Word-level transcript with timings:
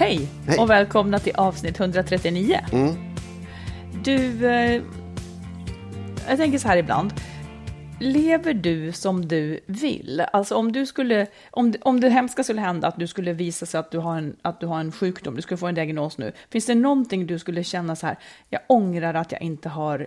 Hej, 0.00 0.28
Hej. 0.46 0.58
och 0.58 0.70
välkomna 0.70 1.18
till 1.18 1.34
avsnitt 1.36 1.80
139. 1.80 2.60
Mm. 2.72 2.94
Du, 4.04 4.46
eh, 4.46 4.82
jag 6.28 6.38
tänker 6.38 6.58
så 6.58 6.68
här 6.68 6.76
ibland. 6.76 7.12
Lever 7.98 8.54
du 8.54 8.92
som 8.92 9.28
du 9.28 9.60
vill? 9.66 10.24
Alltså 10.32 10.54
om 10.54 10.72
du 10.72 10.86
skulle, 10.86 11.26
om, 11.50 11.74
om 11.80 12.00
det 12.00 12.08
hemska 12.08 12.44
skulle 12.44 12.60
hända 12.60 12.88
att 12.88 12.98
du 12.98 13.06
skulle 13.06 13.32
visa 13.32 13.66
sig 13.66 13.80
att 13.80 13.90
du, 13.90 13.98
har 13.98 14.16
en, 14.16 14.36
att 14.42 14.60
du 14.60 14.66
har 14.66 14.80
en 14.80 14.92
sjukdom, 14.92 15.36
du 15.36 15.42
skulle 15.42 15.58
få 15.58 15.66
en 15.66 15.74
diagnos 15.74 16.18
nu. 16.18 16.32
Finns 16.50 16.66
det 16.66 16.74
någonting 16.74 17.26
du 17.26 17.38
skulle 17.38 17.64
känna 17.64 17.96
så 17.96 18.06
här, 18.06 18.16
jag 18.48 18.60
ångrar 18.66 19.14
att 19.14 19.32
jag 19.32 19.42
inte 19.42 19.68
har 19.68 20.06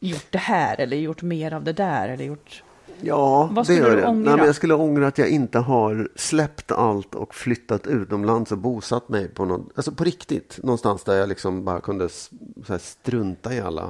gjort 0.00 0.26
det 0.30 0.38
här 0.38 0.80
eller 0.80 0.96
gjort 0.96 1.22
mer 1.22 1.52
av 1.52 1.64
det 1.64 1.72
där 1.72 2.08
eller 2.08 2.24
gjort... 2.24 2.62
Ja, 3.00 3.48
Vad 3.52 3.66
det 3.66 3.74
gör 3.74 3.96
det. 3.96 4.06
ångra? 4.06 4.30
Nej, 4.30 4.36
men 4.36 4.46
jag 4.46 4.54
skulle 4.54 4.74
ångra 4.74 5.06
att 5.06 5.18
jag 5.18 5.28
inte 5.28 5.58
har 5.58 6.08
släppt 6.16 6.72
allt 6.72 7.14
och 7.14 7.34
flyttat 7.34 7.86
utomlands 7.86 8.52
och 8.52 8.58
bosatt 8.58 9.08
mig 9.08 9.28
på 9.28 9.44
någon, 9.44 9.70
alltså 9.74 9.92
på 9.92 10.04
riktigt, 10.04 10.58
någonstans 10.62 11.04
där 11.04 11.14
jag 11.14 11.28
liksom 11.28 11.64
bara 11.64 11.80
kunde 11.80 12.08
strunta 12.80 13.54
i 13.54 13.60
alla 13.60 13.82
eh, 13.82 13.88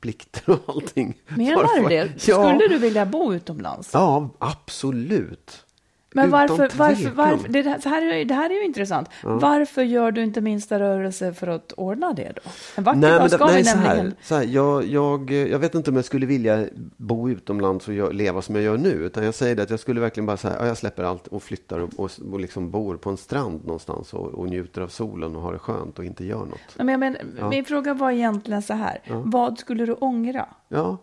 plikter 0.00 0.50
och 0.50 0.58
allting. 0.74 1.20
Menar 1.28 1.82
du 1.82 1.88
det? 1.88 2.26
Ja, 2.28 2.48
Skulle 2.54 2.68
du 2.68 2.78
vilja 2.78 3.06
bo 3.06 3.34
utomlands? 3.34 3.90
ja 3.92 4.28
absolut. 4.38 5.64
Men 6.14 6.30
varför, 6.30 6.70
varför, 6.76 7.10
varför 7.10 7.48
det, 7.48 7.62
här- 7.90 8.02
är- 8.02 8.24
det 8.24 8.34
här 8.34 8.50
är 8.50 8.54
ju 8.54 8.64
intressant. 8.64 9.08
Varför 9.22 9.82
gör 9.82 10.10
du 10.12 10.22
inte 10.22 10.40
minsta 10.40 10.78
rörelse 10.80 11.32
för 11.32 11.46
att 11.46 11.72
ordna 11.72 12.12
det 12.12 12.32
då? 12.44 12.50
En 12.76 12.84
vacker 12.84 12.98
Nej, 13.00 13.10
dag 13.10 13.20
men 13.20 13.30
ska 13.30 13.46
det, 13.46 13.52
vi 13.52 13.62
nej, 13.62 13.64
så 13.64 13.78
här, 13.78 14.12
så 14.22 14.34
här, 14.34 14.44
jag, 14.44 14.84
jag, 14.86 15.30
jag 15.30 15.58
vet 15.58 15.74
inte 15.74 15.90
om 15.90 15.96
jag 15.96 16.04
skulle 16.04 16.26
vilja 16.26 16.64
bo 16.96 17.28
utomlands 17.28 17.88
och 17.88 17.94
gö- 17.94 18.12
leva 18.12 18.42
som 18.42 18.54
jag 18.54 18.64
gör 18.64 18.76
nu. 18.78 18.90
Utan 18.90 19.24
jag 19.24 19.34
säger 19.34 19.56
det 19.56 19.62
att 19.62 19.70
jag 19.70 19.80
skulle 19.80 20.00
verkligen 20.00 20.26
bara 20.26 20.36
säga, 20.36 20.56
ja, 20.60 20.66
jag 20.66 20.76
släpper 20.76 21.02
allt 21.04 21.26
och 21.26 21.42
flyttar 21.42 21.78
och, 21.78 21.90
och, 21.96 22.10
och 22.32 22.40
liksom 22.40 22.70
bor 22.70 22.96
på 22.96 23.10
en 23.10 23.16
strand 23.16 23.64
någonstans 23.64 24.14
och, 24.14 24.26
och 24.26 24.48
njuter 24.48 24.80
av 24.82 24.88
solen 24.88 25.36
och 25.36 25.42
har 25.42 25.52
det 25.52 25.58
skönt 25.58 25.98
och 25.98 26.04
inte 26.04 26.24
gör 26.24 26.38
något. 26.46 26.60
Men 26.76 27.00
men, 27.00 27.16
Min 27.50 27.64
fråga 27.64 27.94
var 27.94 28.10
egentligen 28.10 28.62
så 28.62 28.74
här. 28.74 28.98
Vad 29.08 29.58
skulle 29.58 29.86
du 29.86 29.92
ångra? 29.92 30.46
Ja, 30.68 30.96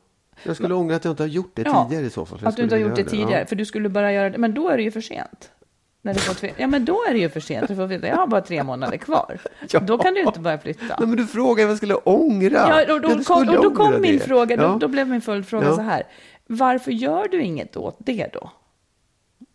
jag 0.43 0.55
skulle 0.55 0.73
ångra 0.73 0.95
att 0.95 1.05
jag 1.05 1.11
inte 1.11 1.23
har 1.23 1.27
gjort 1.27 1.51
det 1.55 1.61
Ja, 1.65 1.83
tidigare 1.83 2.05
i 2.05 2.09
så 2.09 2.25
fall. 2.25 2.39
Att 2.43 2.55
du 2.55 2.63
inte 2.63 2.75
har 2.75 2.79
gjort 2.79 2.95
det 2.95 3.03
tidigare. 3.03 3.39
Ja. 3.39 3.45
För 3.45 3.55
du 3.55 3.65
skulle 3.65 3.89
bara 3.89 4.13
göra 4.13 4.29
det. 4.29 4.37
Men 4.37 4.53
då 4.53 4.69
är 4.69 4.77
det 4.77 4.83
ju 4.83 4.91
för 4.91 5.01
sent. 5.01 5.51
När 6.01 6.13
du 6.13 6.19
fått, 6.19 6.43
ja, 6.57 6.67
men 6.67 6.85
då 6.85 7.03
är 7.09 7.13
det 7.13 7.19
ju 7.19 7.29
för 7.29 7.39
sent. 7.39 7.67
Du 7.67 7.75
får 7.75 7.87
veta, 7.87 8.07
jag 8.07 8.15
har 8.15 8.27
bara 8.27 8.41
tre 8.41 8.63
månader 8.63 8.97
kvar. 8.97 9.39
Ja. 9.69 9.79
Då 9.79 9.97
kan 9.97 10.13
du 10.13 10.21
inte 10.21 10.39
börja 10.39 10.57
flytta. 10.59 10.95
Nej, 10.99 11.07
men 11.07 11.17
du 11.17 11.27
frågar 11.27 11.65
vad 11.65 11.71
jag 11.71 11.77
skulle 11.77 11.95
ångra. 11.95 12.83
Ja, 12.87 12.93
och 12.93 13.01
då, 13.01 13.23
kom, 13.23 13.49
och 13.49 13.63
då 13.63 13.75
kom 13.75 14.01
min 14.01 14.17
det. 14.17 14.19
fråga, 14.19 14.57
då, 14.57 14.77
då 14.77 14.87
blev 14.87 15.07
min 15.07 15.21
följdfråga 15.21 15.75
så 15.75 15.81
här. 15.81 16.03
Varför 16.47 16.91
gör 16.91 17.27
du 17.27 17.41
inget 17.41 17.77
åt 17.77 17.97
det 17.99 18.29
då? 18.33 18.51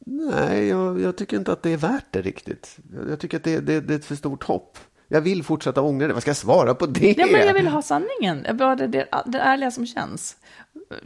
Nej, 0.07 0.69
jag, 0.69 1.01
jag 1.01 1.17
tycker 1.17 1.37
inte 1.37 1.53
att 1.53 1.63
det 1.63 1.71
är 1.71 1.77
värt 1.77 2.07
det 2.11 2.23
riktigt. 2.23 2.77
Jag, 2.95 3.11
jag 3.11 3.21
tycker 3.21 3.37
att 3.37 3.45
det, 3.45 3.61
det, 3.61 3.81
det 3.81 3.95
är 3.95 3.99
ett 3.99 4.05
för 4.05 4.15
stort 4.15 4.45
hopp. 4.45 4.79
Jag 5.09 5.21
vill 5.21 5.43
fortsätta 5.43 5.83
ångra 5.83 6.07
det. 6.07 6.13
Vad 6.13 6.23
ska 6.23 6.29
jag 6.29 6.37
svara 6.37 6.75
på 6.75 6.87
det? 6.87 7.19
Ja, 7.19 7.27
men 7.33 7.47
jag 7.47 7.55
vill 7.55 7.69
ha 7.69 7.83
sanningen. 7.83 8.47
Bara 8.57 8.77
det, 8.77 8.87
det, 8.87 9.09
det 9.27 9.39
ärliga 9.39 9.71
som 9.71 9.87
känns. 9.87 10.37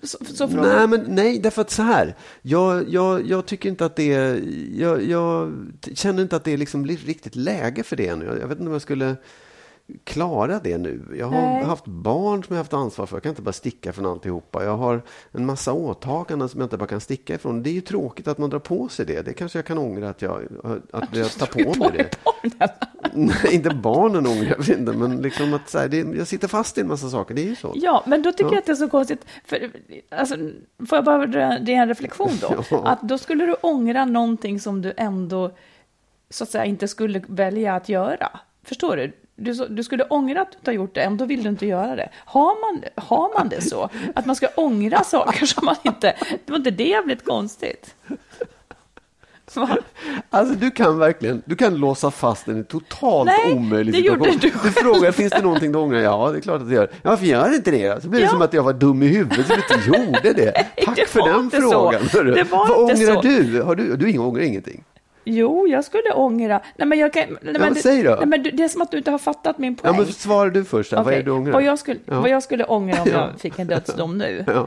Så, 0.03 0.19
så 0.25 0.49
för 0.49 0.57
Nej, 0.57 0.87
men 0.89 1.05
nej, 1.09 1.39
därför 1.39 1.63
att 1.63 1.71
så 1.71 1.83
här. 1.83 2.17
Jag, 2.43 2.89
jag, 2.89 3.27
jag 3.27 3.47
tycker 3.47 3.69
inte 3.69 3.87
att 3.87 3.97
det 3.97 4.13
är, 4.13 4.43
jag, 4.81 5.03
jag 5.03 5.53
känner 5.95 6.23
inte 6.23 6.37
att 6.37 6.45
det 6.45 6.53
är 6.53 6.57
liksom 6.57 6.87
riktigt 6.87 7.37
läge 7.37 7.83
för 7.83 7.97
det 7.97 8.09
ännu. 8.09 8.25
Jag, 8.25 8.39
jag 8.39 8.49
vet 8.49 8.59
inte 8.59 8.67
om 8.67 8.73
jag 8.73 8.83
skulle 8.83 9.17
klara 10.05 10.61
det 10.65 10.79
nu. 10.79 11.03
Jag 11.19 11.27
har 11.27 11.41
Nej. 11.41 11.65
haft 11.65 11.85
barn 11.87 12.45
som 12.45 12.55
jag 12.55 12.59
har 12.59 12.65
haft 12.65 12.73
ansvar 12.73 13.07
för. 13.07 13.17
Jag 13.17 13.23
kan 13.23 13.31
inte 13.31 13.43
bara 13.43 13.53
sticka 13.53 13.93
från 13.93 14.07
alltihopa. 14.07 14.65
Jag 14.65 14.77
har 14.77 15.03
en 15.33 15.47
massa 15.47 15.73
åtaganden 15.73 16.49
som 16.49 16.61
jag 16.61 16.67
inte 16.67 16.77
bara 16.77 16.87
kan 16.87 17.01
sticka 17.01 17.35
ifrån. 17.35 17.63
Det 17.63 17.71
är 17.71 17.75
ju 17.75 17.81
tråkigt 17.81 18.29
att 18.29 18.39
man 18.39 18.51
drar 18.51 18.59
på 18.59 18.89
sig 18.89 19.07
det. 19.07 19.23
Det 19.23 19.33
kanske 19.33 19.59
jag 19.59 19.67
kan 19.67 19.79
ångra 19.79 20.09
att 20.09 20.23
jag, 20.23 20.43
att 20.93 21.17
jag 21.17 21.31
tar 21.31 21.47
på 21.47 21.79
mig 21.79 21.91
det. 21.93 22.17
Nej, 23.15 23.37
inte 23.55 23.71
barnen 23.75 24.27
ångrar 24.27 24.57
jag 24.59 24.79
inte, 24.79 24.93
men 24.93 25.17
liksom 25.23 25.55
att 25.55 25.69
så 25.69 25.79
här, 25.79 25.89
det, 25.89 25.97
jag 25.97 26.27
sitter 26.27 26.49
fast 26.49 26.79
i 26.79 26.81
en 26.81 26.89
massa 26.89 27.09
saker. 27.11 27.35
Det 27.35 27.43
är 27.43 27.49
ju 27.49 27.57
så. 27.57 27.73
Ja, 27.75 28.03
men 28.07 28.23
då 28.23 28.33
tycker 28.33 28.45
Ja. 28.45 28.51
jag 28.53 28.59
att 28.59 28.67
det 28.67 28.73
är 28.73 28.77
så 28.77 28.89
konstigt. 28.89 29.27
För, 29.45 29.71
alltså, 30.11 30.37
får 30.89 30.97
jag 30.97 31.05
bara 31.05 31.27
det 31.27 31.75
är 31.75 31.83
en 31.83 31.89
reflektion 31.89 32.31
då? 32.41 32.65
Ja. 32.71 32.87
Att 32.87 33.03
då 33.03 33.19
skulle 33.19 33.47
du 33.47 33.55
ångra 33.61 34.05
någonting 34.05 34.61
som 34.61 34.83
du 34.83 34.93
ändå 34.97 35.51
så 36.31 36.45
att 36.45 36.51
säga 36.51 36.65
inte 36.65 36.89
skulle 36.89 37.23
välja 37.29 37.75
att 37.75 37.89
göra. 37.89 38.41
Förstår 38.65 38.97
du? 38.97 39.13
Du, 39.37 39.53
du 39.53 39.83
skulle 39.83 40.05
ångra 40.05 40.41
att 40.43 40.53
du 40.53 40.59
inte 40.59 40.71
har 40.71 40.75
gjort 40.75 40.95
det, 40.95 41.01
ändå 41.03 41.25
vill 41.25 41.43
du 41.43 41.49
inte 41.49 41.67
göra 41.67 41.97
det. 41.97 42.09
Har 42.17 42.61
man, 42.73 42.85
har 42.97 43.35
man 43.39 43.49
det 43.49 43.61
så? 43.61 43.89
Att 44.15 44.27
man 44.27 44.37
ska 44.37 44.47
ångra 44.57 45.05
saker 45.05 45.47
som 45.47 45.65
man 45.65 45.77
inte... 45.83 46.15
Det 46.31 46.51
var 46.53 46.57
inte 46.57 46.71
det 46.71 46.85
jävligt 46.89 47.25
konstigt? 47.25 47.95
Va? 49.55 49.77
Alltså 50.31 50.55
du 50.55 50.71
kan 50.71 50.99
verkligen, 50.99 51.43
du 51.45 51.57
kan 51.57 51.75
låsa 51.77 52.11
fast 52.11 52.49
en 52.49 52.65
totalt 52.65 53.27
Nej, 53.45 53.55
omöjlig 53.55 53.95
det 53.95 54.01
gjorde 54.01 54.33
situation. 54.33 54.61
du 54.63 54.69
Du 54.69 54.73
frågar, 54.75 55.13
finns 55.13 55.33
det 55.33 55.43
någonting 55.43 55.73
du 55.73 55.79
ångrar? 55.79 55.99
Ja, 55.99 56.31
det 56.33 56.39
är 56.39 56.41
klart 56.41 56.61
att 56.61 56.69
det 56.69 56.75
gör. 56.75 56.91
Ja, 57.03 57.11
varför 57.11 57.27
gör 57.27 57.51
det 57.51 57.57
inte 57.57 57.71
det? 57.71 58.03
Så 58.03 58.09
blir 58.09 58.21
det 58.21 58.27
Ja. 58.27 58.31
som 58.31 58.43
att 58.43 58.53
jag 58.53 58.63
var 58.63 58.73
dum 58.73 59.03
i 59.03 59.07
huvudet 59.07 59.47
som 59.47 59.57
inte 59.57 59.89
gjorde 59.89 60.33
det. 60.33 60.53
Tack 60.85 60.97
det 60.97 61.07
för 61.09 61.21
den 61.29 61.51
så. 61.51 61.57
frågan. 61.71 62.03
hörru. 62.13 62.35
Det 62.35 62.43
var 62.45 62.69
Vad 62.69 62.91
inte 62.91 63.05
ångrar 63.07 63.15
så. 63.15 63.29
du? 63.29 63.63
Har 63.63 63.75
du? 63.75 63.97
Du 63.97 64.19
ångrar 64.19 64.43
ingenting? 64.43 64.85
Jo, 65.25 65.67
jag 65.69 65.85
skulle 65.85 66.13
ångra... 66.13 66.61
Nej, 66.77 66.89
men 66.89 66.99
jag 66.99 67.13
kan... 67.13 67.23
Nej, 67.29 67.39
men 67.43 67.53
men 67.61 67.75
det, 67.75 67.81
säg 67.81 68.03
då. 68.03 68.15
Nej, 68.15 68.27
men 68.27 68.43
det 68.43 68.65
är 68.65 68.69
som 68.69 68.83
att 68.83 68.91
du 68.91 68.99
inte 68.99 69.11
har 69.11 69.19
fattat 69.19 69.59
min 69.59 69.79
Ja, 69.83 69.89
poäng. 69.93 70.03
men 70.05 70.13
svarar 70.13 70.51
du 70.51 70.65
först. 70.65 70.93
Vad 70.93 71.09
är 71.09 71.17
det 71.17 71.23
du 71.23 71.31
ångrar? 71.31 71.53
Vad 71.53 71.63
jag, 71.63 71.79
skulle, 71.79 72.01
Ja. 72.07 72.21
vad 72.21 72.31
jag 72.31 72.43
skulle 72.43 72.65
ångra 72.65 73.03
om 73.03 73.09
Ja. 73.13 73.31
jag 73.33 73.41
fick 73.41 73.59
en 73.59 73.67
dödsdom 73.67 74.19
nu? 74.19 74.45
Ja. 74.55 74.67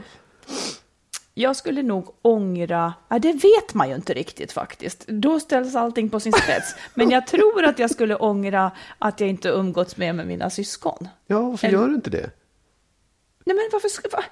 Jag 1.33 1.56
skulle 1.56 1.83
nog 1.83 2.07
ångra, 2.21 2.94
ja, 3.09 3.19
det 3.19 3.33
vet 3.33 3.74
man 3.74 3.89
ju 3.89 3.95
inte 3.95 4.13
riktigt 4.13 4.51
faktiskt. 4.51 5.07
Då 5.07 5.39
ställs 5.39 5.75
allting 5.75 6.09
på 6.09 6.19
sin 6.19 6.33
spets. 6.44 6.75
Men 6.94 7.09
jag 7.09 7.27
tror 7.27 7.63
att 7.65 7.80
jag 7.80 7.92
skulle 7.92 8.15
ångra 8.15 8.71
att 9.00 9.19
jag 9.19 9.30
inte 9.30 9.50
umgåtts 9.50 9.98
med, 9.98 10.15
med 10.15 10.27
mina 10.27 10.50
syskon. 10.50 11.07
ja, 11.27 11.42
varför 11.42 11.68
Eller- 11.68 11.77
gör 11.77 11.88
du 11.88 11.95
inte 11.95 12.09
det? 12.09 12.30
Nej 13.48 13.56
men 13.56 13.70
varför 13.72 13.90
ska, 13.90 14.10
va, 14.12 14.24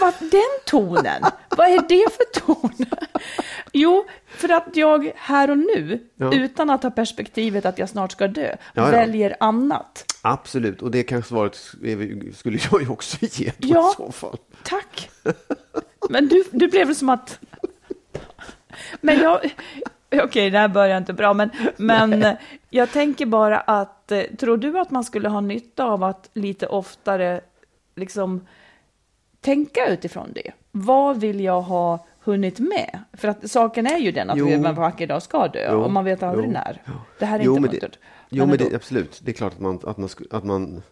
va, 0.00 0.12
den 0.20 0.40
tonen, 0.66 1.22
vad 1.50 1.68
är 1.68 1.82
det 1.88 2.06
för 2.12 2.40
ton? 2.40 2.70
Jo, 3.72 4.04
för 4.28 4.48
att 4.48 4.76
jag 4.76 5.12
här 5.16 5.50
och 5.50 5.58
nu, 5.58 6.06
Ja. 6.16 6.32
utan 6.34 6.70
att 6.70 6.82
ha 6.82 6.90
perspektivet 6.90 7.66
att 7.66 7.78
jag 7.78 7.88
snart 7.88 8.12
ska 8.12 8.28
dö, 8.28 8.48
Ja, 8.48 8.56
ja. 8.74 8.90
väljer 8.90 9.36
annat. 9.40 10.04
Absolut, 10.22 10.82
och 10.82 10.90
det 10.90 11.02
kanske 11.02 11.28
svaret 11.28 11.54
skulle 12.36 12.58
jag 12.70 12.82
ju 12.82 12.88
också 12.88 13.16
ge 13.20 13.52
då 13.58 13.68
Ja. 13.68 13.90
i 13.92 13.96
så 13.96 14.12
fall. 14.12 14.36
Tack. 14.62 15.10
Men 16.10 16.28
du, 16.28 16.44
du 16.52 16.68
blev 16.68 16.94
som 16.94 17.08
att... 17.08 17.38
Men 19.00 19.18
jag... 19.18 19.54
Okej, 20.22 20.50
det 20.50 20.58
här 20.58 20.68
börjar 20.68 20.96
inte 20.98 21.12
bra, 21.12 21.34
men, 21.34 21.50
men 21.76 22.36
jag 22.70 22.92
tänker 22.92 23.26
bara 23.26 23.58
att... 23.60 24.12
eh, 24.12 24.22
Tror 24.38 24.56
du 24.56 24.78
att 24.78 24.90
man 24.90 25.04
skulle 25.04 25.28
ha 25.28 25.40
nytta 25.40 25.84
av 25.84 26.04
att 26.04 26.30
lite 26.34 26.66
oftare 26.66 27.40
liksom 28.00 28.46
tänka 29.40 29.86
utifrån 29.88 30.32
det? 30.34 30.50
Vad 30.72 31.20
vill 31.20 31.40
jag 31.40 31.62
ha 31.62 32.06
hunnit 32.20 32.58
med? 32.58 32.98
För 33.12 33.28
att 33.28 33.50
saken 33.50 33.86
är 33.86 33.98
ju 33.98 34.12
den 34.12 34.30
att 34.30 34.38
Jo. 34.38 34.46
vi 34.46 34.52
en 34.52 34.74
vacker 34.74 35.06
dag 35.06 35.22
ska 35.22 35.48
dö, 35.48 35.68
Jo. 35.72 35.78
och 35.78 35.90
man 35.90 36.04
vet 36.04 36.22
aldrig 36.22 36.46
Jo. 36.46 36.52
när. 36.52 36.82
Det 37.18 37.26
här 37.26 37.40
är 37.40 37.44
Jo, 37.44 37.56
inte 37.56 37.68
det, 37.68 37.72
muntert. 37.72 37.98
jo, 38.30 38.46
men 38.46 38.58
det, 38.58 38.74
absolut. 38.74 39.20
Det 39.24 39.30
är 39.30 39.34
klart 39.34 39.52
att 39.52 39.60
man, 39.60 39.80
att, 39.84 39.96
man, 39.98 40.08
att 40.30 40.44
man 40.44 40.82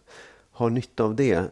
har 0.51 0.69
nytta 0.69 1.03
av 1.03 1.15
det. 1.15 1.43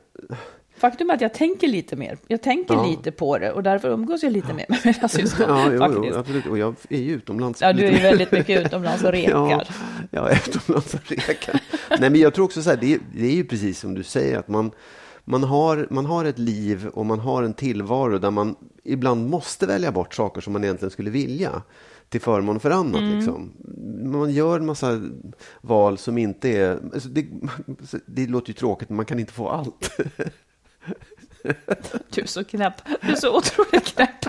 Faktum 0.77 1.09
är 1.09 1.13
att 1.13 1.21
jag 1.21 1.33
tänker 1.33 1.67
lite 1.67 1.95
mer. 1.95 2.17
Jag 2.27 2.41
tänker 2.41 2.73
Ja. 2.73 2.85
lite 2.85 3.11
på 3.11 3.38
det 3.38 3.51
och 3.51 3.63
därför 3.63 3.89
umgås 3.89 4.23
jag 4.23 4.31
lite 4.33 4.53
mer 4.53 4.65
med 4.69 4.79
mina 4.85 5.07
syskon. 5.07 5.45
Ja, 5.49 5.67
jo, 5.71 6.06
jo, 6.09 6.15
absolut. 6.15 6.45
Och 6.45 6.57
jag 6.57 6.75
är 6.89 6.97
ju 7.01 7.11
utomlands. 7.13 7.61
Ja, 7.61 7.73
du 7.73 7.85
är 7.85 7.91
ju 7.91 7.97
väldigt 7.99 8.31
mycket 8.31 8.65
utomlands 8.65 9.03
och 9.03 9.11
rekar. 9.11 9.31
Ja, 9.31 9.63
ja 10.09 10.29
utomlands 10.47 10.94
och 10.94 11.11
rekar. 11.11 11.59
Nej, 11.89 12.09
men 12.09 12.15
jag 12.21 12.33
tror 12.33 12.45
också 12.45 12.61
så 12.63 12.69
här, 12.69 12.77
det 12.77 12.94
är, 12.94 12.99
det 13.15 13.25
är 13.25 13.35
ju 13.35 13.44
precis 13.44 13.79
som 13.79 13.94
du 13.94 14.03
säger, 14.03 14.38
att 14.38 14.47
man, 14.47 14.71
man, 15.25 15.43
har, 15.43 15.87
man 15.89 16.05
har 16.05 16.25
ett 16.25 16.39
liv 16.39 16.87
och 16.87 17.05
man 17.05 17.19
har 17.19 17.43
en 17.43 17.53
tillvaro 17.53 18.17
där 18.17 18.31
man 18.31 18.55
ibland 18.83 19.29
måste 19.29 19.65
välja 19.67 19.91
bort 19.91 20.13
saker 20.13 20.41
som 20.41 20.53
man 20.53 20.63
egentligen 20.63 20.91
skulle 20.91 21.09
vilja 21.09 21.61
till 22.09 22.21
förmån 22.21 22.59
för 22.59 22.71
annat. 22.71 23.01
Mm. 23.01 23.15
Liksom. 23.15 23.51
Man 24.11 24.31
gör 24.31 24.59
en 24.59 24.65
massa 24.65 25.01
val 25.61 25.97
som 25.97 26.17
inte 26.17 26.49
är... 26.49 26.79
Alltså 26.93 27.09
det, 27.09 27.25
det 28.05 28.27
låter 28.27 28.47
ju 28.49 28.53
tråkigt, 28.53 28.89
men 28.89 28.95
man 28.95 29.05
kan 29.05 29.19
inte 29.19 29.33
få 29.33 29.49
allt. 29.49 29.91
Du 32.10 32.22
är 32.22 32.25
så 32.25 32.44
knäpp. 32.44 32.74
Du 33.01 33.12
är 33.12 33.16
så 33.16 33.38
otroligt 33.38 33.86
knäpp. 33.95 34.22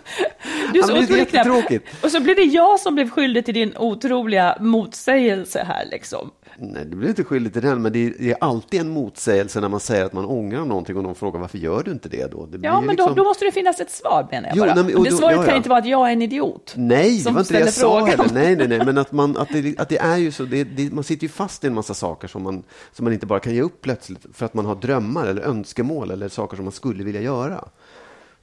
Du 0.73 0.79
är 0.79 0.83
Ja, 0.83 0.87
så 0.87 0.93
är 0.97 1.03
otroligt 1.03 1.29
knäpp. 1.31 1.83
Och 2.03 2.11
så 2.11 2.21
blir 2.21 2.35
det 2.35 2.43
jag 2.43 2.81
som 2.81 2.95
blev 2.95 3.11
skyldig 3.11 3.45
till 3.45 3.55
din 3.55 3.77
otroliga 3.77 4.57
motsägelse 4.61 5.65
här 5.69 5.89
liksom. 5.91 6.31
Nej, 6.59 6.85
du 6.87 6.97
blir 6.97 7.09
inte 7.09 7.25
skyldig 7.25 7.53
till 7.53 7.63
den, 7.63 7.83
men 7.83 7.93
det 7.93 8.07
är, 8.07 8.13
det 8.19 8.31
är 8.31 8.37
alltid 8.41 8.81
en 8.81 8.89
motsägelse 8.89 9.61
när 9.61 9.69
man 9.69 9.81
säger 9.81 10.05
att 10.05 10.13
man 10.13 10.25
ångrar 10.25 10.65
någonting 10.65 10.97
och 10.97 11.03
någon 11.03 11.15
frågar 11.15 11.41
varför 11.41 11.59
gör 11.59 11.83
du 11.83 11.91
inte 11.91 12.09
det 12.09 12.31
då? 12.33 12.47
Det 12.47 12.59
Ja, 12.63 12.81
men 12.81 12.87
då, 12.87 13.03
liksom- 13.03 13.15
då 13.17 13.25
måste 13.25 13.45
det 13.45 13.53
finnas 13.53 13.81
ett 13.81 13.91
svar 13.91 14.29
menar 14.31 14.49
jag 14.49 14.57
Jo, 14.57 14.65
bara. 14.65 14.75
nej, 14.75 14.85
men- 14.85 14.97
Och 14.97 15.05
det 15.05 15.11
då- 15.11 15.17
svaret 15.17 15.37
ja, 15.37 15.43
kan 15.43 15.51
ja. 15.51 15.57
inte 15.57 15.69
vara 15.69 15.79
att 15.79 15.87
jag 15.87 16.09
är 16.09 16.13
en 16.13 16.23
idiot. 16.23 16.73
Nej, 16.77 17.23
det 17.25 17.31
var 17.31 17.41
inte 17.41 17.53
det 17.55 17.61
jag 17.61 17.73
sa 17.73 18.05
heller. 18.07 18.27
Nej, 18.33 18.57
nej, 18.57 18.69
nej, 18.69 18.79
men 18.87 18.99
att, 18.99 19.13
man, 19.13 19.37
att, 19.37 19.49
det, 19.53 19.79
att 19.79 19.89
det 19.89 19.99
är 19.99 20.17
ju 20.17 20.33
så, 20.33 20.43
det, 20.43 20.93
man 20.93 21.05
sitter 21.05 21.23
ju 21.23 21.29
fast 21.29 21.65
i 21.65 21.67
en 21.67 21.75
massa 21.75 21.95
saker 21.95 22.29
som 22.29 22.43
man, 22.43 22.63
som 22.93 23.05
man 23.05 23.13
inte 23.13 23.27
bara 23.27 23.41
kan 23.41 23.55
ge 23.55 23.63
upp 23.63 23.81
plötsligt 23.83 24.27
för 24.33 24.47
att 24.47 24.55
man 24.55 24.67
har 24.67 24.75
drömmar 24.75 25.27
eller 25.27 25.43
önskemål 25.43 26.11
eller 26.11 26.29
saker 26.29 26.57
som 26.57 26.65
man 26.65 26.73
skulle 26.73 27.04
vilja 27.05 27.21
göra. 27.21 27.69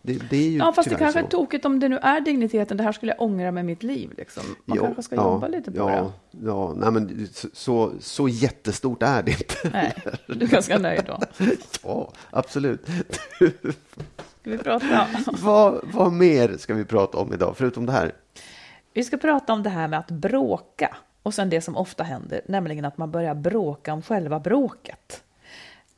Det, 0.03 0.29
det 0.29 0.37
är 0.37 0.49
ju 0.49 0.57
Ja, 0.57 0.73
fast 0.73 0.89
det 0.89 0.95
kanske 0.95 1.19
är 1.19 1.23
så. 1.23 1.29
tokigt 1.29 1.65
om 1.65 1.79
det 1.79 1.89
nu 1.89 1.97
är 1.97 2.21
digniteten. 2.21 2.77
Det 2.77 2.83
här 2.83 2.91
skulle 2.91 3.11
jag 3.11 3.21
ångra 3.21 3.51
med 3.51 3.65
mitt 3.65 3.83
liv. 3.83 4.13
Liksom. 4.17 4.43
Man 4.65 4.77
Ja, 4.77 4.83
kanske 4.83 5.03
ska 5.03 5.15
ja, 5.15 5.21
jobba 5.33 5.47
lite 5.47 5.71
på 5.71 5.77
ja, 5.77 6.11
det. 6.31 6.45
Ja, 6.47 6.73
nej, 6.77 6.91
men 6.91 7.27
så, 7.33 7.47
så, 7.53 7.91
så 7.99 8.27
jättestort 8.27 9.03
är 9.03 9.23
det 9.23 9.31
inte. 9.31 9.69
Nej, 9.73 9.93
du 10.27 10.45
är 10.45 10.49
ganska 10.49 10.77
nöjd 10.79 11.03
då. 11.07 11.19
Ja, 11.83 12.11
absolut. 12.29 12.85
Ska 14.41 14.49
vi 14.51 14.57
prata? 14.57 15.07
vad, 15.41 15.79
vad 15.93 16.11
mer 16.13 16.57
ska 16.57 16.73
vi 16.73 16.85
prata 16.85 17.17
om 17.17 17.33
idag, 17.33 17.53
förutom 17.57 17.85
det 17.85 17.91
här? 17.91 18.11
Vi 18.93 19.03
ska 19.03 19.17
prata 19.17 19.53
om 19.53 19.63
det 19.63 19.69
här 19.69 19.87
med 19.87 19.99
att 19.99 20.11
bråka 20.11 20.97
och 21.23 21.33
sen 21.33 21.49
det 21.49 21.61
som 21.61 21.77
ofta 21.77 22.03
händer, 22.03 22.41
nämligen 22.47 22.85
att 22.85 22.97
man 22.97 23.11
börjar 23.11 23.35
bråka 23.35 23.93
om 23.93 24.01
själva 24.01 24.39
bråket. 24.39 25.23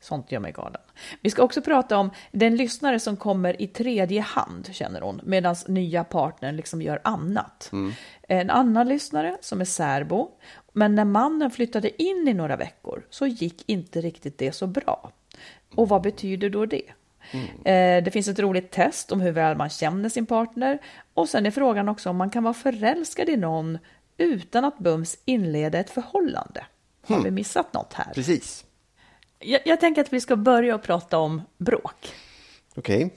Sånt 0.04 0.32
gör 0.32 0.40
mig 0.40 0.52
galen. 0.52 0.80
Vi 1.20 1.30
ska 1.30 1.42
också 1.42 1.62
prata 1.62 1.98
om 1.98 2.10
den 2.32 2.56
lyssnare 2.56 3.00
som 3.00 3.16
kommer 3.16 3.62
i 3.62 3.66
tredje 3.66 4.20
hand, 4.20 4.68
känner 4.72 5.00
hon, 5.00 5.20
medan 5.24 5.56
nya 5.68 6.04
partnern 6.04 6.56
liksom 6.56 6.82
gör 6.82 7.00
annat. 7.04 7.70
En 8.28 8.50
annan 8.50 8.88
lyssnare 8.88 9.38
som 9.40 9.60
är 9.60 9.64
särbo, 9.64 10.30
men 10.72 10.94
när 10.94 11.04
mannen 11.04 11.50
flyttade 11.50 12.02
in 12.02 12.28
i 12.28 12.34
några 12.34 12.56
veckor 12.56 13.06
så 13.10 13.26
gick 13.26 13.62
inte 13.66 14.00
riktigt 14.00 14.38
det 14.38 14.52
så 14.52 14.66
bra. 14.66 15.12
Och 15.74 15.88
vad 15.88 16.02
betyder 16.02 16.50
då 16.50 16.66
det? 16.66 16.90
Eh, 17.64 18.04
Det 18.04 18.12
finns 18.12 18.28
ett 18.28 18.38
roligt 18.38 18.70
test 18.70 19.12
om 19.12 19.20
hur 19.20 19.32
väl 19.32 19.56
man 19.56 19.68
känner 19.70 20.08
sin 20.08 20.26
partner 20.26 20.78
och 21.14 21.28
sen 21.28 21.46
är 21.46 21.50
frågan 21.50 21.88
också 21.88 22.10
om 22.10 22.16
man 22.16 22.30
kan 22.30 22.42
vara 22.42 22.54
förälskad 22.54 23.28
i 23.28 23.36
någon 23.36 23.78
utan 24.16 24.64
att 24.64 24.78
bums 24.78 25.18
inleda 25.24 25.78
ett 25.78 25.90
förhållande. 25.90 26.66
Har 27.06 27.22
vi 27.22 27.30
missat 27.30 27.72
något 27.72 27.92
här? 27.92 28.12
Precis. 28.14 28.64
Jag, 29.44 29.60
jag 29.64 29.80
tänker 29.80 30.00
att 30.02 30.12
vi 30.12 30.20
ska 30.20 30.36
börja 30.36 30.74
att 30.74 30.82
prata 30.82 31.18
om 31.18 31.42
bråk. 31.58 32.12
Okej. 32.76 33.10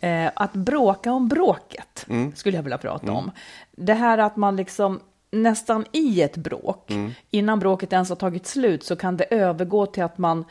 Eh, 0.00 0.30
att 0.34 0.52
bråka 0.52 1.12
om 1.12 1.28
bråket 1.28 2.06
skulle 2.34 2.56
jag 2.56 2.62
vilja 2.62 2.78
prata 2.78 3.12
om. 3.12 3.30
Det 3.72 3.94
här 3.94 4.18
att 4.18 4.36
man 4.36 4.56
liksom 4.56 5.00
nästan 5.30 5.84
i 5.92 6.22
ett 6.22 6.36
bråk, 6.36 6.90
innan 7.30 7.58
bråket 7.58 7.92
ens 7.92 8.08
har 8.08 8.16
tagit 8.16 8.46
slut, 8.46 8.84
så 8.84 8.96
kan 8.96 9.16
det 9.16 9.24
övergå 9.34 9.86
till 9.86 10.02
att 10.02 10.18
man 10.18 10.44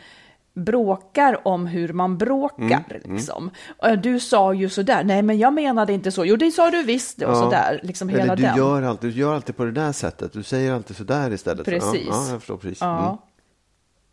bråkar 0.53 1.47
om 1.47 1.65
hur 1.67 1.93
man 1.93 2.17
bråkar. 2.17 3.01
Liksom. 3.03 3.51
Eh, 3.83 3.93
Du 3.93 4.19
sa 4.19 4.53
ju 4.53 4.69
sådär, 4.69 5.03
nej 5.03 5.21
men 5.21 5.37
jag 5.37 5.53
menade 5.53 5.93
inte 5.93 6.11
så, 6.11 6.25
jo 6.25 6.35
det 6.35 6.51
sa 6.51 6.71
du 6.71 6.83
visst, 6.83 7.21
och 7.21 7.29
Ja. 7.31 7.35
sådär. 7.35 7.79
Liksom 7.83 8.09
hela 8.09 8.23
Eller 8.23 8.35
du 8.35 8.41
den. 8.43 8.57
gör, 8.57 8.81
alltid, 8.83 9.09
du 9.13 9.19
gör 9.19 9.35
alltid 9.35 9.57
på 9.57 9.65
det 9.65 9.71
där 9.71 9.91
sättet. 9.91 10.33
Du 10.33 10.43
säger 10.43 10.73
alltid 10.73 10.97
så 10.97 11.03
där 11.03 11.33
istället. 11.33 11.65
Precis. 11.65 12.07
Ja, 12.09 12.23
ja 12.25 12.29
jag 12.31 12.39
förstår 12.39 12.57
precis. 12.57 12.81
Ja. 12.81 13.17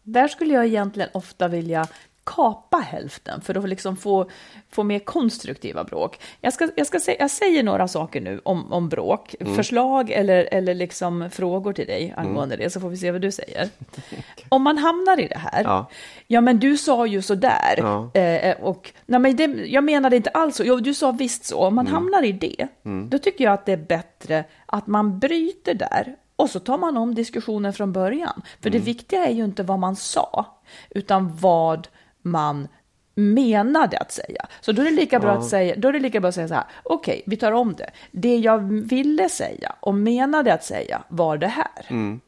Mm. 0.06 0.12
Där 0.22 0.28
skulle 0.28 0.54
jag 0.54 0.66
egentligen 0.66 1.08
ofta 1.12 1.48
vilja 1.48 1.86
kapa 2.26 2.76
hälften 2.78 3.40
för 3.40 3.54
att 3.58 3.68
liksom 3.68 3.96
få, 3.96 4.30
få 4.70 4.82
mer 4.82 4.98
konstruktiva 4.98 5.84
bråk. 5.84 6.20
Jag, 6.40 6.52
ska, 6.52 6.68
jag, 6.76 6.86
ska 6.86 7.00
säga, 7.00 7.16
jag 7.20 7.30
säger 7.30 7.62
några 7.62 7.88
saker 7.88 8.20
nu 8.20 8.40
om, 8.44 8.72
om 8.72 8.88
bråk, 8.88 9.34
Mm. 9.40 9.54
förslag 9.54 10.10
eller, 10.10 10.48
eller 10.52 10.74
liksom 10.74 11.30
frågor 11.32 11.72
till 11.72 11.86
dig 11.86 12.14
angående 12.16 12.56
det, 12.56 12.70
så 12.70 12.80
får 12.80 12.88
vi 12.88 12.96
se 12.96 13.10
vad 13.10 13.20
du 13.20 13.32
säger. 13.32 13.68
Om 14.48 14.62
man 14.62 14.78
hamnar 14.78 15.20
i 15.20 15.28
det 15.28 15.38
här, 15.38 15.62
Ja. 15.64 15.90
ja, 16.26 16.40
men 16.40 16.58
du 16.58 16.76
sa 16.76 17.06
ju 17.06 17.22
så 17.22 17.34
där, 17.34 17.74
Ja. 17.76 18.10
eh, 18.20 18.56
och 18.60 18.92
nej, 19.06 19.20
men 19.20 19.36
det, 19.36 19.44
jag 19.66 19.84
menade 19.84 20.16
inte 20.16 20.30
alls 20.30 20.56
så, 20.56 20.64
jo, 20.64 20.76
du 20.76 20.94
sa 20.94 21.12
visst 21.12 21.44
så. 21.44 21.58
Om 21.58 21.74
man 21.74 21.86
Mm. 21.86 21.94
hamnar 21.94 22.22
i 22.24 22.32
det, 22.32 22.66
då 23.08 23.18
tycker 23.18 23.44
jag 23.44 23.52
att 23.54 23.66
det 23.66 23.72
är 23.72 23.76
bättre 23.76 24.44
att 24.66 24.86
man 24.86 25.18
bryter 25.18 25.74
där 25.74 26.16
och 26.36 26.50
så 26.50 26.60
tar 26.60 26.78
man 26.78 26.96
om 26.96 27.14
diskussionen 27.14 27.72
från 27.72 27.92
början. 27.92 28.42
För 28.60 28.68
Mm. 28.70 28.80
det 28.80 28.84
viktiga 28.84 29.26
är 29.26 29.32
ju 29.32 29.44
inte 29.44 29.62
vad 29.62 29.78
man 29.78 29.96
sa, 29.96 30.46
utan 30.90 31.36
vad 31.36 31.88
man 32.22 32.68
menade 33.14 33.98
att 33.98 34.12
säga. 34.12 34.46
Så 34.60 34.72
då 34.72 34.82
är 34.82 34.86
det 34.86 34.90
lika 34.90 35.20
bra, 35.20 35.30
att, 35.32 35.44
säga, 35.46 35.74
då 35.78 35.88
är 35.88 35.92
det 35.92 35.98
lika 36.00 36.20
bra 36.20 36.28
att 36.28 36.34
säga 36.34 36.48
så 36.48 36.54
här, 36.54 36.64
okej, 36.82 37.22
vi 37.26 37.36
tar 37.36 37.52
om 37.52 37.74
det. 37.74 37.90
Det 38.10 38.36
jag 38.36 38.58
ville 38.72 39.28
säga 39.28 39.74
och 39.80 39.94
menade 39.94 40.54
att 40.54 40.64
säga 40.64 41.02
var 41.08 41.36
det 41.38 41.46
här. 41.46 41.86
Mm. 41.88 42.20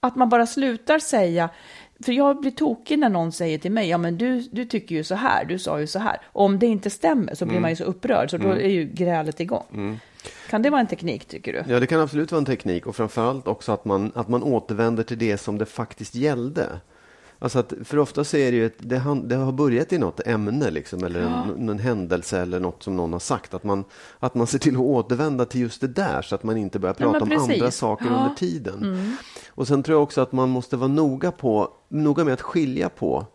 Att 0.00 0.16
man 0.16 0.28
bara 0.28 0.46
slutar 0.46 0.98
säga, 0.98 1.48
för 2.04 2.12
jag 2.12 2.40
blir 2.40 2.50
tokig 2.50 2.98
när 2.98 3.08
någon 3.08 3.32
säger 3.32 3.58
till 3.58 3.72
mig, 3.72 3.88
ja 3.88 3.98
men 3.98 4.18
du, 4.18 4.40
du 4.40 4.64
tycker 4.64 4.94
ju 4.94 5.04
så 5.04 5.14
här, 5.14 5.44
du 5.44 5.58
sa 5.58 5.80
ju 5.80 5.86
så 5.86 5.98
här. 5.98 6.20
Och 6.24 6.44
om 6.44 6.58
det 6.58 6.66
inte 6.66 6.90
stämmer 6.90 7.34
så 7.34 7.44
blir 7.44 7.52
Mm. 7.52 7.62
man 7.62 7.70
ju 7.70 7.76
så 7.76 7.84
upprörd, 7.84 8.30
så 8.30 8.36
då 8.36 8.48
är 8.48 8.68
ju 8.68 8.84
grälet 8.84 9.40
igång. 9.40 10.00
Kan 10.50 10.62
det 10.62 10.70
vara 10.70 10.80
en 10.80 10.86
teknik 10.86 11.24
tycker 11.24 11.52
du? 11.52 11.72
Ja, 11.72 11.80
det 11.80 11.86
kan 11.86 12.00
absolut 12.00 12.32
vara 12.32 12.38
en 12.38 12.44
teknik 12.44 12.86
och 12.86 12.96
framförallt 12.96 13.48
också 13.48 13.72
att 13.72 13.84
man, 13.84 14.12
att 14.14 14.28
man 14.28 14.42
återvänder 14.42 15.02
till 15.02 15.18
det 15.18 15.38
som 15.38 15.58
det 15.58 15.66
faktiskt 15.66 16.14
gällde. 16.14 16.66
Alltså 17.42 17.58
att, 17.58 17.72
för 17.84 17.98
ofta 17.98 18.24
så 18.24 18.36
är 18.36 18.50
det 18.50 18.56
ju 18.56 18.66
ett, 18.66 18.74
det, 18.78 18.98
han, 18.98 19.28
det 19.28 19.36
har 19.36 19.52
börjat 19.52 19.92
i 19.92 19.98
något 19.98 20.26
ämne 20.26 20.70
liksom, 20.70 21.04
eller 21.04 21.20
en, 21.20 21.68
en 21.68 21.78
händelse 21.78 22.40
eller 22.40 22.60
något 22.60 22.82
som 22.82 22.96
någon 22.96 23.12
har 23.12 23.20
sagt. 23.20 23.54
Att 23.54 23.64
man, 23.64 23.84
att 24.18 24.34
man 24.34 24.46
ser 24.46 24.58
till 24.58 24.74
att 24.74 24.80
återvända 24.80 25.44
till 25.44 25.60
just 25.60 25.80
det 25.80 25.88
där 25.88 26.22
så 26.22 26.34
att 26.34 26.42
man 26.42 26.56
inte 26.56 26.78
börjar 26.78 26.96
Ja, 26.98 27.12
prata 27.12 27.24
men 27.24 27.38
om 27.38 27.50
andra 27.50 27.70
saker 27.70 28.04
Ja. 28.04 28.10
Mm. 28.10 28.22
under 28.22 28.34
tiden. 28.36 29.16
Och 29.48 29.68
sen 29.68 29.82
tror 29.82 29.96
jag 29.96 30.02
också 30.02 30.20
att 30.20 30.32
man 30.32 30.48
måste 30.48 30.76
vara 30.76 30.88
noga, 30.88 31.32
på, 31.32 31.68
noga 31.88 32.24
med 32.24 32.34
att 32.34 32.40
skilja 32.40 32.88
på 32.88 33.26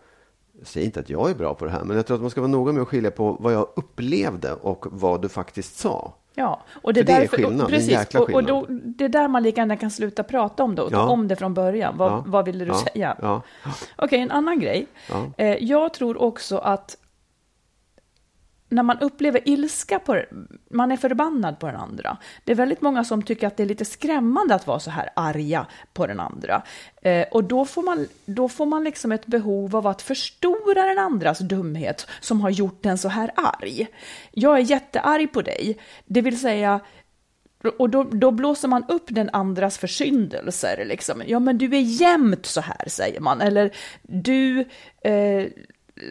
jag 0.59 0.67
säger 0.67 0.85
inte 0.85 0.99
att 0.99 1.09
jag 1.09 1.29
är 1.29 1.35
bra 1.35 1.53
på 1.53 1.65
det 1.65 1.71
här, 1.71 1.83
men 1.83 1.97
jag 1.97 2.05
tror 2.05 2.15
att 2.15 2.21
man 2.21 2.29
ska 2.31 2.41
vara 2.41 2.51
noga 2.51 2.71
med 2.73 2.81
att 2.81 2.87
skilja 2.87 3.11
på 3.11 3.37
vad 3.39 3.53
jag 3.53 3.67
upplevde 3.75 4.53
och 4.53 4.85
vad 4.89 5.21
du 5.21 5.29
faktiskt 5.29 5.77
sa. 5.77 6.13
Ja, 6.35 6.61
och 6.81 6.93
det, 6.93 6.99
För 6.99 7.05
det 7.05 7.13
är 7.13 7.19
därför, 7.19 7.37
skillnad, 7.37 7.51
och, 7.51 7.57
det 7.57 7.61
är 7.61 7.65
en 7.75 7.79
precis, 7.79 7.91
jäkla 7.91 8.19
och, 8.19 8.29
och 8.29 8.43
då, 8.43 8.65
skillnad. 8.65 8.81
det 8.85 9.05
är 9.05 9.09
där 9.09 9.27
man 9.27 9.43
lika 9.43 9.61
gärna 9.61 9.77
kan 9.77 9.91
sluta 9.91 10.23
prata 10.23 10.63
om 10.63 10.75
det 10.75 10.81
och 10.81 10.91
Ja. 10.93 11.07
om 11.07 11.27
det 11.27 11.35
från 11.35 11.53
början. 11.53 11.97
Vad, 11.97 12.11
Ja. 12.11 12.23
vad 12.27 12.45
ville 12.45 12.65
du 12.65 12.71
Ja. 12.71 12.83
säga? 12.93 13.41
Okej, 13.95 14.19
en 14.19 14.31
annan 14.31 14.59
grej. 14.59 14.87
Eh, 15.37 15.47
jag 15.63 15.93
tror 15.93 16.21
också 16.21 16.57
att 16.57 16.97
när 18.69 18.84
man 18.84 19.00
upplever 19.00 19.50
ilska, 19.50 20.00
på, 20.00 20.22
man 20.69 20.91
är 20.91 20.98
förbannad 20.98 21.60
på 21.60 21.67
den 21.67 21.75
andra. 21.75 22.17
Det 22.43 22.51
är 22.51 22.55
väldigt 22.55 22.81
många 22.81 23.03
som 23.03 23.22
tycker 23.22 23.48
att 23.48 23.57
det 23.57 23.63
är 23.63 23.67
lite 23.67 23.86
skrämmande 23.86 24.55
att 24.55 24.67
vara 24.67 24.79
så 24.79 24.91
här 24.91 25.10
arga 25.15 25.65
på 25.93 26.07
den 26.07 26.19
andra. 26.19 26.63
Eh, 27.01 27.27
och 27.31 27.43
då 27.43 27.65
får, 27.65 27.84
man, 27.84 28.07
då 28.25 28.50
får 28.50 28.65
man 28.65 28.84
liksom 28.84 29.12
ett 29.12 29.25
behov 29.25 29.75
av 29.75 29.88
att 29.88 30.01
förstora 30.01 30.86
den 30.86 30.98
andras 30.98 31.39
dumhet 31.39 32.07
som 32.19 32.41
har 32.41 32.50
gjort 32.50 32.84
den 32.84 32.98
så 32.98 33.10
här 33.10 33.31
arg. 33.36 33.88
Jag 34.31 34.55
är 34.55 34.63
jättearg 34.63 35.34
på 35.34 35.41
dig, 35.41 35.77
det 36.05 36.22
vill 36.22 36.39
säga 36.39 36.79
Och 37.77 37.89
då, 37.89 38.03
då 38.03 38.31
blåser 38.31 38.67
man 38.67 38.86
upp 38.88 39.05
den 39.07 39.29
andras 39.34 39.77
försyndelser. 39.77 40.86
Liksom. 40.86 41.24
Ja, 41.25 41.39
men 41.39 41.57
du 41.57 41.65
är 41.65 41.81
jämt 41.81 42.45
så 42.45 42.62
här, 42.62 42.89
säger 42.89 43.19
man. 43.19 43.41
Eller 43.41 43.72
du... 44.01 44.60
Eh, 45.01 45.48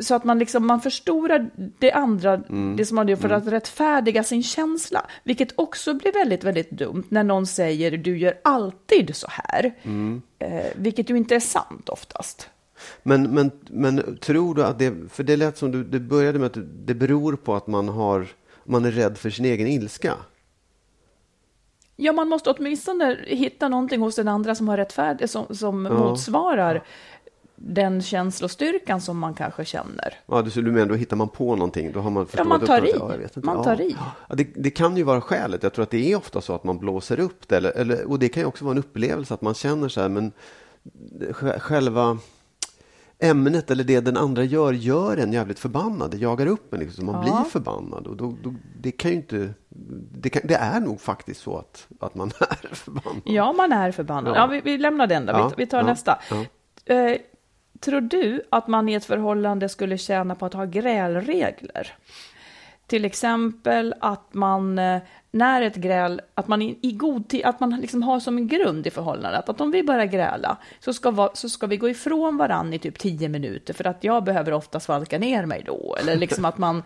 så 0.00 0.14
att 0.14 0.24
man, 0.24 0.38
liksom, 0.38 0.66
man 0.66 0.80
förstorar 0.80 1.50
det 1.78 1.92
andra, 1.92 2.34
Mm. 2.34 2.76
det 2.76 2.86
som 2.86 2.94
man 2.94 3.08
gör 3.08 3.16
för 3.16 3.30
att 3.30 3.46
rättfärdiga 3.46 4.24
sin 4.24 4.42
känsla. 4.42 5.06
Vilket 5.24 5.58
också 5.58 5.94
blir 5.94 6.12
väldigt, 6.12 6.44
väldigt 6.44 6.70
dumt 6.70 7.04
när 7.08 7.24
någon 7.24 7.46
säger 7.46 7.90
du 7.90 8.18
gör 8.18 8.34
alltid 8.44 9.16
så 9.16 9.26
här. 9.30 9.74
Mm. 9.82 10.22
Eh, 10.38 10.64
vilket 10.76 11.10
ju 11.10 11.16
inte 11.16 11.34
är 11.34 11.40
sant 11.40 11.88
oftast. 11.88 12.50
Men, 13.02 13.22
men, 13.22 13.50
men 13.66 14.18
tror 14.20 14.54
du 14.54 14.64
att 14.64 14.78
det, 14.78 14.94
för 15.10 15.22
det 15.22 15.36
lät 15.36 15.58
som 15.58 15.70
du, 15.72 15.84
det 15.84 16.00
började 16.00 16.38
med 16.38 16.46
att 16.46 16.86
det 16.86 16.94
beror 16.94 17.36
på 17.36 17.54
att 17.54 17.66
man 17.66 17.88
har, 17.88 18.26
man 18.64 18.84
är 18.84 18.90
rädd 18.90 19.18
för 19.18 19.30
sin 19.30 19.44
egen 19.44 19.66
ilska. 19.66 20.14
Ja, 21.96 22.12
man 22.12 22.28
måste 22.28 22.50
åtminstone 22.50 23.18
hitta 23.26 23.68
någonting 23.68 24.00
hos 24.00 24.16
den 24.16 24.28
andra 24.28 24.54
som 24.54 24.68
har 24.68 24.76
rättfärdig, 24.76 25.30
som, 25.30 25.54
som 25.56 25.82
motsvarar 25.82 26.84
den 27.56 28.02
känslostyrkan 28.02 29.00
som 29.00 29.18
man 29.18 29.34
kanske 29.34 29.64
känner. 29.64 30.14
Ja, 30.26 30.42
du, 30.42 30.62
du 30.62 30.72
menar, 30.72 30.86
då 30.86 30.94
hittar 30.94 31.16
man 31.16 31.28
på 31.28 31.56
någonting? 31.56 31.92
Då 31.92 32.00
har 32.00 32.10
man 32.10 32.26
förstorat 32.26 32.48
man 32.48 32.60
tar 32.60 32.84
i. 32.86 32.92
Ja, 32.98 33.10
jag 33.12 33.18
vet 33.18 33.36
inte. 33.36 33.46
Man 33.46 33.56
ja. 33.56 33.64
tar 33.64 33.80
i. 33.80 33.96
Ja, 34.28 34.34
det, 34.34 34.48
det 34.56 34.70
kan 34.70 34.96
ju 34.96 35.02
vara 35.02 35.20
skälet. 35.20 35.62
Jag 35.62 35.72
tror 35.72 35.82
att 35.82 35.90
det 35.90 36.12
är 36.12 36.16
ofta 36.16 36.40
så 36.40 36.54
att 36.54 36.64
man 36.64 36.78
blåser 36.78 37.20
upp 37.20 37.48
det. 37.48 37.56
Eller, 37.56 37.70
eller, 37.70 38.10
och 38.10 38.18
det 38.18 38.28
kan 38.28 38.40
ju 38.42 38.46
också 38.46 38.64
vara 38.64 38.72
en 38.72 38.78
upplevelse 38.78 39.34
att 39.34 39.42
man 39.42 39.54
känner 39.54 39.88
så 39.88 40.00
här, 40.00 40.08
men 40.08 40.32
sj- 41.18 41.58
själva 41.58 42.18
ämnet 43.18 43.70
eller 43.70 43.84
det 43.84 44.00
den 44.00 44.16
andra 44.16 44.44
gör, 44.44 44.72
gör 44.72 45.16
en 45.16 45.32
jävligt 45.32 45.58
förbannad. 45.58 46.10
Det 46.10 46.16
jagar 46.16 46.46
upp 46.46 46.74
en, 46.74 46.80
liksom, 46.80 47.06
man 47.06 47.14
Ja. 47.14 47.20
blir 47.22 47.50
förbannad. 47.50 48.06
Och 48.06 48.16
då, 48.16 48.36
då, 48.42 48.54
det 48.80 48.90
kan 48.90 49.10
ju 49.10 49.16
inte... 49.16 49.54
Det, 50.18 50.30
kan, 50.30 50.42
det 50.44 50.54
är 50.54 50.80
nog 50.80 51.00
faktiskt 51.00 51.40
så 51.40 51.58
att, 51.58 51.86
att 52.00 52.14
man 52.14 52.28
är 52.40 52.74
förbannad. 52.74 53.22
Ja, 53.24 53.52
man 53.52 53.72
är 53.72 53.92
förbannad. 53.92 54.36
Ja. 54.36 54.40
Ja, 54.40 54.46
vi, 54.46 54.60
vi 54.60 54.78
lämnar 54.78 55.06
den 55.06 55.26
då. 55.26 55.32
Ja, 55.32 55.48
Vi, 55.48 55.54
vi 55.64 55.66
tar 55.70 55.78
ja, 55.78 55.84
nästa. 55.86 56.18
ja. 56.30 56.44
Eh, 56.94 57.16
tror 57.84 58.00
du 58.00 58.42
att 58.50 58.68
man 58.68 58.88
i 58.88 58.94
ett 58.94 59.04
förhållande 59.04 59.68
skulle 59.68 59.98
tjäna 59.98 60.34
på 60.34 60.46
att 60.46 60.54
ha 60.54 60.64
grälregler? 60.64 61.92
Till 62.86 63.04
exempel 63.04 63.94
att 64.00 64.34
man, 64.34 64.78
eh, 64.78 65.02
när 65.30 65.62
ett 65.62 65.76
gräl, 65.76 66.20
att 66.34 66.48
man 66.48 66.62
i, 66.62 66.78
i 66.82 66.92
god 66.92 67.28
tid, 67.28 67.44
att 67.44 67.60
man 67.60 67.80
liksom 67.80 68.02
har 68.02 68.20
som 68.20 68.36
en 68.38 68.48
grund 68.48 68.86
i 68.86 68.90
förhållandet, 68.90 69.48
att 69.48 69.60
om 69.60 69.70
vi 69.70 69.82
börjar 69.82 70.06
gräla 70.06 70.56
så 70.80 70.92
ska, 70.92 71.10
va, 71.10 71.30
så 71.34 71.48
ska 71.48 71.66
vi 71.66 71.76
gå 71.76 71.88
ifrån 71.88 72.36
varann 72.36 72.72
i 72.72 72.78
typ 72.78 72.98
tio 72.98 73.28
minuter 73.28 73.74
för 73.74 73.86
att 73.86 74.04
jag 74.04 74.24
behöver 74.24 74.52
ofta 74.52 74.80
svalka 74.80 75.18
ner 75.18 75.46
mig 75.46 75.62
då. 75.66 75.96
Eller 76.00 76.16
liksom 76.16 76.44
att 76.44 76.58
man, 76.58 76.82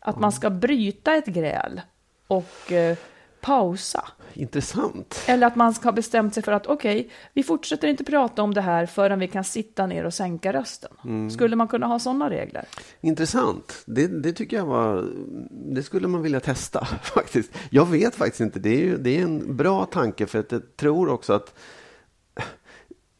att 0.00 0.18
man 0.18 0.32
ska 0.32 0.50
bryta 0.50 1.14
ett 1.14 1.26
gräl 1.26 1.80
och 2.26 2.72
eh, 2.72 2.96
pausa. 3.42 4.04
Intressant. 4.34 5.22
Eller 5.26 5.46
att 5.46 5.56
man 5.56 5.74
ska 5.74 5.84
ha 5.84 5.92
bestämt 5.92 6.34
sig 6.34 6.42
för 6.42 6.52
att 6.52 6.66
okej, 6.66 7.10
vi 7.32 7.42
fortsätter 7.42 7.88
inte 7.88 8.04
prata 8.04 8.42
om 8.42 8.54
det 8.54 8.60
här 8.60 8.86
förrän 8.86 9.18
vi 9.18 9.28
kan 9.28 9.44
sitta 9.44 9.86
ner 9.86 10.04
och 10.04 10.14
sänka 10.14 10.52
rösten. 10.52 11.30
Skulle 11.30 11.56
man 11.56 11.68
kunna 11.68 11.86
ha 11.86 11.98
sådana 11.98 12.30
regler? 12.30 12.64
Intressant. 13.00 13.82
Det, 13.86 14.06
det 14.06 14.32
tycker 14.32 14.56
jag 14.56 14.66
var... 14.66 15.06
Det 15.50 15.82
skulle 15.82 16.08
man 16.08 16.22
vilja 16.22 16.40
testa 16.40 16.84
faktiskt. 17.02 17.52
Jag 17.70 17.86
vet 17.86 18.14
faktiskt 18.14 18.40
inte. 18.40 18.58
Det 18.58 18.70
är, 18.70 18.80
ju, 18.80 18.98
det 18.98 19.18
är 19.18 19.22
en 19.22 19.56
bra 19.56 19.84
tanke 19.84 20.26
för 20.26 20.38
att 20.38 20.52
jag 20.52 20.76
tror 20.76 21.08
också 21.08 21.32
att... 21.32 21.54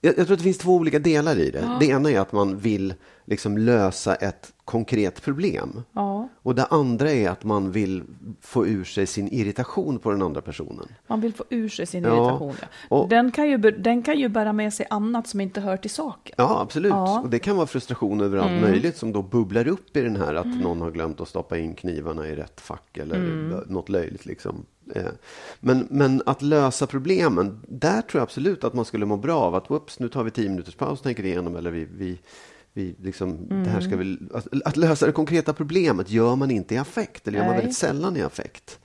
Jag, 0.00 0.18
jag 0.18 0.26
tror 0.26 0.34
att 0.34 0.40
det 0.40 0.44
finns 0.44 0.58
två 0.58 0.74
olika 0.74 0.98
delar 0.98 1.38
i 1.38 1.50
det. 1.50 1.76
Det 1.80 1.86
ena 1.86 2.10
är 2.10 2.20
att 2.20 2.32
man 2.32 2.58
vill 2.58 2.94
liksom 3.24 3.58
lösa 3.58 4.14
ett 4.14 4.51
konkret 4.64 5.22
problem. 5.22 5.82
Ja, 5.92 6.28
Och 6.42 6.54
det 6.54 6.64
andra 6.64 7.10
är 7.10 7.28
att 7.30 7.44
man 7.44 7.70
vill 7.72 8.02
få 8.40 8.66
ur 8.66 8.84
sig 8.84 9.06
sin 9.06 9.28
irritation 9.28 9.98
på 9.98 10.10
den 10.10 10.22
andra 10.22 10.40
personen. 10.40 10.88
man 11.06 11.20
vill 11.20 11.32
få 11.34 11.44
ur 11.50 11.68
sig 11.68 11.86
sin 11.86 12.04
Ja, 12.04 12.10
irritation. 12.16 12.54
Ja. 12.60 12.66
och- 12.96 13.08
Den, 13.08 13.30
kan 13.32 13.48
ju, 13.50 13.56
den 13.58 14.02
kan 14.02 14.18
ju 14.18 14.28
bära 14.28 14.52
med 14.52 14.74
sig 14.74 14.86
annat 14.90 15.26
som 15.28 15.40
inte 15.40 15.60
hör 15.60 15.76
till 15.76 15.90
saken. 15.90 16.34
Ja, 16.38 16.60
absolut. 16.60 16.90
Ja. 16.92 17.10
Mm. 17.12 17.22
Och 17.24 17.30
det 17.30 17.38
kan 17.38 17.56
vara 17.56 17.66
frustration 17.66 18.20
över 18.20 18.38
allt 18.38 18.60
möjligt 18.62 18.96
som 18.96 19.12
då 19.12 19.22
bubblar 19.22 19.68
upp 19.68 19.96
i 19.96 20.00
den 20.00 20.16
här 20.16 20.34
att 20.34 20.46
någon 20.60 20.80
har 20.80 20.90
glömt 20.90 21.20
att 21.20 21.28
stoppa 21.28 21.58
in 21.58 21.74
knivarna 21.74 22.28
i 22.28 22.34
rätt 22.34 22.60
fack 22.60 22.96
eller 22.98 23.16
Mm. 23.16 23.60
något 23.66 23.88
löjligt. 23.88 24.26
Liksom. 24.26 24.66
Eh, 24.94 25.02
Men, 25.60 25.86
men 25.90 26.22
att 26.26 26.42
lösa 26.42 26.86
problemen, 26.86 27.60
där 27.68 28.02
tror 28.02 28.18
jag 28.20 28.22
absolut 28.22 28.64
att 28.64 28.74
man 28.74 28.84
skulle 28.84 29.06
må 29.06 29.16
bra 29.16 29.40
av 29.40 29.54
att 29.54 29.70
whoops, 29.70 29.98
nu 30.00 30.08
tar 30.08 30.24
vi 30.24 30.30
tio 30.30 30.48
minuters 30.48 30.74
paus 30.74 30.98
och 30.98 31.04
tänker 31.04 31.24
igenom 31.24 31.56
eller 31.56 31.70
vi, 31.70 31.84
vi, 31.96 32.18
vi 32.72 32.94
liksom, 33.02 33.46
det 33.48 33.70
här 33.70 33.80
ska 33.80 33.96
vi, 33.96 34.18
att, 34.34 34.46
att 34.64 34.76
lösa 34.76 35.06
det 35.06 35.12
konkreta 35.12 35.52
problemet 35.52 36.10
gör 36.10 36.36
man 36.36 36.50
inte 36.50 36.74
i 36.74 36.78
affekt, 36.78 37.28
eller 37.28 37.38
gör 37.38 37.46
man 37.46 37.56
väldigt 37.56 37.76
sällan 37.76 38.16
i 38.16 38.22
affekt. 38.22 38.78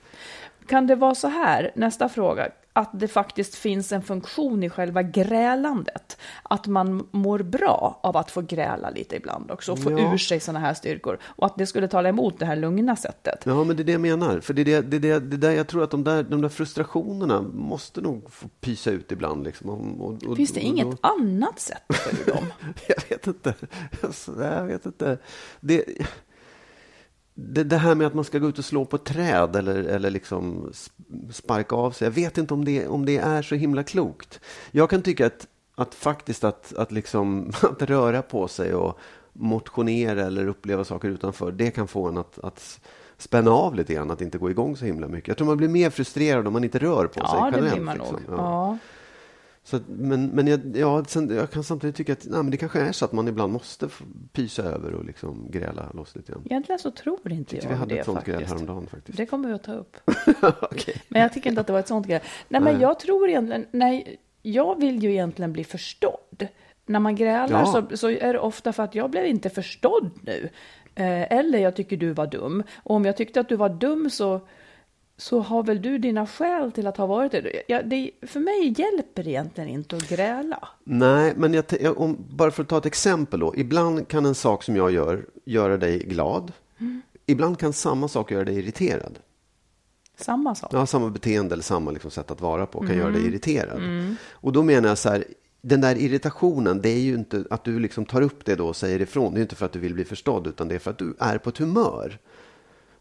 Kan 0.66 0.86
det 0.86 0.94
vara 0.94 1.14
så 1.14 1.28
här, 1.28 1.72
nästa 1.74 2.08
fråga, 2.08 2.48
att 2.78 2.90
det 2.92 3.08
faktiskt 3.08 3.54
finns 3.54 3.92
en 3.92 4.02
funktion 4.02 4.62
i 4.62 4.70
själva 4.70 5.02
grälandet? 5.02 6.16
Att 6.42 6.66
man 6.66 7.08
mår 7.10 7.38
bra 7.38 8.00
av 8.02 8.16
att 8.16 8.30
få 8.30 8.40
gräla 8.40 8.90
lite 8.90 9.16
ibland 9.16 9.50
också 9.50 9.72
och 9.72 9.82
få 9.82 9.92
Ja. 9.92 10.12
ur 10.14 10.18
sig 10.18 10.40
sådana 10.40 10.58
här 10.58 10.74
styrkor. 10.74 11.18
Och 11.22 11.46
att 11.46 11.58
det 11.58 11.66
skulle 11.66 11.88
tala 11.88 12.08
emot 12.08 12.38
det 12.38 12.46
här 12.46 12.56
lugna 12.56 12.96
sättet. 12.96 13.42
Ja, 13.44 13.64
men 13.64 13.76
det 13.76 13.82
är 13.82 13.84
det 13.84 13.92
jag 13.92 14.00
menar. 14.00 14.40
För 14.40 14.54
det 14.54 14.62
är 14.62 14.64
det, 14.64 14.82
det, 14.82 14.96
är 14.96 15.20
det, 15.20 15.20
det 15.20 15.36
där 15.36 15.50
jag 15.50 15.66
tror 15.66 15.82
att 15.84 15.90
de 15.90 16.04
där, 16.04 16.22
de 16.22 16.40
där 16.40 16.48
frustrationerna 16.48 17.42
måste 17.42 18.00
nog 18.00 18.32
få 18.32 18.48
pysa 18.60 18.90
ut 18.90 19.12
ibland. 19.12 19.44
Liksom. 19.44 19.70
Och, 19.70 20.06
och, 20.08 20.22
och, 20.24 20.36
Finns 20.36 20.52
det 20.52 20.60
inget 20.60 20.98
annat 21.00 21.60
sätt 21.60 21.82
för 21.88 22.32
dem? 22.32 22.52
Jag 22.88 22.96
vet 23.08 23.26
inte. 23.26 23.54
Jag 24.36 24.64
vet 24.64 24.86
inte. 24.86 25.18
Det, 25.60 25.84
det, 27.40 27.64
det 27.64 27.76
här 27.76 27.94
med 27.94 28.06
att 28.06 28.14
man 28.14 28.24
ska 28.24 28.38
gå 28.38 28.48
ut 28.48 28.58
och 28.58 28.64
slå 28.64 28.84
på 28.84 28.98
träd 28.98 29.56
eller, 29.56 29.74
eller 29.84 30.10
liksom 30.10 30.70
sp- 30.72 31.32
sparka 31.32 31.76
av 31.76 31.90
sig. 31.90 32.06
Jag 32.06 32.12
vet 32.12 32.38
inte 32.38 32.54
om 32.54 32.64
det, 32.64 32.86
om 32.86 33.06
det 33.06 33.16
är 33.16 33.42
så 33.42 33.54
himla 33.54 33.82
klokt. 33.82 34.40
Jag 34.70 34.90
kan 34.90 35.02
tycka 35.02 35.26
att, 35.26 35.46
att 35.74 35.94
faktiskt 35.94 36.44
att, 36.44 36.74
att, 36.74 36.92
liksom, 36.92 37.52
att 37.62 37.82
röra 37.82 38.22
på 38.22 38.48
sig 38.48 38.74
och 38.74 38.98
motionera 39.32 40.22
eller 40.22 40.46
uppleva 40.48 40.84
saker 40.84 41.08
utanför, 41.08 41.52
det 41.52 41.70
kan 41.70 41.88
få 41.88 42.08
en 42.08 42.18
att, 42.18 42.38
att 42.38 42.80
spänna 43.18 43.50
av 43.50 43.74
lite 43.74 43.94
grann, 43.94 44.10
att 44.10 44.20
inte 44.20 44.38
gå 44.38 44.50
igång 44.50 44.76
så 44.76 44.84
himla 44.84 45.08
mycket. 45.08 45.28
Jag 45.28 45.36
tror 45.36 45.46
man 45.46 45.56
blir 45.56 45.68
mer 45.68 45.90
frustrerad 45.90 46.46
om 46.46 46.52
man 46.52 46.64
inte 46.64 46.78
rör 46.78 47.06
på 47.06 47.26
sig 47.26 47.38
Ja, 47.38 47.50
det 47.54 47.60
blir 47.60 47.80
man 47.80 47.98
nog. 47.98 48.06
liksom. 48.18 48.34
Ja. 48.36 48.78
Så, 49.70 49.78
men 49.88 50.26
men 50.26 50.46
jag, 50.46 50.60
ja, 50.76 51.04
sen, 51.04 51.36
jag 51.36 51.50
kan 51.50 51.64
samtidigt 51.64 51.96
tycka 51.96 52.12
att 52.12 52.24
nej, 52.26 52.42
men 52.42 52.50
det 52.50 52.56
kanske 52.56 52.80
är 52.80 52.92
så 52.92 53.04
att 53.04 53.12
man 53.12 53.28
ibland 53.28 53.52
måste 53.52 53.88
pysa 54.32 54.62
över 54.62 54.92
och 54.94 55.04
liksom 55.04 55.50
gräla 55.50 55.90
loss 55.94 56.16
lite 56.16 56.32
grann. 56.32 56.42
Egentligen 56.44 56.78
så 56.78 56.90
tror 56.90 57.32
inte 57.32 57.56
Jag 57.56 57.64
jag 57.64 57.68
vi 57.70 57.74
hade 57.74 57.94
det 57.94 57.98
ett 58.00 58.06
sånt 58.06 58.24
gräl 58.24 58.34
faktiskt. 58.34 58.52
häromdagen 58.52 58.86
faktiskt. 58.86 59.18
Det 59.18 59.26
kommer 59.26 59.48
vi 59.48 59.54
att 59.54 59.62
ta 59.64 59.72
upp. 59.74 59.96
Okej. 60.62 61.02
Men 61.08 61.22
jag 61.22 61.32
tycker 61.32 61.50
inte 61.50 61.60
att 61.60 61.66
det 61.66 61.72
var 61.72 61.80
ett 61.80 61.88
sånt 61.88 62.06
grej. 62.06 62.20
Nej, 62.48 62.60
men 62.60 62.80
jag 62.80 62.98
tror 62.98 63.28
egentligen, 63.28 63.66
nej, 63.70 64.16
jag 64.42 64.80
vill 64.80 65.02
ju 65.02 65.10
egentligen 65.10 65.52
bli 65.52 65.64
förstådd. 65.64 66.48
När 66.86 67.00
man 67.00 67.16
grälar 67.16 67.60
Ja. 67.60 67.86
så, 67.90 67.96
så 67.96 68.10
är 68.10 68.32
det 68.32 68.38
ofta 68.38 68.72
för 68.72 68.82
att 68.82 68.94
jag 68.94 69.10
blev 69.10 69.26
inte 69.26 69.50
förstådd 69.50 70.10
nu. 70.22 70.48
Eh, 70.94 71.32
eller 71.32 71.58
jag 71.58 71.76
tycker 71.76 71.96
du 71.96 72.12
var 72.12 72.26
dum. 72.26 72.62
Och 72.76 72.94
om 72.96 73.04
jag 73.04 73.16
tyckte 73.16 73.40
att 73.40 73.48
du 73.48 73.56
var 73.56 73.68
dum 73.68 74.10
så, 74.10 74.40
så 75.20 75.40
har 75.40 75.62
väl 75.62 75.82
du 75.82 75.98
dina 75.98 76.26
skäl 76.26 76.72
till 76.72 76.86
att 76.86 76.96
ha 76.96 77.06
varit 77.06 77.32
det. 77.32 77.62
Ja, 77.68 77.82
det. 77.82 78.10
För 78.22 78.40
mig 78.40 78.74
hjälper 78.78 79.22
det 79.24 79.30
egentligen 79.30 79.68
inte 79.70 79.96
att 79.96 80.08
gräla. 80.08 80.68
Nej, 80.84 81.32
men 81.36 81.54
jag, 81.54 81.64
om, 82.00 82.16
bara 82.30 82.50
för 82.50 82.62
att 82.62 82.68
ta 82.68 82.78
ett 82.78 82.86
exempel 82.86 83.40
då. 83.40 83.56
Ibland 83.56 84.08
kan 84.08 84.26
en 84.26 84.34
sak 84.34 84.62
som 84.62 84.76
jag 84.76 84.90
gör 84.90 85.26
göra 85.44 85.76
dig 85.76 85.98
glad. 85.98 86.52
Mm. 86.80 87.02
Ibland 87.26 87.58
kan 87.58 87.72
samma 87.72 88.08
sak 88.08 88.30
göra 88.30 88.44
dig 88.44 88.58
irriterad. 88.58 89.18
Samma 90.16 90.54
sak. 90.54 90.70
Ja, 90.72 90.86
samma 90.86 91.10
beteende 91.10 91.52
eller 91.52 91.62
samma 91.62 91.90
liksom 91.90 92.10
sätt 92.10 92.30
att 92.30 92.40
vara 92.40 92.66
på 92.66 92.80
kan 92.80 92.96
göra 92.96 93.08
Mm. 93.08 93.20
dig 93.20 93.30
irriterad. 93.30 93.82
Och 94.30 94.52
då 94.52 94.62
menar 94.62 94.88
jag 94.88 94.98
så 94.98 95.08
här, 95.08 95.24
den 95.60 95.80
där 95.80 95.96
irritationen, 95.96 96.80
det 96.82 96.88
är 96.88 97.00
ju 97.00 97.14
inte 97.14 97.44
att 97.50 97.64
du 97.64 97.78
liksom 97.78 98.04
tar 98.04 98.22
upp 98.22 98.44
det 98.44 98.54
då 98.54 98.66
och 98.68 98.76
säger 98.76 99.00
ifrån. 99.00 99.34
Det 99.34 99.40
är 99.40 99.42
inte 99.42 99.56
för 99.56 99.66
att 99.66 99.72
du 99.72 99.78
vill 99.78 99.94
bli 99.94 100.04
förstådd, 100.04 100.46
utan 100.46 100.68
det 100.68 100.74
är 100.74 100.78
för 100.78 100.90
att 100.90 100.98
du 100.98 101.16
är 101.18 101.38
på 101.38 101.50
ett 101.50 101.58
humör. 101.58 102.18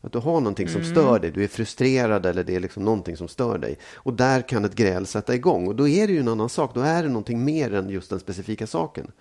Att 0.07 0.13
du 0.13 0.19
har 0.19 0.39
någonting 0.41 0.67
som 0.67 0.83
stör 0.83 1.19
dig, 1.19 1.31
du 1.31 1.43
är 1.43 1.47
frustrerad 1.47 2.25
eller 2.25 2.43
det 2.43 2.55
är 2.55 2.59
liksom 2.59 2.83
någonting 2.85 3.17
som 3.17 3.27
stör 3.27 3.57
dig. 3.57 3.77
Och 3.95 4.13
där 4.13 4.41
kan 4.41 4.65
ett 4.65 4.75
gräl 4.75 5.05
sätta 5.05 5.35
igång. 5.35 5.67
Och 5.67 5.75
då 5.75 5.87
är 5.87 6.07
det 6.07 6.13
ju 6.13 6.19
en 6.19 6.27
annan 6.27 6.49
sak, 6.49 6.71
då 6.73 6.81
är 6.81 7.03
det 7.03 7.09
någonting 7.09 7.45
mer 7.45 7.73
än 7.73 7.89
just 7.89 8.09
den 8.09 8.19
specifika 8.19 8.67
saken. 8.67 9.11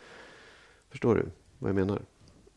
Förstår 0.90 1.14
du 1.14 1.26
vad 1.59 1.69
jag 1.69 1.75
menar? 1.76 1.99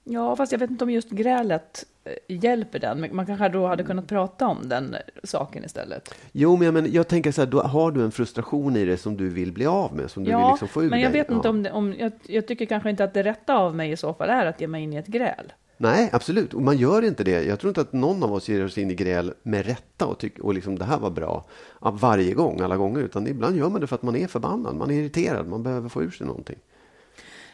Ja, 0.04 0.36
fast 0.36 0.52
jag 0.52 0.60
vet 0.60 0.70
inte 0.70 0.84
om 0.84 0.90
just 0.90 1.10
grälet 1.10 1.86
eh, 2.04 2.14
hjälper 2.28 2.80
den. 2.80 3.00
Men 3.00 3.16
man 3.16 3.26
kanske 3.26 3.50
då 3.50 3.68
hade 3.68 3.84
kunnat 3.84 4.08
prata 4.08 4.48
om 4.48 4.70
den 4.70 4.96
saken 5.24 5.66
istället. 5.66 6.16
Jo, 6.32 6.56
men 6.58 6.66
jag, 6.66 6.74
men 6.74 6.92
jag 6.92 7.08
tänker 7.08 7.32
så 7.32 7.42
här, 7.42 7.48
då 7.48 7.62
har 7.62 7.92
du 7.92 8.04
en 8.04 8.12
frustration 8.12 8.76
i 8.78 8.86
dig 8.86 8.98
som 8.98 9.18
du 9.18 9.30
vill 9.30 9.52
bli 9.52 9.66
av 9.66 9.96
med, 9.96 10.12
som 10.12 10.24
du 10.24 10.28
vill 10.32 10.40
Ja, 10.40 10.52
liksom 10.52 10.68
få 10.68 10.84
ur 10.84 10.90
men 10.90 11.00
jag 11.02 11.12
dig. 11.12 11.22
vet 11.22 11.32
inte 11.32 11.48
Ja. 11.48 11.50
om, 11.50 11.64
det, 11.64 11.72
om 11.72 11.96
jag, 12.00 12.12
jag 12.28 12.48
tycker 12.48 12.66
kanske 12.66 12.90
inte 12.90 13.04
att 13.04 13.14
det 13.14 13.24
rätta 13.24 13.56
av 13.58 13.76
mig 13.76 13.92
i 13.92 13.98
så 13.98 14.14
fall 14.14 14.30
är 14.30 14.46
att 14.46 14.62
ge 14.62 14.68
mig 14.68 14.84
in 14.84 14.94
i 14.94 14.96
ett 14.96 15.08
gräl. 15.08 15.54
Nej, 15.82 16.10
absolut. 16.14 16.54
Och 16.54 16.62
man 16.62 16.78
gör 16.78 17.02
inte 17.02 17.24
det. 17.24 17.44
Jag 17.44 17.60
tror 17.60 17.70
inte 17.70 17.82
att 17.82 17.94
någon 17.94 18.24
av 18.24 18.34
oss 18.34 18.50
ger 18.50 18.66
oss 18.66 18.78
in 18.78 18.92
i 18.92 18.96
gräl 18.96 19.34
med 19.44 19.66
rätta 19.66 20.06
och 20.06 20.18
tycker 20.18 20.46
och 20.46 20.54
liksom 20.54 20.80
det 20.80 20.86
här 20.86 20.98
var 20.98 21.10
bra 21.10 21.46
varje 21.80 22.34
gång, 22.34 22.62
alla 22.62 22.78
gånger. 22.78 23.00
Utan 23.00 23.28
ibland 23.28 23.58
gör 23.58 23.70
man 23.70 23.82
det 23.82 23.88
för 23.88 23.96
att 23.96 24.04
man 24.04 24.16
är 24.16 24.28
förbannad, 24.28 24.76
man 24.76 24.92
är 24.92 24.96
irriterad, 24.96 25.48
man 25.48 25.64
behöver 25.64 25.90
få 25.90 26.04
ur 26.04 26.12
sig 26.12 26.28
någonting. 26.28 26.60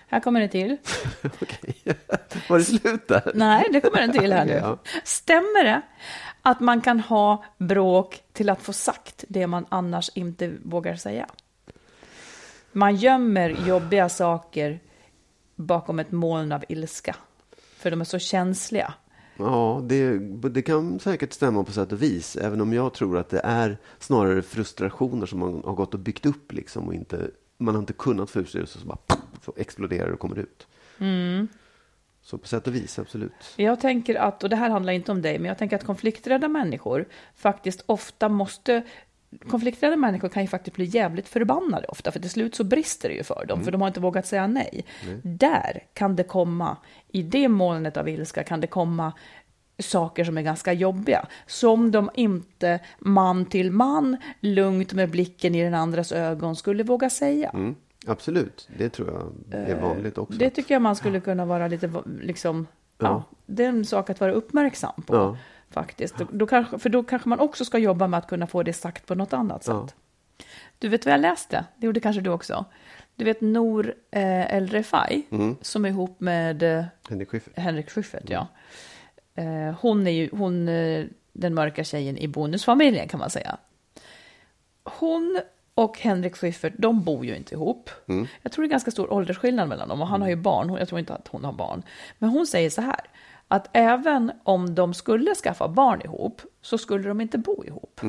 Här 0.07 0.19
kommer 0.19 0.41
det 0.41 0.47
till. 0.47 0.77
Okej, 1.41 1.75
var 2.49 2.57
det 2.57 2.63
slut 2.63 3.07
där? 3.07 3.31
Nej, 3.35 3.69
det 3.73 3.81
kommer 3.81 4.01
en 4.01 4.11
till 4.11 4.33
här 4.33 4.45
nu. 4.45 4.51
Ja. 4.61 4.77
Stämmer 5.03 5.63
det 5.63 5.81
att 6.41 6.59
man 6.59 6.81
kan 6.81 6.99
ha 6.99 7.43
bråk 7.57 8.21
till 8.33 8.49
att 8.49 8.61
få 8.61 8.73
sagt 8.73 9.23
det 9.27 9.47
man 9.47 9.65
annars 9.69 10.09
inte 10.15 10.53
vågar 10.63 10.95
säga. 10.95 11.27
Man 12.71 12.95
gömmer 12.95 13.49
jobbiga 13.49 14.09
saker 14.09 14.79
bakom 15.55 15.99
ett 15.99 16.11
moln 16.11 16.51
av 16.51 16.63
ilska, 16.69 17.15
för 17.77 17.91
de 17.91 18.01
är 18.01 18.05
så 18.05 18.19
känsliga. 18.19 18.93
Ja, 19.37 19.81
det, 19.83 20.19
det 20.49 20.61
kan 20.61 20.99
säkert 20.99 21.33
stämma 21.33 21.63
på 21.63 21.71
sätt 21.71 21.91
och 21.91 22.01
vis, 22.01 22.35
även 22.35 22.61
om 22.61 22.73
jag 22.73 22.93
tror 22.93 23.17
att 23.17 23.29
det 23.29 23.41
är 23.43 23.77
snarare 23.99 24.41
frustrationer 24.41 25.25
som 25.25 25.39
man 25.39 25.61
har 25.65 25.73
gått 25.73 25.93
och 25.93 25.99
byggt 25.99 26.25
upp 26.25 26.53
liksom 26.53 26.87
och 26.87 26.93
inte, 26.93 27.31
man 27.57 27.75
har 27.75 27.81
inte 27.81 27.93
kunnat 27.93 28.29
få 28.29 28.39
ur 28.39 28.45
sig 28.45 28.61
det, 28.61 28.67
så, 28.67 28.85
bara 28.85 28.97
så 29.45 29.53
exploderar 29.57 30.07
det 30.07 30.13
och 30.13 30.19
kommer 30.19 30.39
ut. 30.39 30.67
Mm. 30.99 31.47
Så 32.21 32.37
på 32.37 32.47
sätt 32.47 32.67
och 32.67 32.75
vis, 32.75 32.99
absolut. 32.99 33.53
Jag 33.55 33.79
tänker 33.79 34.15
att, 34.15 34.43
och 34.43 34.49
det 34.49 34.55
här 34.55 34.69
handlar 34.69 34.93
inte 34.93 35.11
om 35.11 35.21
dig, 35.21 35.39
men 35.39 35.47
jag 35.47 35.57
tänker 35.57 35.75
att 35.75 35.83
konflikträdda 35.83 36.47
människor 36.47 37.05
faktiskt 37.35 37.83
ofta 37.85 38.29
måste 38.29 38.83
konflikträdda 39.49 39.95
människor 39.95 40.29
kan 40.29 40.43
ju 40.43 40.47
faktiskt 40.47 40.75
bli 40.75 40.85
jävligt 40.85 41.27
förbannade 41.27 41.87
ofta, 41.87 42.11
för 42.11 42.19
till 42.19 42.29
slut 42.29 42.55
så 42.55 42.63
brister 42.63 43.09
det 43.09 43.15
ju 43.15 43.23
för 43.23 43.45
dem, 43.45 43.63
för 43.63 43.71
de 43.71 43.81
har 43.81 43.87
inte 43.87 43.99
vågat 43.99 44.25
säga 44.25 44.47
nej. 44.47 44.85
Där 45.23 45.83
kan 45.93 46.15
det 46.15 46.23
komma, 46.23 46.77
i 47.07 47.23
det 47.23 47.47
molnet 47.47 47.97
av 47.97 48.09
ilska 48.09 48.43
kan 48.43 48.61
det 48.61 48.67
komma 48.67 49.13
saker 49.79 50.23
som 50.23 50.37
är 50.37 50.41
ganska 50.41 50.73
jobbiga, 50.73 51.27
som 51.47 51.91
de 51.91 52.09
inte 52.13 52.79
man 52.99 53.45
till 53.45 53.71
man, 53.71 54.17
lugnt 54.39 54.93
med 54.93 55.09
blicken 55.09 55.55
i 55.55 55.63
den 55.63 55.73
andras 55.73 56.11
ögon, 56.11 56.55
skulle 56.55 56.83
våga 56.83 57.09
säga. 57.09 57.49
Mm, 57.49 57.75
absolut, 58.07 58.69
det 58.77 58.89
tror 58.89 59.33
jag 59.51 59.59
är 59.69 59.81
vanligt 59.81 60.17
också. 60.17 60.37
Det 60.37 60.49
tycker 60.49 60.75
jag 60.75 60.81
man 60.81 60.95
skulle 60.95 61.19
kunna 61.19 61.45
vara 61.45 61.67
lite, 61.67 61.91
liksom, 62.21 62.67
ja. 62.97 63.07
Ja. 63.07 63.23
det 63.45 63.63
är 63.63 63.69
en 63.69 63.85
sak 63.85 64.09
att 64.09 64.19
vara 64.19 64.31
uppmärksam 64.31 65.01
på. 65.05 65.15
Ja. 65.15 65.37
Faktiskt. 65.75 66.17
Då, 66.17 66.25
då 66.31 66.47
kanske, 66.47 66.79
för 66.79 66.89
då 66.89 67.03
kanske 67.03 67.29
man 67.29 67.39
också 67.39 67.65
ska 67.65 67.77
jobba 67.77 68.07
med 68.07 68.17
att 68.17 68.27
kunna 68.27 68.47
få 68.47 68.63
det 68.63 68.73
sagt 68.73 69.05
på 69.05 69.15
något 69.15 69.33
annat 69.33 69.63
sätt. 69.63 69.95
Du 70.79 70.89
vet 70.89 71.05
vad 71.05 71.13
jag 71.13 71.21
läste? 71.21 71.65
Det 71.77 71.85
gjorde 71.85 71.99
kanske 71.99 72.21
du 72.21 72.29
också. 72.29 72.65
Du 73.15 73.25
vet 73.25 73.41
Nour 73.41 73.93
eh, 74.11 74.55
El 74.55 74.67
Refai, 74.67 75.21
Mm. 75.31 75.55
som 75.61 75.85
är 75.85 75.89
ihop 75.89 76.19
med 76.19 76.63
eh, 76.63 76.85
Henrik 77.09 77.29
Schyffert. 77.29 77.57
Henrik 77.59 77.89
Schyffert, 77.89 78.29
ja. 78.29 78.47
Eh, 79.35 79.75
hon 79.81 80.07
är 80.07 80.11
ju 80.11 80.29
hon, 80.31 80.67
eh, 80.69 81.05
den 81.33 81.53
mörka 81.53 81.83
tjejen 81.83 82.17
i 82.17 82.27
bonusfamiljen 82.27 83.07
kan 83.07 83.19
man 83.19 83.29
säga. 83.29 83.57
Hon 84.83 85.39
och 85.75 85.99
Henrik 85.99 86.35
Schyffert, 86.35 86.73
de 86.77 87.03
bor 87.03 87.25
ju 87.25 87.35
inte 87.35 87.55
ihop. 87.55 87.89
Jag 88.41 88.51
tror 88.51 88.63
det 88.63 88.67
är 88.67 88.71
ganska 88.71 88.91
stor 88.91 89.13
åldersskillnad 89.13 89.69
mellan 89.69 89.89
dem 89.89 90.01
och 90.01 90.07
han 90.07 90.21
har 90.21 90.29
ju 90.29 90.35
barn, 90.35 90.69
Hon- 90.69 90.79
jag 90.79 90.87
tror 90.87 90.99
inte 90.99 91.13
att 91.13 91.27
hon 91.27 91.43
har 91.43 91.53
barn. 91.53 91.83
Men 92.19 92.29
hon 92.29 92.47
säger 92.47 92.69
så 92.69 92.81
här, 92.81 92.99
att 93.47 93.69
även 93.73 94.31
om 94.43 94.75
de 94.75 94.93
skulle 94.93 95.35
skaffa 95.35 95.67
barn 95.67 96.01
ihop 96.01 96.41
så 96.61 96.77
skulle 96.77 97.07
de 97.07 97.21
inte 97.21 97.37
bo 97.37 97.63
ihop. 97.65 98.01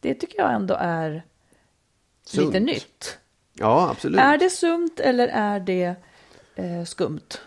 Det 0.00 0.14
tycker 0.14 0.38
jag 0.38 0.54
ändå 0.54 0.76
är 0.80 1.10
lite 2.32 2.52
Sunt. 2.52 2.66
nytt. 2.66 3.18
Ja, 3.52 3.90
absolut. 3.90 4.20
Är 4.20 4.38
det 4.38 4.50
sunt 4.50 5.00
eller 5.00 5.28
är 5.28 5.60
det 5.60 5.94
eh, 6.54 6.84
skumt? 6.84 7.38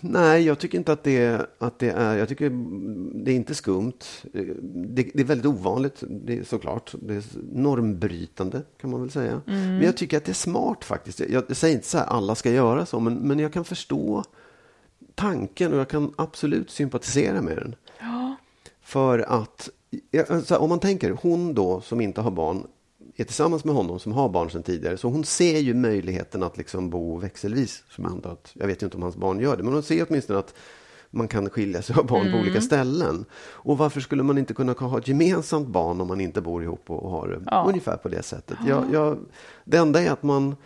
Nej, 0.00 0.42
jag 0.42 0.58
tycker 0.58 0.78
inte 0.78 0.92
att 0.92 1.04
det, 1.04 1.46
att 1.58 1.78
det 1.78 1.90
är... 1.90 2.16
Jag 2.16 2.28
tycker 2.28 2.50
det 3.24 3.30
är 3.30 3.34
inte 3.34 3.54
skumt. 3.54 3.98
Det, 4.32 5.10
det 5.14 5.20
är 5.20 5.24
väldigt 5.24 5.46
ovanligt, 5.46 6.02
det 6.08 6.38
är 6.38 6.44
såklart. 6.44 6.94
Det 7.02 7.14
är 7.14 7.24
normbrytande, 7.52 8.62
kan 8.80 8.90
man 8.90 9.00
väl 9.00 9.10
säga. 9.10 9.40
Men 9.46 9.82
jag 9.82 9.96
tycker 9.96 10.16
att 10.16 10.24
det 10.24 10.32
är 10.32 10.34
smart 10.34 10.84
faktiskt. 10.84 11.20
Jag, 11.20 11.44
jag 11.48 11.56
säger 11.56 11.74
inte 11.74 11.86
så 11.86 11.98
här 11.98 12.06
alla 12.06 12.34
ska 12.34 12.50
göra 12.50 12.86
så, 12.86 13.00
men, 13.00 13.14
men 13.14 13.38
jag 13.38 13.52
kan 13.52 13.64
förstå 13.64 14.24
tanken 15.16 15.72
och 15.72 15.78
jag 15.78 15.88
kan 15.88 16.14
absolut 16.16 16.70
sympatisera 16.70 17.42
med 17.42 17.56
den. 17.56 17.74
För 18.82 19.18
att, 19.18 19.68
ja, 20.10 20.24
alltså, 20.28 20.56
om 20.56 20.68
man 20.68 20.80
tänker, 20.80 21.10
hon 21.22 21.54
då 21.54 21.80
som 21.80 22.00
inte 22.00 22.20
har 22.20 22.30
barn 22.30 22.66
är 23.16 23.24
tillsammans 23.24 23.64
med 23.64 23.74
honom 23.74 23.98
som 23.98 24.12
har 24.12 24.28
barn 24.28 24.50
sedan 24.50 24.62
tidigare. 24.62 24.96
Så 24.96 25.08
hon 25.08 25.24
ser 25.24 25.58
ju 25.58 25.74
möjligheten 25.74 26.42
att 26.42 26.56
liksom 26.56 26.90
bo 26.90 27.16
växelvis. 27.16 27.82
Som 27.90 28.04
jag, 28.04 28.12
antar 28.12 28.30
att, 28.30 28.50
jag 28.54 28.66
vet 28.66 28.82
ju 28.82 28.86
inte 28.86 28.96
om 28.96 29.02
hans 29.02 29.16
barn 29.16 29.40
gör 29.40 29.56
det, 29.56 29.62
men 29.62 29.72
hon 29.72 29.82
ser 29.82 30.06
åtminstone 30.08 30.38
att 30.38 30.54
man 31.10 31.28
kan 31.28 31.50
skilja 31.50 31.82
sig 31.82 31.96
av 31.96 32.06
barn 32.06 32.32
på 32.32 32.38
olika 32.38 32.60
ställen. 32.60 33.24
Och 33.34 33.78
varför 33.78 34.00
skulle 34.00 34.22
man 34.22 34.38
inte 34.38 34.54
kunna 34.54 34.72
ha 34.72 34.98
ett 34.98 35.08
gemensamt 35.08 35.68
barn 35.68 36.00
om 36.00 36.08
man 36.08 36.20
inte 36.20 36.40
bor 36.40 36.62
ihop 36.62 36.90
och 36.90 37.10
har 37.10 37.28
det 37.28 37.40
Ja. 37.46 37.64
ungefär 37.68 37.96
på 37.96 38.08
det 38.08 38.22
sättet? 38.22 38.58
Jag, 38.66 38.84
jag, 38.92 39.18
det 39.64 39.76
enda 39.76 40.02
är 40.02 40.10
att 40.10 40.22
man 40.22 40.48
ja, 40.50 40.56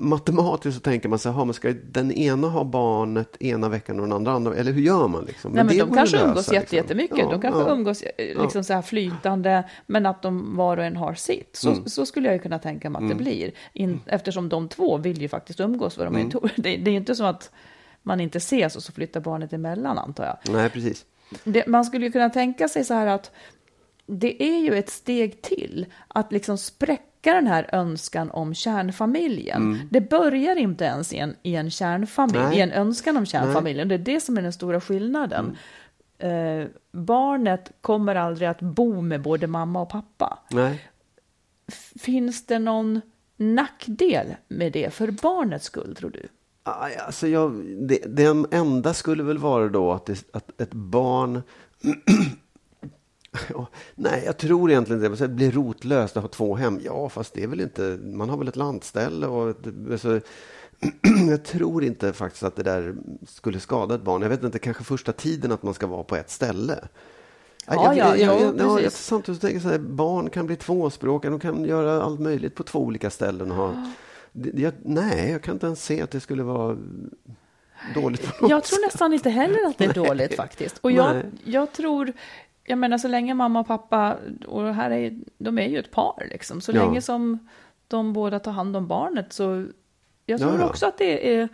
matematiskt 0.00 0.74
så 0.76 0.80
tänker 0.80 1.08
man 1.08 1.18
så 1.18 1.28
här, 1.28 1.36
"Ha, 1.36 1.44
men 1.44 1.54
ska 1.54 1.72
den 1.90 2.12
ena 2.12 2.48
ha 2.48 2.64
barnet 2.64 3.42
ena 3.42 3.68
veckan 3.68 3.96
och 4.00 4.06
den 4.06 4.12
andra 4.12 4.32
andra? 4.32 4.54
Eller 4.56 4.72
hur 4.72 4.82
gör 4.82 5.08
man? 5.08 5.24
Liksom? 5.24 5.52
Nej, 5.52 5.64
men 5.64 5.78
de 5.78 5.94
kanske 5.94 6.16
lösa, 6.16 6.28
umgås 6.28 6.52
liksom. 6.52 6.76
jättemycket. 6.76 7.18
Ja, 7.18 7.30
de 7.30 7.40
kanske 7.40 7.60
ja. 7.60 7.68
umgås 7.70 8.02
eh, 8.02 8.42
liksom 8.42 8.64
så 8.64 8.72
här 8.72 8.82
flytande, 8.82 9.64
men 9.86 10.06
att 10.06 10.22
de 10.22 10.56
var 10.56 10.76
och 10.76 10.84
en 10.84 10.96
har 10.96 11.14
sitt. 11.14 11.56
Så, 11.56 11.70
Mm. 11.70 11.86
så 11.86 12.06
skulle 12.06 12.28
jag 12.28 12.34
ju 12.34 12.38
kunna 12.42 12.58
tänka 12.58 12.90
mig 12.90 13.02
att 13.02 13.08
det 13.08 13.14
blir. 13.14 13.50
In, 13.72 14.00
eftersom 14.06 14.48
de 14.48 14.68
två 14.68 14.96
vill 14.98 15.22
ju 15.22 15.28
faktiskt 15.28 15.60
umgås. 15.60 15.96
Vad 15.98 16.06
de 16.06 16.14
Mm. 16.14 16.20
inte, 16.26 16.38
det, 16.56 16.76
det 16.76 16.90
är 16.90 16.94
inte 16.94 17.14
så 17.14 17.24
att 17.24 17.50
man 18.02 18.20
inte 18.20 18.38
ses 18.38 18.76
och 18.76 18.82
så 18.82 18.92
flyttar 18.92 19.20
barnet 19.20 19.52
emellan, 19.52 19.98
antar 19.98 20.24
jag. 20.24 20.54
Nej, 20.54 20.70
precis. 20.70 21.04
Det, 21.44 21.66
man 21.66 21.84
skulle 21.84 22.06
ju 22.06 22.12
kunna 22.12 22.30
tänka 22.30 22.68
sig 22.68 22.84
så 22.84 22.94
här 22.94 23.06
att 23.06 23.30
det 24.06 24.42
är 24.42 24.58
ju 24.58 24.74
ett 24.74 24.90
steg 24.90 25.42
till 25.42 25.86
att 26.08 26.32
liksom 26.32 26.58
spräcka 26.58 27.02
den 27.34 27.46
här 27.46 27.70
önskan 27.72 28.30
om 28.30 28.54
kärnfamiljen. 28.54 29.88
Det 29.90 30.00
börjar 30.00 30.56
inte 30.56 30.84
ens 30.84 31.12
i 31.12 31.16
en, 31.18 31.34
i 31.42 31.54
en 31.54 31.70
kärnfamilj, 31.70 32.38
Mm. 32.38 32.48
Nej. 32.50 32.58
i 32.58 32.60
en 32.62 32.72
önskan 32.72 33.16
om 33.16 33.26
kärnfamiljen. 33.26 33.88
Det 33.88 33.94
är 33.94 33.98
det 33.98 34.20
som 34.20 34.38
är 34.38 34.42
den 34.42 34.52
stora 34.52 34.80
skillnaden. 34.80 35.56
Mm. 36.18 36.60
Eh, 36.60 36.66
barnet 36.92 37.72
kommer 37.80 38.14
aldrig 38.14 38.48
att 38.48 38.60
bo 38.60 39.00
med 39.00 39.22
både 39.22 39.46
mamma 39.46 39.80
och 39.80 39.88
pappa. 39.88 40.38
Nej. 40.50 40.84
Finns 42.00 42.46
det 42.46 42.58
någon 42.58 43.00
nackdel 43.36 44.26
med 44.48 44.72
det 44.72 44.94
för 44.94 45.10
barnets 45.10 45.64
skull, 45.64 45.94
tror 45.96 46.10
du? 46.10 46.28
Alltså 46.62 47.28
jag, 47.28 47.64
det, 47.88 47.98
den 48.06 48.46
enda 48.50 48.94
skulle 48.94 49.22
väl 49.22 49.38
vara 49.38 49.68
då 49.68 49.92
att, 49.92 50.06
det, 50.06 50.24
att 50.32 50.60
ett 50.60 50.72
barn... 50.74 51.42
Nej, 53.94 54.22
jag 54.26 54.36
tror 54.36 54.70
egentligen 54.70 55.02
det. 55.02 55.08
Det 55.16 55.28
blir 55.28 55.52
rotlöst 55.52 56.16
att 56.16 56.22
ha 56.22 56.28
två 56.30 56.54
hem. 56.54 56.80
Ja, 56.84 57.08
fast 57.08 57.34
det 57.34 57.42
är 57.42 57.46
väl 57.46 57.60
inte... 57.60 57.98
Man 58.02 58.28
har 58.28 58.36
väl 58.36 58.48
ett 58.48 58.56
landställe 58.56 59.26
och... 59.26 59.50
Ett, 59.50 59.66
alltså, 59.90 60.20
jag 61.30 61.44
tror 61.44 61.84
inte 61.84 62.12
faktiskt 62.12 62.42
att 62.42 62.56
det 62.56 62.62
där 62.62 62.94
skulle 63.26 63.60
skada 63.60 63.94
ett 63.94 64.02
barn. 64.02 64.22
Jag 64.22 64.28
vet 64.28 64.42
inte, 64.42 64.58
kanske 64.58 64.84
första 64.84 65.12
tiden 65.12 65.52
att 65.52 65.62
man 65.62 65.74
ska 65.74 65.86
vara 65.86 66.02
på 66.02 66.16
ett 66.16 66.30
ställe. 66.30 66.78
Ja, 67.66 67.94
jag, 67.94 68.18
ja, 68.18 68.38
jag, 68.40 68.82
jag, 68.82 68.92
samtidigt 68.92 69.40
tänker 69.40 69.54
jag 69.54 69.62
så 69.62 69.68
här, 69.68 69.78
barn 69.78 70.30
kan 70.30 70.46
bli 70.46 70.56
tvåspråkiga, 70.56 71.30
de 71.30 71.40
kan 71.40 71.64
göra 71.64 72.02
allt 72.02 72.20
möjligt 72.20 72.54
på 72.54 72.62
två 72.62 72.78
olika 72.78 73.10
ställen. 73.10 73.50
Och 73.50 73.56
ha, 73.56 73.92
jag, 74.54 74.72
nej, 74.82 75.30
jag 75.30 75.42
kan 75.42 75.54
inte 75.54 75.66
ens 75.66 75.84
se 75.84 76.02
att 76.02 76.10
det 76.10 76.20
skulle 76.20 76.42
vara 76.42 76.76
dåligt 77.94 78.30
Jag 78.40 78.64
tror 78.64 78.86
nästan 78.86 79.12
inte 79.12 79.30
heller 79.30 79.66
att 79.66 79.78
det 79.78 79.84
är 79.84 79.94
dåligt 80.06 80.36
faktiskt. 80.36 80.78
Och 80.78 80.92
jag, 80.92 81.22
jag 81.44 81.72
tror, 81.72 82.12
jag 82.66 82.78
menar 82.78 82.98
så 82.98 83.08
länge 83.08 83.34
mamma 83.34 83.60
och 83.60 83.66
pappa, 83.66 84.16
och 84.46 84.74
här 84.74 84.90
är, 84.90 85.18
de 85.38 85.58
är 85.58 85.68
ju 85.68 85.78
ett 85.78 85.90
par 85.90 86.28
liksom, 86.30 86.60
så 86.60 86.72
Ja. 86.72 86.84
länge 86.86 87.02
som 87.02 87.48
de 87.88 88.12
båda 88.12 88.38
tar 88.38 88.52
hand 88.52 88.76
om 88.76 88.86
barnet 88.86 89.32
så 89.32 89.44
jag 89.44 90.40
Ja, 90.40 90.46
tror 90.48 90.60
ja. 90.60 90.68
också 90.68 90.86
att 90.86 90.98
det 90.98 91.34
är, 91.36 91.48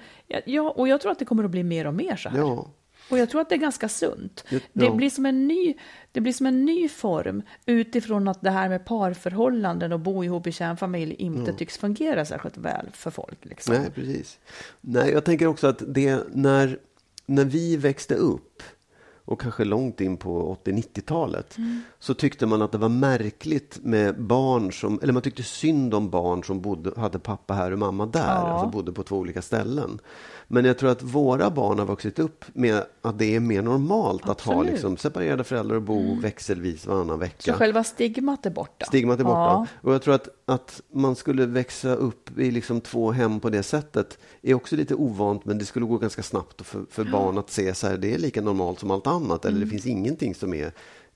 ja, 0.44 0.62
och 0.70 0.88
jag 0.88 1.00
tror 1.00 1.12
att 1.12 1.18
det 1.18 1.24
kommer 1.24 1.44
att 1.44 1.50
bli 1.50 1.62
mer 1.62 1.86
och 1.86 1.94
mer 1.94 2.16
så 2.16 2.28
här. 2.28 2.38
Ja, 2.38 2.70
Och 3.10 3.18
jag 3.18 3.30
tror 3.30 3.40
att 3.40 3.48
det 3.48 3.54
är 3.54 3.58
ganska 3.58 3.88
sunt. 3.88 4.44
Ja. 4.48 4.58
Det, 4.72 4.90
blir 4.90 5.10
som 5.10 5.26
en 5.26 5.48
ny, 5.48 5.74
det 6.12 6.20
blir 6.20 6.32
som 6.32 6.46
en 6.46 6.64
ny 6.64 6.88
form 6.88 7.42
utifrån 7.66 8.28
att 8.28 8.40
det 8.42 8.50
här 8.50 8.68
med 8.68 8.84
parförhållanden 8.84 9.92
och 9.92 10.00
bo 10.00 10.24
ihop 10.24 10.46
i 10.46 10.52
kärnfamilj 10.52 11.14
inte 11.14 11.52
tycks 11.52 11.78
fungera 11.78 12.24
särskilt 12.24 12.56
väl 12.56 12.86
för 12.92 13.10
folk. 13.10 13.44
Liksom. 13.44 13.74
nej, 13.74 13.90
precis. 13.90 14.38
Nej, 14.80 15.10
jag 15.12 15.24
tänker 15.24 15.46
också 15.46 15.66
att 15.66 15.82
det, 15.86 16.20
när, 16.32 16.78
när 17.26 17.44
vi 17.44 17.76
växte 17.76 18.14
upp 18.14 18.62
och 19.24 19.40
kanske 19.40 19.64
långt 19.64 20.00
in 20.00 20.16
på 20.16 20.56
80-90-talet 20.64 21.56
så 21.98 22.14
tyckte 22.14 22.46
man 22.46 22.62
att 22.62 22.72
det 22.72 22.78
var 22.78 22.88
märkligt 22.88 23.78
med 23.82 24.22
barn 24.22 24.72
som, 24.72 24.98
eller 25.02 25.12
man 25.12 25.22
tyckte 25.22 25.42
synd 25.42 25.94
om 25.94 26.10
barn 26.10 26.44
som 26.44 26.60
bodde, 26.60 27.00
hade 27.00 27.18
pappa 27.18 27.54
här 27.54 27.70
och 27.72 27.78
mamma 27.78 28.06
där, 28.06 28.20
Ja. 28.20 28.26
alltså 28.28 28.66
bodde 28.66 28.92
på 28.92 29.02
två 29.02 29.16
olika 29.16 29.42
ställen. 29.42 29.98
Men 30.48 30.64
jag 30.64 30.78
tror 30.78 30.90
att 30.90 31.02
våra 31.02 31.50
barn 31.50 31.78
har 31.78 31.86
vuxit 31.86 32.18
upp 32.18 32.44
med 32.52 32.84
att 33.02 33.18
det 33.18 33.36
är 33.36 33.40
mer 33.40 33.62
normalt 33.62 34.28
att 34.28 34.40
ha 34.40 34.52
Absolut. 34.52 34.72
liksom, 34.72 34.96
separerade 34.96 35.44
föräldrar 35.44 35.76
och 35.76 35.82
bo 35.82 36.20
växelvis 36.20 36.86
varannan 36.86 37.18
vecka. 37.18 37.52
Så 37.52 37.58
själva 37.58 37.84
stigmat 37.84 38.46
är 38.46 38.50
borta. 38.50 38.86
Stigmat 38.86 39.20
är 39.20 39.24
borta. 39.24 39.36
Ja. 39.40 39.66
Och 39.80 39.94
jag 39.94 40.02
tror 40.02 40.14
att, 40.14 40.28
att 40.46 40.82
man 40.92 41.16
skulle 41.16 41.46
växa 41.46 41.94
upp 41.94 42.38
i 42.38 42.50
liksom 42.50 42.80
två 42.80 43.12
hem 43.12 43.40
på 43.40 43.50
det 43.50 43.62
sättet 43.62 44.18
är 44.42 44.54
också 44.54 44.76
lite 44.76 44.94
ovant, 44.94 45.44
men 45.44 45.58
det 45.58 45.64
skulle 45.64 45.86
gå 45.86 45.98
ganska 45.98 46.22
snabbt 46.22 46.66
för, 46.66 46.84
för 46.90 47.04
barn 47.04 47.38
att 47.38 47.50
se 47.50 47.74
så 47.74 47.86
här, 47.86 47.96
det 47.96 48.14
är 48.14 48.18
lika 48.18 48.40
normalt 48.40 48.80
som 48.80 48.90
allt 48.90 49.06
annat, 49.06 49.44
eller 49.44 49.60
det 49.60 49.66
finns 49.66 49.86
ingenting 49.86 50.34
som 50.34 50.54
är, 50.54 50.72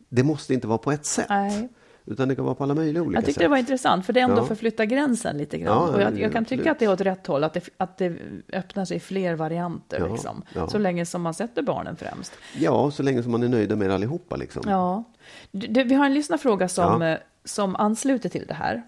det 0.09 0.23
måste 0.23 0.55
inte 0.55 0.67
vara 0.67 0.79
på 0.79 0.93
ett 0.93 1.07
sätt. 1.07 1.27
Nej. 1.29 1.69
Utan 2.07 2.29
det 2.29 2.35
kan 2.37 2.45
vara 2.45 2.55
på 2.55 2.65
alla 2.65 2.75
möjliga 2.75 3.03
olika 3.03 3.17
Jag 3.17 3.25
tyckte 3.25 3.39
sätt. 3.41 3.45
det 3.45 3.49
var 3.49 3.57
intressant, 3.57 4.07
för 4.07 4.13
det 4.13 4.21
ändå 4.21 4.37
Ja. 4.37 4.47
förflytta 4.47 4.85
gränsen 4.87 5.39
lite 5.39 5.59
grann. 5.59 5.89
Ja, 5.89 5.95
och 5.95 6.01
jag, 6.03 6.19
jag 6.19 6.33
kan 6.33 6.43
absolut. 6.43 6.61
tycka 6.61 6.73
att 6.73 6.79
det 6.79 6.85
är 6.85 6.93
åt 6.93 7.01
rätt 7.01 7.27
håll, 7.27 7.45
att 7.45 7.55
det, 7.55 7.69
att 7.77 7.99
det 7.99 8.17
öppnar 8.53 8.85
sig 8.85 9.01
fler 9.01 9.35
varianter, 9.35 9.99
Ja, 10.01 10.07
liksom. 10.13 10.43
så 10.69 10.79
länge 10.79 11.07
som 11.07 11.23
man 11.23 11.35
sätter 11.35 11.63
barnen 11.63 11.97
främst. 11.97 12.33
Ja, 12.59 12.91
så 12.91 13.03
länge 13.03 13.23
som 13.23 13.33
man 13.33 13.43
är 13.43 13.49
nöjda 13.49 13.77
med 13.77 13.91
allihopa. 13.91 14.37
Liksom. 14.37 14.63
Ja. 14.67 15.05
Du, 15.51 15.85
vi 15.85 15.95
har 15.95 16.07
en 16.07 16.15
lyssnarfråga 16.15 16.69
som, 16.69 17.03
eh, 17.03 17.19
som 17.45 17.77
ansluter 17.77 18.29
till 18.29 18.47
det 18.47 18.55
här. 18.55 18.83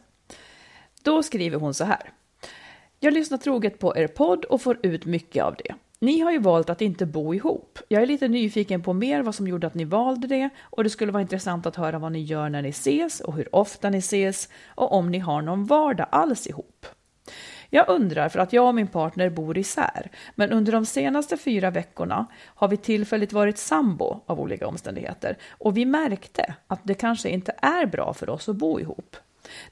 Då 1.02 1.22
skriver 1.22 1.58
hon 1.58 1.74
så 1.74 1.84
här. 1.84 2.12
Jag 3.00 3.14
lyssnar 3.14 3.38
troget 3.38 3.78
på 3.78 3.96
er 3.96 4.06
podd 4.06 4.44
och 4.44 4.62
får 4.62 4.78
ut 4.82 5.04
mycket 5.04 5.44
av 5.44 5.54
det. 5.58 5.74
Ni 6.00 6.20
har 6.20 6.32
ju 6.32 6.38
valt 6.38 6.70
att 6.70 6.80
inte 6.80 7.06
bo 7.06 7.34
ihop. 7.34 7.78
Jag 7.88 8.02
är 8.02 8.06
lite 8.06 8.28
nyfiken 8.28 8.82
på 8.82 8.92
mer 8.92 9.22
vad 9.22 9.34
som 9.34 9.48
gjorde 9.48 9.66
att 9.66 9.74
ni 9.74 9.84
valde 9.84 10.26
det 10.26 10.50
och 10.60 10.84
det 10.84 10.90
skulle 10.90 11.12
vara 11.12 11.22
intressant 11.22 11.66
att 11.66 11.76
höra 11.76 11.98
vad 11.98 12.12
ni 12.12 12.22
gör 12.22 12.48
när 12.48 12.62
ni 12.62 12.68
ses 12.68 13.20
och 13.20 13.34
hur 13.34 13.54
ofta 13.54 13.90
ni 13.90 13.98
ses 13.98 14.48
och 14.66 14.92
om 14.92 15.10
ni 15.10 15.18
har 15.18 15.42
någon 15.42 15.64
vardag 15.64 16.06
alls 16.10 16.46
ihop. 16.46 16.86
Jag 17.70 17.88
undrar 17.88 18.28
för 18.28 18.38
att 18.38 18.52
jag 18.52 18.68
och 18.68 18.74
min 18.74 18.86
partner 18.86 19.30
bor 19.30 19.58
isär, 19.58 20.10
men 20.34 20.50
under 20.52 20.72
de 20.72 20.86
senaste 20.86 21.36
fyra 21.36 21.70
veckorna 21.70 22.26
har 22.44 22.68
vi 22.68 22.76
tillfälligt 22.76 23.32
varit 23.32 23.58
sambo 23.58 24.20
av 24.26 24.40
olika 24.40 24.66
omständigheter 24.66 25.38
och 25.50 25.76
vi 25.76 25.84
märkte 25.84 26.54
att 26.66 26.80
det 26.82 26.94
kanske 26.94 27.28
inte 27.28 27.52
är 27.62 27.86
bra 27.86 28.14
för 28.14 28.30
oss 28.30 28.48
att 28.48 28.56
bo 28.56 28.80
ihop. 28.80 29.16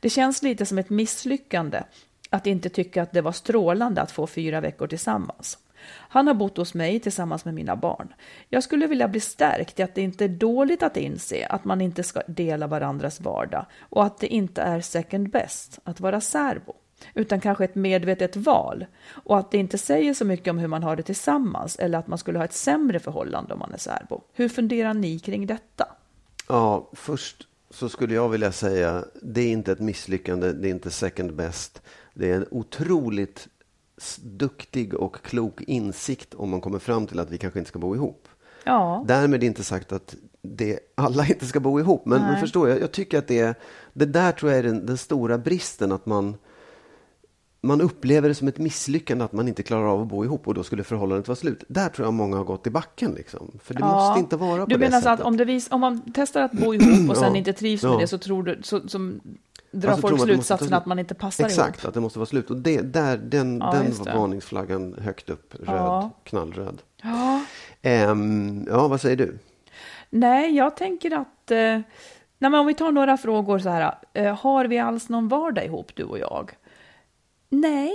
Det 0.01 0.11
känns 0.11 0.43
lite 0.43 0.67
som 0.67 0.79
ett 0.79 0.91
misslyckande 0.91 1.83
att 2.31 2.47
inte 2.47 2.69
tycka 2.69 3.03
att 3.03 3.13
det 3.13 3.21
var 3.21 3.33
strålande 3.33 4.03
att 4.03 4.11
få 4.11 4.27
fyra 4.27 4.61
veckor 4.61 4.87
tillsammans. 4.87 5.59
Han 5.89 6.27
har 6.27 6.35
bott 6.35 6.57
hos 6.57 6.75
mig 6.75 7.01
tillsammans 7.01 7.45
med 7.45 7.55
mina 7.55 7.77
barn. 7.77 8.15
Jag 8.49 8.63
skulle 8.63 8.87
vilja 8.87 9.09
bli 9.09 9.21
stärkt 9.21 9.81
i 9.81 9.83
att 9.83 9.95
det 9.95 10.03
inte 10.03 10.25
är 10.25 10.29
dåligt 10.29 10.83
att 10.83 10.97
inse 10.97 11.47
att 11.47 11.65
man 11.65 11.81
inte 11.81 12.03
ska 12.03 12.23
dela 12.27 12.67
varandras 12.67 13.21
vardag 13.21 13.67
och 13.81 14.05
att 14.05 14.19
det 14.19 14.27
inte 14.27 14.63
är 14.63 14.81
second 14.81 15.31
best 15.31 15.79
att 15.85 16.01
vara 16.01 16.21
särbo, 16.21 16.73
utan 17.15 17.41
kanske 17.41 17.65
ett 17.65 17.75
medvetet 17.75 18.37
val 18.37 18.87
och 19.25 19.39
att 19.39 19.51
det 19.51 19.59
inte 19.59 19.79
säger 19.79 20.15
så 20.15 20.25
mycket 20.25 20.51
om 20.51 20.59
hur 20.59 20.69
man 20.69 20.83
har 20.83 20.97
det 20.97 21.03
tillsammans 21.03 21.77
eller 21.77 21.99
att 21.99 22.07
man 22.07 22.19
skulle 22.19 22.39
ha 22.39 22.45
ett 22.45 22.53
sämre 22.53 22.99
förhållande 22.99 23.53
om 23.53 23.59
man 23.59 23.73
är 23.73 23.79
särbo. 23.79 24.23
Hur 24.33 24.49
funderar 24.49 24.95
ni 24.95 25.19
kring 25.19 25.47
detta? 25.47 25.89
Ja, 26.49 26.91
först 26.93 27.47
så 27.71 27.89
skulle 27.89 28.15
jag 28.15 28.29
vilja 28.29 28.53
säga, 28.53 29.05
det 29.23 29.41
är 29.41 29.53
inte 29.53 29.73
ett 29.73 29.81
misslyckande, 29.81 30.53
det 30.53 30.69
är 30.69 30.71
inte 30.71 30.91
second 30.91 31.35
best. 31.35 31.83
Det 32.15 32.31
är 32.31 32.37
en 32.37 32.47
otroligt 32.51 33.49
duktig 34.23 34.95
och 34.95 35.17
klok 35.23 35.61
insikt 35.63 36.35
om 36.35 36.51
man 36.51 36.61
kommer 36.61 36.79
fram 36.79 37.07
till 37.07 37.19
att 37.19 37.31
vi 37.31 37.39
kanske 37.39 37.59
inte 37.59 37.69
ska 37.69 37.79
bo 37.79 37.95
ihop. 37.95 38.29
Ja, 38.65 39.05
Därmed 39.09 39.45
inte 39.45 39.65
sagt 39.65 39.93
att 39.93 40.15
det, 40.43 40.79
alla 40.95 41.27
inte 41.29 41.47
ska 41.47 41.61
bo 41.61 41.81
ihop. 41.81 42.07
Men, 42.07 42.21
men 42.23 42.41
förstår 42.41 42.69
jag, 42.69 42.81
jag 42.81 42.93
tycker 42.93 43.19
att 43.19 43.29
det, 43.29 43.59
det 43.93 44.07
där 44.07 44.33
tror 44.33 44.51
jag 44.53 44.59
är 44.59 44.63
den, 44.63 44.87
den 44.87 44.97
stora 44.99 45.39
bristen. 45.39 45.93
Att 45.93 46.07
man, 46.07 46.37
man 47.61 47.81
upplever 47.81 48.29
det 48.29 48.35
som 48.35 48.49
ett 48.49 48.59
misslyckande 48.59 49.25
att 49.25 49.33
man 49.33 49.49
inte 49.49 49.63
klarar 49.63 49.87
av 49.87 50.01
att 50.03 50.09
bo 50.09 50.25
ihop 50.25 50.49
och 50.49 50.55
då 50.55 50.63
skulle 50.63 50.85
förhållandet 50.85 51.29
vara 51.29 51.37
slut. 51.37 51.65
Där 51.69 51.89
tror 51.89 52.07
jag 52.07 52.15
många 52.15 52.37
har 52.37 52.45
gått 52.45 52.67
i 52.67 52.71
backen. 52.71 53.13
Liksom. 53.13 53.59
För 53.63 53.75
det 53.75 53.81
Ja. 53.81 53.87
måste 53.95 54.21
inte 54.21 54.37
vara 54.37 54.61
på 54.61 54.67
Du 54.67 54.75
det 54.75 54.79
menar 54.79 54.99
så 55.01 55.05
sättet. 55.05 55.21
att 55.21 55.27
om, 55.27 55.37
vis, 55.37 55.69
om 55.71 55.81
man 55.81 56.13
testar 56.15 56.43
att 56.43 56.53
bo 56.53 56.75
ihop 56.75 57.11
och 57.11 57.17
sen 57.17 57.25
Ja. 57.33 57.37
inte 57.37 57.53
trivs 57.53 57.83
med 57.83 57.99
det 57.99 58.07
så 58.07 58.19
tror 58.19 58.43
du, 58.43 58.61
så, 58.63 58.89
som 58.89 59.21
drar 59.81 59.91
Alltså, 59.91 60.09
folk 60.09 60.21
att 60.21 60.27
slutsatsen 60.27 60.75
att 60.75 60.87
man 60.87 60.99
inte 60.99 61.15
passar 61.15 61.45
Exakt, 61.45 61.79
ihop? 61.79 61.89
att 61.89 61.95
det 61.95 62.01
måste 62.01 62.19
vara 62.19 62.27
slut. 62.27 62.51
Och 62.51 62.57
det, 62.57 62.81
där, 62.81 63.17
den, 63.17 63.59
Ja, 63.59 63.73
den 63.73 64.05
det. 64.05 64.13
varningsflaggan 64.15 64.95
högt 64.99 65.31
upp, 65.31 65.55
röd, 65.55 65.67
Ja. 65.77 66.11
knallröd. 66.25 66.83
Ja. 67.03 67.45
Ehm, 67.83 68.67
ja, 68.71 68.89
vad 68.89 69.01
säger 69.01 69.17
du? 69.17 69.39
Nej, 70.11 70.57
jag 70.57 70.77
tänker 70.77 71.11
att... 71.21 71.51
Eh, 71.51 71.57
nej, 71.57 71.85
men 72.39 72.55
om 72.55 72.67
vi 72.67 72.75
tar 72.75 72.93
några 72.93 73.17
frågor 73.17 73.59
så 73.59 73.69
här. 73.69 73.99
Eh, 74.13 74.35
har 74.39 74.65
vi 74.65 74.79
alls 74.79 75.09
någon 75.09 75.29
vardag 75.29 75.65
ihop, 75.65 75.91
du 75.95 76.05
och 76.05 76.19
jag? 76.19 76.51
Nej, 77.49 77.91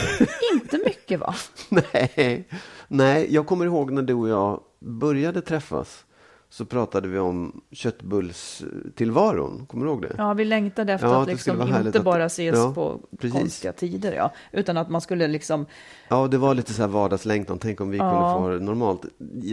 inte 0.54 0.78
mycket 0.78 1.20
va? 1.20 1.34
Nej, 1.68 2.48
nej, 2.88 3.34
jag 3.34 3.46
kommer 3.46 3.64
ihåg 3.66 3.90
när 3.92 4.02
du 4.02 4.14
och 4.14 4.28
jag 4.28 4.60
började 4.80 5.42
träffas. 5.42 6.04
Så 6.52 6.64
pratade 6.64 7.08
vi 7.08 7.18
om 7.18 7.60
köttbullstillvaron. 7.72 9.66
Kommer 9.66 9.84
du 9.84 9.90
ihåg 9.90 10.02
det? 10.02 10.14
Ja, 10.18 10.32
vi 10.34 10.44
längtade 10.44 10.92
efter 10.92 11.06
Ja, 11.08 11.22
att 11.22 11.28
liksom 11.28 11.62
inte 11.62 11.98
att- 11.98 12.04
bara 12.04 12.24
ses 12.24 12.56
ja, 12.56 12.72
på 12.74 13.00
precis. 13.18 13.40
konstiga 13.40 13.72
tider, 13.72 14.12
ja. 14.12 14.32
Utan 14.52 14.76
att 14.76 14.90
man 14.90 15.00
skulle 15.00 15.28
liksom... 15.28 15.66
Ja, 16.08 16.26
det 16.28 16.38
var 16.38 16.54
lite 16.54 16.72
så 16.72 16.82
här 16.82 16.88
vardagslängtan. 16.88 17.58
Tänk 17.58 17.80
om 17.80 17.90
vi 17.90 17.98
Ja. 17.98 18.10
kunde 18.10 18.32
få 18.44 18.58
det 18.58 18.64
normalt. 18.64 19.04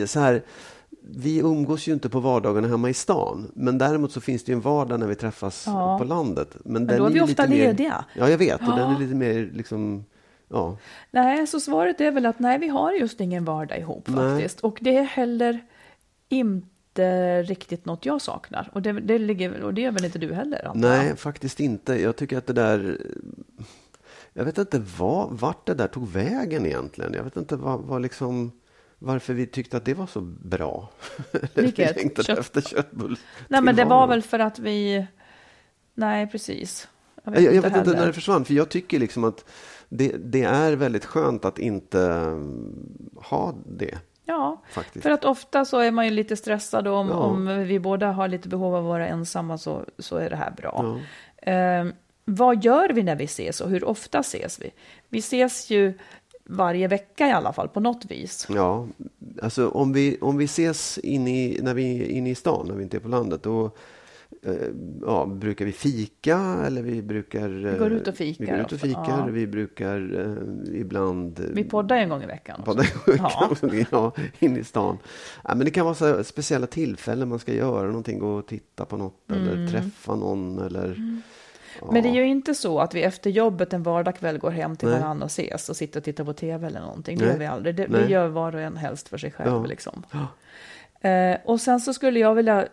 Så 0.10 0.20
här, 0.20 0.44
vi 1.02 1.40
umgås 1.40 1.88
ju 1.88 1.94
inte 1.94 2.10
på 2.10 2.20
vardagarna 2.20 2.68
hemma 2.68 2.90
i 2.90 2.94
stan. 2.94 3.52
Men 3.56 3.78
däremot 3.78 4.12
så 4.12 4.22
finns 4.22 4.44
det 4.44 4.52
ju 4.52 4.56
en 4.56 4.62
vardag 4.62 5.00
när 5.00 5.08
vi 5.08 5.16
träffas 5.16 5.66
på 6.00 6.04
landet. 6.08 6.58
Men, 6.64 6.74
Men 6.74 6.88
den 6.88 6.98
då 7.00 7.06
är 7.06 7.10
vi 7.10 7.16
ju 7.16 7.22
ofta 7.24 7.44
lite 7.46 7.56
mer- 7.58 7.68
lediga. 7.68 8.06
Ja, 8.16 8.30
jag 8.30 8.38
vet. 8.38 8.60
Och 8.62 8.76
den 8.78 8.96
är 8.96 9.00
lite 9.00 9.16
mer 9.16 9.50
liksom... 9.54 10.06
Ja, 10.50 10.78
Nej, 11.12 11.48
så 11.48 11.60
svaret 11.60 12.02
är 12.02 12.12
väl 12.12 12.26
att 12.26 12.40
nej, 12.40 12.60
vi 12.60 12.68
har 12.68 12.92
just 12.92 13.22
ingen 13.22 13.46
vardag 13.46 13.80
ihop 13.80 14.08
Nej. 14.08 14.32
faktiskt. 14.32 14.60
Och 14.60 14.78
det 14.82 14.98
är 14.98 15.04
heller 15.04 15.60
inte 16.30 16.68
riktigt 17.44 17.86
något 17.86 18.06
jag 18.06 18.22
saknar. 18.22 18.70
Och 18.74 18.82
det, 18.82 18.92
det, 18.92 19.20
ligger, 19.20 19.62
och 19.62 19.74
det 19.74 19.82
gör 19.82 19.92
väl 19.92 20.06
inte 20.06 20.20
du 20.20 20.34
heller? 20.34 20.68
antar? 20.68 20.90
Nej, 20.90 21.16
faktiskt 21.16 21.60
inte. 21.60 22.02
Jag 22.02 22.16
tycker 22.16 22.38
att 22.38 22.48
det 22.48 22.54
där... 22.54 23.02
Jag 24.34 24.46
vet 24.46 24.58
inte 24.58 24.80
vad, 24.98 25.32
vart 25.32 25.66
det 25.66 25.74
där 25.74 25.88
tog 25.88 26.08
vägen 26.08 26.66
egentligen. 26.66 27.14
Jag 27.14 27.24
vet 27.24 27.38
inte 27.38 27.56
vad, 27.56 27.80
vad 27.80 28.02
liksom, 28.02 28.52
varför 29.00 29.34
vi 29.34 29.48
tyckte 29.48 29.78
att 29.78 29.86
det 29.86 29.94
var 29.94 30.08
så 30.08 30.22
bra. 30.22 30.90
Vilket? 31.54 31.98
vi 31.98 32.02
längtade 32.02 32.26
Kött- 32.26 32.40
efter 32.40 32.62
köttbull. 32.62 33.20
Nej, 33.48 33.62
men 33.62 33.76
det 33.76 33.86
var 33.86 34.08
väl 34.08 34.22
för 34.22 34.40
att 34.40 34.60
vi... 34.60 35.08
Nej, 35.94 36.28
precis. 36.28 36.88
Jag 37.24 37.42
Jag, 37.42 37.56
jag 37.56 37.62
vet 37.62 37.76
inte 37.78 37.92
när 37.92 38.08
det 38.08 38.14
försvann, 38.14 38.46
för 38.46 38.54
jag 38.54 38.70
tycker 38.70 39.00
liksom 39.00 39.24
att 39.24 39.46
det, 39.90 40.16
det 40.18 40.44
är 40.44 40.76
väldigt 40.76 41.06
skönt 41.06 41.46
att 41.46 41.60
inte 41.60 42.00
um, 42.00 42.76
ha 43.16 43.56
det. 43.66 43.98
Ja, 44.30 44.62
Faktiskt. 44.72 45.04
för 45.04 45.12
att 45.12 45.26
ofta 45.26 45.66
så 45.66 45.80
är 45.80 45.92
man 45.92 46.06
ju 46.06 46.12
lite 46.12 46.36
stressad 46.36 46.88
om, 46.88 47.10
Ja. 47.10 47.16
om 47.16 47.64
vi 47.64 47.80
båda 47.80 48.12
har 48.12 48.28
lite 48.28 48.50
behov 48.50 48.76
av 48.76 48.84
att 48.84 48.90
vara 48.90 49.08
ensamma 49.08 49.58
så, 49.58 49.82
så 50.00 50.18
är 50.18 50.30
det 50.30 50.36
här 50.36 50.52
bra. 50.58 50.98
Ja. 51.46 51.52
Eh, 51.52 51.86
vad 52.26 52.64
gör 52.64 52.90
vi 52.90 53.04
när 53.04 53.16
vi 53.16 53.24
ses 53.24 53.62
och 53.62 53.70
hur 53.70 53.84
ofta 53.84 54.20
ses 54.20 54.60
vi? 54.62 54.72
Vi 55.10 55.20
ses 55.20 55.70
ju 55.70 55.94
varje 56.44 56.88
vecka 56.88 57.28
i 57.28 57.32
alla 57.32 57.54
fall 57.54 57.68
på 57.68 57.80
något 57.80 58.06
vis. 58.06 58.48
Ja, 58.56 58.88
alltså 59.42 59.70
om 59.70 59.94
vi, 59.94 60.18
om 60.22 60.38
vi 60.38 60.46
ses 60.46 60.98
in 60.98 61.28
i, 61.28 61.60
när 61.62 61.74
vi 61.74 62.02
är 62.04 62.08
inne 62.10 62.30
i 62.30 62.36
stan, 62.36 62.66
när 62.68 62.76
vi 62.76 62.84
inte 62.84 62.98
är 62.98 63.02
på 63.02 63.08
landet, 63.08 63.44
då 63.44 63.72
ja, 65.02 65.26
brukar 65.26 65.66
vi 65.66 65.72
fika 65.72 66.38
eller 66.66 66.82
vi 66.82 67.02
brukar... 67.02 67.66
eh, 67.66 67.72
Vi 67.72 67.78
går 67.80 67.92
ut 67.92 68.08
och 68.08 68.16
fikar 68.16 68.46
Vi 68.46 68.52
går 68.52 68.60
ut 68.60 68.72
och 68.72 68.80
fikar, 68.80 69.06
ja. 69.08 69.26
vi 69.32 69.48
brukar 69.48 70.20
eh, 70.20 70.80
ibland... 70.82 71.40
eh, 71.40 71.46
Vi 71.54 71.64
poddar 71.64 71.96
en 71.98 72.10
gång 72.10 72.24
i 72.24 72.26
veckan. 72.26 72.60
också. 72.60 72.72
podda 72.72 72.84
Ja. 73.18 73.52
ja, 73.92 74.12
in 74.40 74.58
i 74.58 74.64
stan. 74.64 74.98
Ja, 75.44 75.56
men 75.56 75.66
det 75.66 75.72
kan 75.72 75.86
vara 75.86 75.96
så 75.96 76.24
speciella 76.24 76.68
tillfällen 76.68 77.30
man 77.30 77.40
ska 77.40 77.54
göra 77.54 77.88
någonting, 77.88 78.20
gå 78.20 78.30
och 78.34 78.48
titta 78.48 78.86
på 78.86 78.98
något 78.98 79.32
eller 79.32 79.68
träffa 79.68 80.16
någon 80.16 80.60
eller... 80.60 80.86
Mm. 80.86 81.22
Men 81.92 82.04
det 82.04 82.10
är 82.10 82.14
ju 82.14 82.28
inte 82.28 82.56
så 82.56 82.80
att 82.80 82.96
vi 82.96 83.04
efter 83.04 83.30
jobbet 83.30 83.74
en 83.74 83.84
vardagskväll 83.84 84.38
går 84.38 84.52
hem 84.52 84.76
till 84.76 84.88
Nej. 84.90 85.00
varandra 85.00 85.24
och 85.26 85.32
ses 85.32 85.70
och 85.70 85.76
sitter 85.76 86.00
och 86.00 86.04
tittar 86.04 86.24
på 86.24 86.34
tv 86.34 86.68
eller 86.68 86.80
någonting. 86.80 87.18
Det 87.18 87.24
Nej. 87.26 87.34
gör 87.34 87.40
vi 87.40 87.46
aldrig. 87.46 87.76
Det, 87.76 87.88
vi 87.90 88.06
gör 88.12 88.28
var 88.28 88.56
och 88.56 88.62
en 88.62 88.78
helst 88.78 89.08
för 89.08 89.18
sig 89.18 89.32
själv. 89.32 89.52
Ja. 89.52 89.66
Liksom. 89.66 90.04
Eh, 91.02 91.38
och 91.46 91.62
sen 91.62 91.80
så 91.80 91.94
skulle 91.94 92.20
jag 92.20 92.36
vilja, 92.36 92.68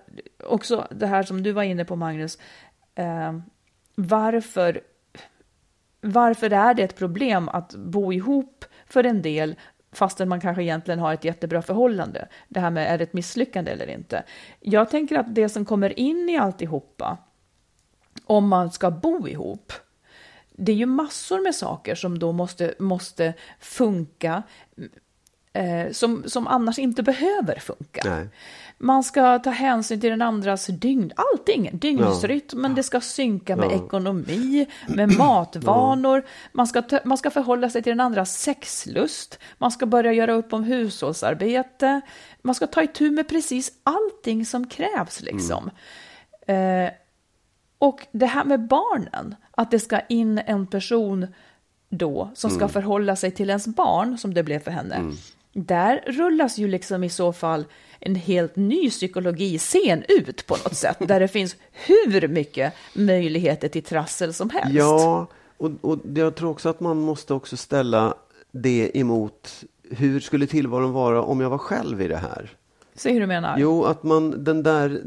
också 0.44 0.88
det 0.90 1.06
här 1.06 1.22
som 1.22 1.42
du 1.42 1.52
var 1.52 1.62
inne 1.62 1.84
på 1.84 1.96
Magnus, 1.96 2.38
eh, 2.94 3.32
varför, 3.94 4.80
varför 6.00 6.52
är 6.52 6.74
det 6.74 6.82
ett 6.82 6.96
problem 6.96 7.48
att 7.48 7.74
bo 7.74 8.12
ihop 8.12 8.64
för 8.86 9.04
en 9.04 9.22
del 9.22 9.56
fastän 9.92 10.28
man 10.28 10.40
kanske 10.40 10.62
egentligen 10.62 11.00
har 11.00 11.14
ett 11.14 11.24
jättebra 11.24 11.62
förhållande? 11.62 12.28
Det 12.48 12.60
här 12.60 12.70
med 12.70 12.92
är 12.92 12.98
det 12.98 13.04
ett 13.04 13.12
misslyckande 13.12 13.70
eller 13.70 13.90
inte? 13.90 14.22
Jag 14.60 14.90
tänker 14.90 15.18
att 15.18 15.34
det 15.34 15.48
som 15.48 15.64
kommer 15.64 15.98
in 15.98 16.28
i 16.28 16.38
alltihopa, 16.38 17.18
om 18.24 18.48
man 18.48 18.70
ska 18.70 18.90
bo 18.90 19.28
ihop, 19.28 19.72
det 20.56 20.72
är 20.72 20.76
ju 20.76 20.86
massor 20.86 21.42
med 21.42 21.54
saker 21.54 21.94
som 21.94 22.18
då 22.18 22.32
måste, 22.32 22.74
måste 22.78 23.34
funka, 23.60 24.42
eh, 25.54 25.92
som, 25.92 26.22
som 26.26 26.46
annars 26.46 26.78
inte 26.78 27.02
behöver 27.02 27.58
funka. 27.58 28.02
Nej. 28.04 28.28
Man 28.78 29.04
ska 29.04 29.38
ta 29.38 29.50
hänsyn 29.50 30.00
till 30.00 30.10
den 30.10 30.22
andras 30.22 30.66
dygn, 30.66 31.12
allting, 31.16 31.70
dygnsrytm, 31.72 32.60
men 32.60 32.74
det 32.74 32.82
ska 32.82 33.00
synka 33.00 33.56
med 33.56 33.68
Ja. 33.72 33.84
ekonomi, 33.86 34.66
med 34.88 35.18
matvanor, 35.18 36.24
man, 36.52 36.66
ska 36.66 36.82
ta, 36.82 36.98
man 37.04 37.18
ska 37.18 37.30
förhålla 37.30 37.70
sig 37.70 37.82
till 37.82 37.90
den 37.90 38.00
andras 38.00 38.38
sexlust, 38.38 39.38
man 39.58 39.70
ska 39.70 39.86
börja 39.86 40.12
göra 40.12 40.32
upp 40.32 40.52
om 40.52 40.64
hushållsarbete, 40.64 42.00
man 42.42 42.54
ska 42.54 42.66
ta 42.66 42.82
itu 42.82 43.10
med 43.10 43.28
precis 43.28 43.72
allting 43.82 44.46
som 44.46 44.66
krävs 44.66 45.20
liksom. 45.20 45.70
Eh, 46.46 46.90
och 47.78 48.06
det 48.12 48.26
här 48.26 48.44
med 48.44 48.66
barnen, 48.68 49.34
att 49.50 49.70
det 49.70 49.78
ska 49.80 50.00
in 50.00 50.38
en 50.46 50.66
person 50.66 51.26
då 51.88 52.30
som 52.34 52.50
ska 52.50 52.68
förhålla 52.68 53.16
sig 53.16 53.30
till 53.30 53.48
ens 53.50 53.66
barn, 53.66 54.18
som 54.18 54.34
det 54.34 54.42
blev 54.42 54.58
för 54.58 54.70
henne. 54.70 55.12
Där 55.54 56.04
rullas 56.06 56.58
ju 56.58 56.68
liksom 56.68 57.04
i 57.04 57.08
så 57.08 57.32
fall 57.32 57.64
en 58.00 58.14
helt 58.14 58.56
ny 58.56 58.90
psykologiscen 58.90 60.04
ut 60.08 60.46
på 60.46 60.54
något 60.54 60.76
sätt, 60.76 60.96
där 61.00 61.20
det 61.20 61.28
finns 61.28 61.56
hur 61.72 62.28
mycket 62.28 62.72
möjligheter 62.94 63.68
till 63.68 63.82
trassel 63.82 64.34
som 64.34 64.50
helst. 64.50 64.74
Ja, 64.74 65.26
och, 65.56 65.70
och 65.80 65.98
jag 66.14 66.34
tror 66.34 66.50
också 66.50 66.68
att 66.68 66.80
man 66.80 67.00
måste 67.00 67.34
också 67.34 67.56
ställa 67.56 68.14
det 68.52 68.98
emot 68.98 69.64
hur 69.90 70.20
skulle 70.20 70.46
tillvaron 70.46 70.92
vara 70.92 71.22
om 71.22 71.40
jag 71.40 71.50
var 71.50 71.58
själv 71.58 72.02
i 72.02 72.08
det 72.08 72.16
här? 72.16 72.50
Se 72.94 73.12
hur 73.12 73.20
du 73.20 73.26
menar? 73.26 73.58
Jo, 73.58 73.84
att 73.84 74.02
man 74.02 74.44
den 74.44 74.62
där... 74.62 75.02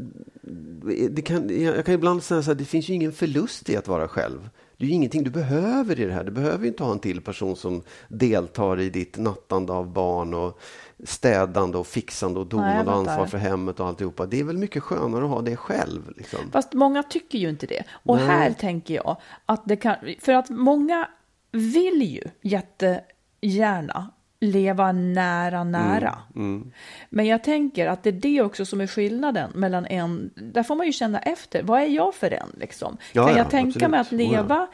Det 1.09 1.21
kan, 1.21 1.63
jag 1.63 1.85
kan 1.85 1.93
ibland 1.93 2.23
säga 2.23 2.41
så 2.41 2.49
här, 2.49 2.55
det 2.55 2.65
finns 2.65 2.89
ju 2.89 2.93
ingen 2.93 3.11
förlust 3.11 3.69
i 3.69 3.77
att 3.77 3.87
vara 3.87 4.07
själv. 4.07 4.49
Det 4.77 4.85
är 4.85 4.87
ju 4.87 4.93
ingenting 4.93 5.23
du 5.23 5.29
behöver 5.29 5.99
i 5.99 6.05
det 6.05 6.13
här. 6.13 6.23
Du 6.23 6.31
behöver 6.31 6.67
inte 6.67 6.83
ha 6.83 6.91
en 6.91 6.99
till 6.99 7.21
person 7.21 7.55
som 7.55 7.83
deltar 8.07 8.79
i 8.79 8.89
ditt 8.89 9.17
nattande 9.17 9.73
av 9.73 9.93
barn 9.93 10.33
och 10.33 10.59
städande 11.03 11.77
och 11.77 11.87
fixande 11.87 12.39
och 12.39 12.47
donande 12.47 12.91
och 12.91 12.97
ansvar 12.97 13.25
för 13.25 13.37
hemmet 13.37 13.79
och 13.79 13.87
alltihopa. 13.87 14.25
Det 14.25 14.39
är 14.39 14.43
väl 14.43 14.57
mycket 14.57 14.83
skönare 14.83 15.23
att 15.23 15.29
ha 15.29 15.41
det 15.41 15.55
själv. 15.55 16.13
Liksom. 16.17 16.39
Fast 16.51 16.73
många 16.73 17.03
tycker 17.03 17.37
ju 17.37 17.49
inte 17.49 17.65
det. 17.65 17.83
Och 17.91 18.15
Nej. 18.15 18.25
här 18.25 18.53
tänker 18.53 18.93
jag 18.93 19.17
att 19.45 19.65
det 19.65 19.75
kan, 19.75 19.95
för 20.19 20.33
att 20.33 20.49
många 20.49 21.09
vill 21.51 22.01
ju 22.01 22.23
jättegärna 22.41 24.11
leva 24.39 24.91
nära, 24.91 25.63
nära. 25.63 26.19
Mm, 26.35 26.55
mm. 26.55 26.71
Men 27.09 27.25
jag 27.25 27.43
tänker 27.43 27.87
att 27.87 28.03
det 28.03 28.09
är 28.09 28.13
det 28.13 28.41
också 28.41 28.65
som 28.65 28.81
är 28.81 28.87
skillnaden 28.87 29.51
mellan 29.55 29.85
en, 29.85 30.31
där 30.35 30.63
får 30.63 30.75
man 30.75 30.85
ju 30.85 30.91
känna 30.91 31.19
efter, 31.19 31.63
vad 31.63 31.81
är 31.81 31.85
jag 31.85 32.15
för 32.15 32.31
en 32.31 32.49
liksom? 32.57 32.97
Ja, 33.13 33.27
kan 33.27 33.37
jag 33.37 33.45
ja, 33.45 33.49
tänka 33.49 33.67
absolut. 33.67 33.91
mig 33.91 33.99
att 33.99 34.11
leva 34.11 34.63
oh, 34.63 34.67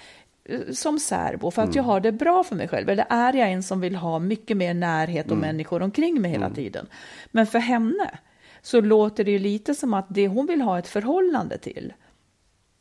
ja. 0.67 0.73
som 0.73 0.99
särbo 0.99 1.51
för 1.51 1.61
att 1.61 1.67
mm. 1.67 1.77
jag 1.77 1.83
har 1.83 1.99
det 1.99 2.11
bra 2.11 2.43
för 2.43 2.55
mig 2.55 2.67
själv? 2.67 2.89
Eller 2.89 3.05
är 3.09 3.33
jag 3.33 3.51
en 3.51 3.63
som 3.63 3.81
vill 3.81 3.95
ha 3.95 4.19
mycket 4.19 4.57
mer 4.57 4.73
närhet 4.73 5.25
och 5.25 5.37
mm. 5.37 5.47
människor 5.47 5.81
omkring 5.81 6.21
mig 6.21 6.31
hela 6.31 6.45
mm. 6.45 6.55
tiden? 6.55 6.87
Men 7.31 7.47
för 7.47 7.59
henne 7.59 8.19
så 8.61 8.81
låter 8.81 9.23
det 9.23 9.31
ju 9.31 9.39
lite 9.39 9.75
som 9.75 9.93
att 9.93 10.05
det 10.09 10.27
hon 10.27 10.45
vill 10.45 10.61
ha 10.61 10.79
ett 10.79 10.87
förhållande 10.87 11.57
till, 11.57 11.93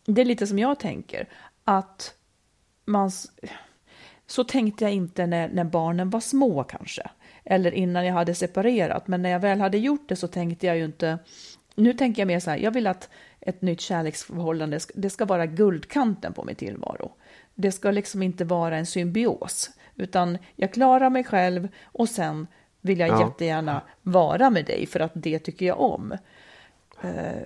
det 0.06 0.20
är 0.20 0.24
lite 0.24 0.46
som 0.46 0.58
jag 0.58 0.78
tänker, 0.78 1.28
att 1.64 2.14
man 2.84 3.10
så 4.32 4.44
tänkte 4.44 4.84
jag 4.84 4.92
inte 4.92 5.26
när, 5.26 5.48
när 5.48 5.64
barnen 5.64 6.10
var 6.10 6.20
små 6.20 6.64
kanske, 6.64 7.10
eller 7.44 7.72
innan 7.72 8.06
jag 8.06 8.14
hade 8.14 8.34
separerat. 8.34 9.08
Men 9.08 9.22
när 9.22 9.30
jag 9.30 9.40
väl 9.40 9.60
hade 9.60 9.78
gjort 9.78 10.08
det 10.08 10.16
så 10.16 10.28
tänkte 10.28 10.66
jag 10.66 10.76
ju 10.76 10.84
inte, 10.84 11.18
nu 11.74 11.92
tänker 11.92 12.22
jag 12.22 12.26
mer 12.26 12.40
så 12.40 12.50
här, 12.50 12.58
jag 12.58 12.70
vill 12.70 12.86
att 12.86 13.08
ett 13.40 13.62
nytt 13.62 13.80
kärleksförhållande, 13.80 14.80
det 14.94 15.10
ska 15.10 15.24
vara 15.24 15.46
guldkanten 15.46 16.32
på 16.32 16.44
min 16.44 16.56
tillvaro. 16.56 17.12
Det 17.54 17.72
ska 17.72 17.90
liksom 17.90 18.22
inte 18.22 18.44
vara 18.44 18.76
en 18.76 18.86
symbios, 18.86 19.70
utan 19.96 20.38
jag 20.56 20.72
klarar 20.72 21.10
mig 21.10 21.24
själv 21.24 21.68
och 21.84 22.08
sen 22.08 22.46
vill 22.80 22.98
jag 22.98 23.08
ja. 23.08 23.20
jättegärna 23.20 23.82
vara 24.02 24.50
med 24.50 24.64
dig 24.64 24.86
för 24.86 25.00
att 25.00 25.12
det 25.14 25.38
tycker 25.38 25.66
jag 25.66 25.80
om. 25.80 26.12
Eh, 27.02 27.42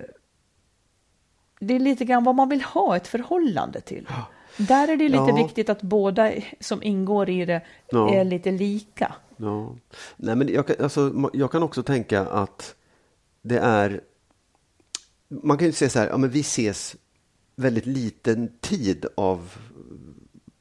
det 1.59 1.75
är 1.75 1.79
lite 1.79 2.05
grann 2.05 2.23
vad 2.23 2.35
man 2.35 2.49
vill 2.49 2.61
ha 2.61 2.95
ett 2.95 3.07
förhållande 3.07 3.81
till. 3.81 4.05
Ja. 4.09 4.25
Där 4.57 4.87
är 4.87 4.97
det 4.97 5.09
lite 5.09 5.23
ja. 5.27 5.35
viktigt 5.35 5.69
att 5.69 5.81
båda 5.81 6.31
som 6.59 6.83
ingår 6.83 7.29
i 7.29 7.45
det 7.45 7.61
ja. 7.89 8.13
är 8.13 8.23
lite 8.23 8.51
lika. 8.51 9.15
Ja. 9.37 9.75
Nej, 10.17 10.35
men 10.35 10.47
jag, 10.47 10.67
kan, 10.67 10.75
alltså, 10.79 11.29
jag 11.33 11.51
kan 11.51 11.63
också 11.63 11.83
tänka 11.83 12.21
att 12.21 12.75
det 13.41 13.57
är... 13.57 14.01
Man 15.27 15.57
kan 15.57 15.67
ju 15.67 15.73
säga 15.73 15.89
så 15.89 15.99
här, 15.99 16.07
ja, 16.07 16.17
men 16.17 16.29
vi 16.29 16.39
ses 16.39 16.95
väldigt 17.55 17.85
liten 17.85 18.51
tid 18.61 19.05
av 19.15 19.57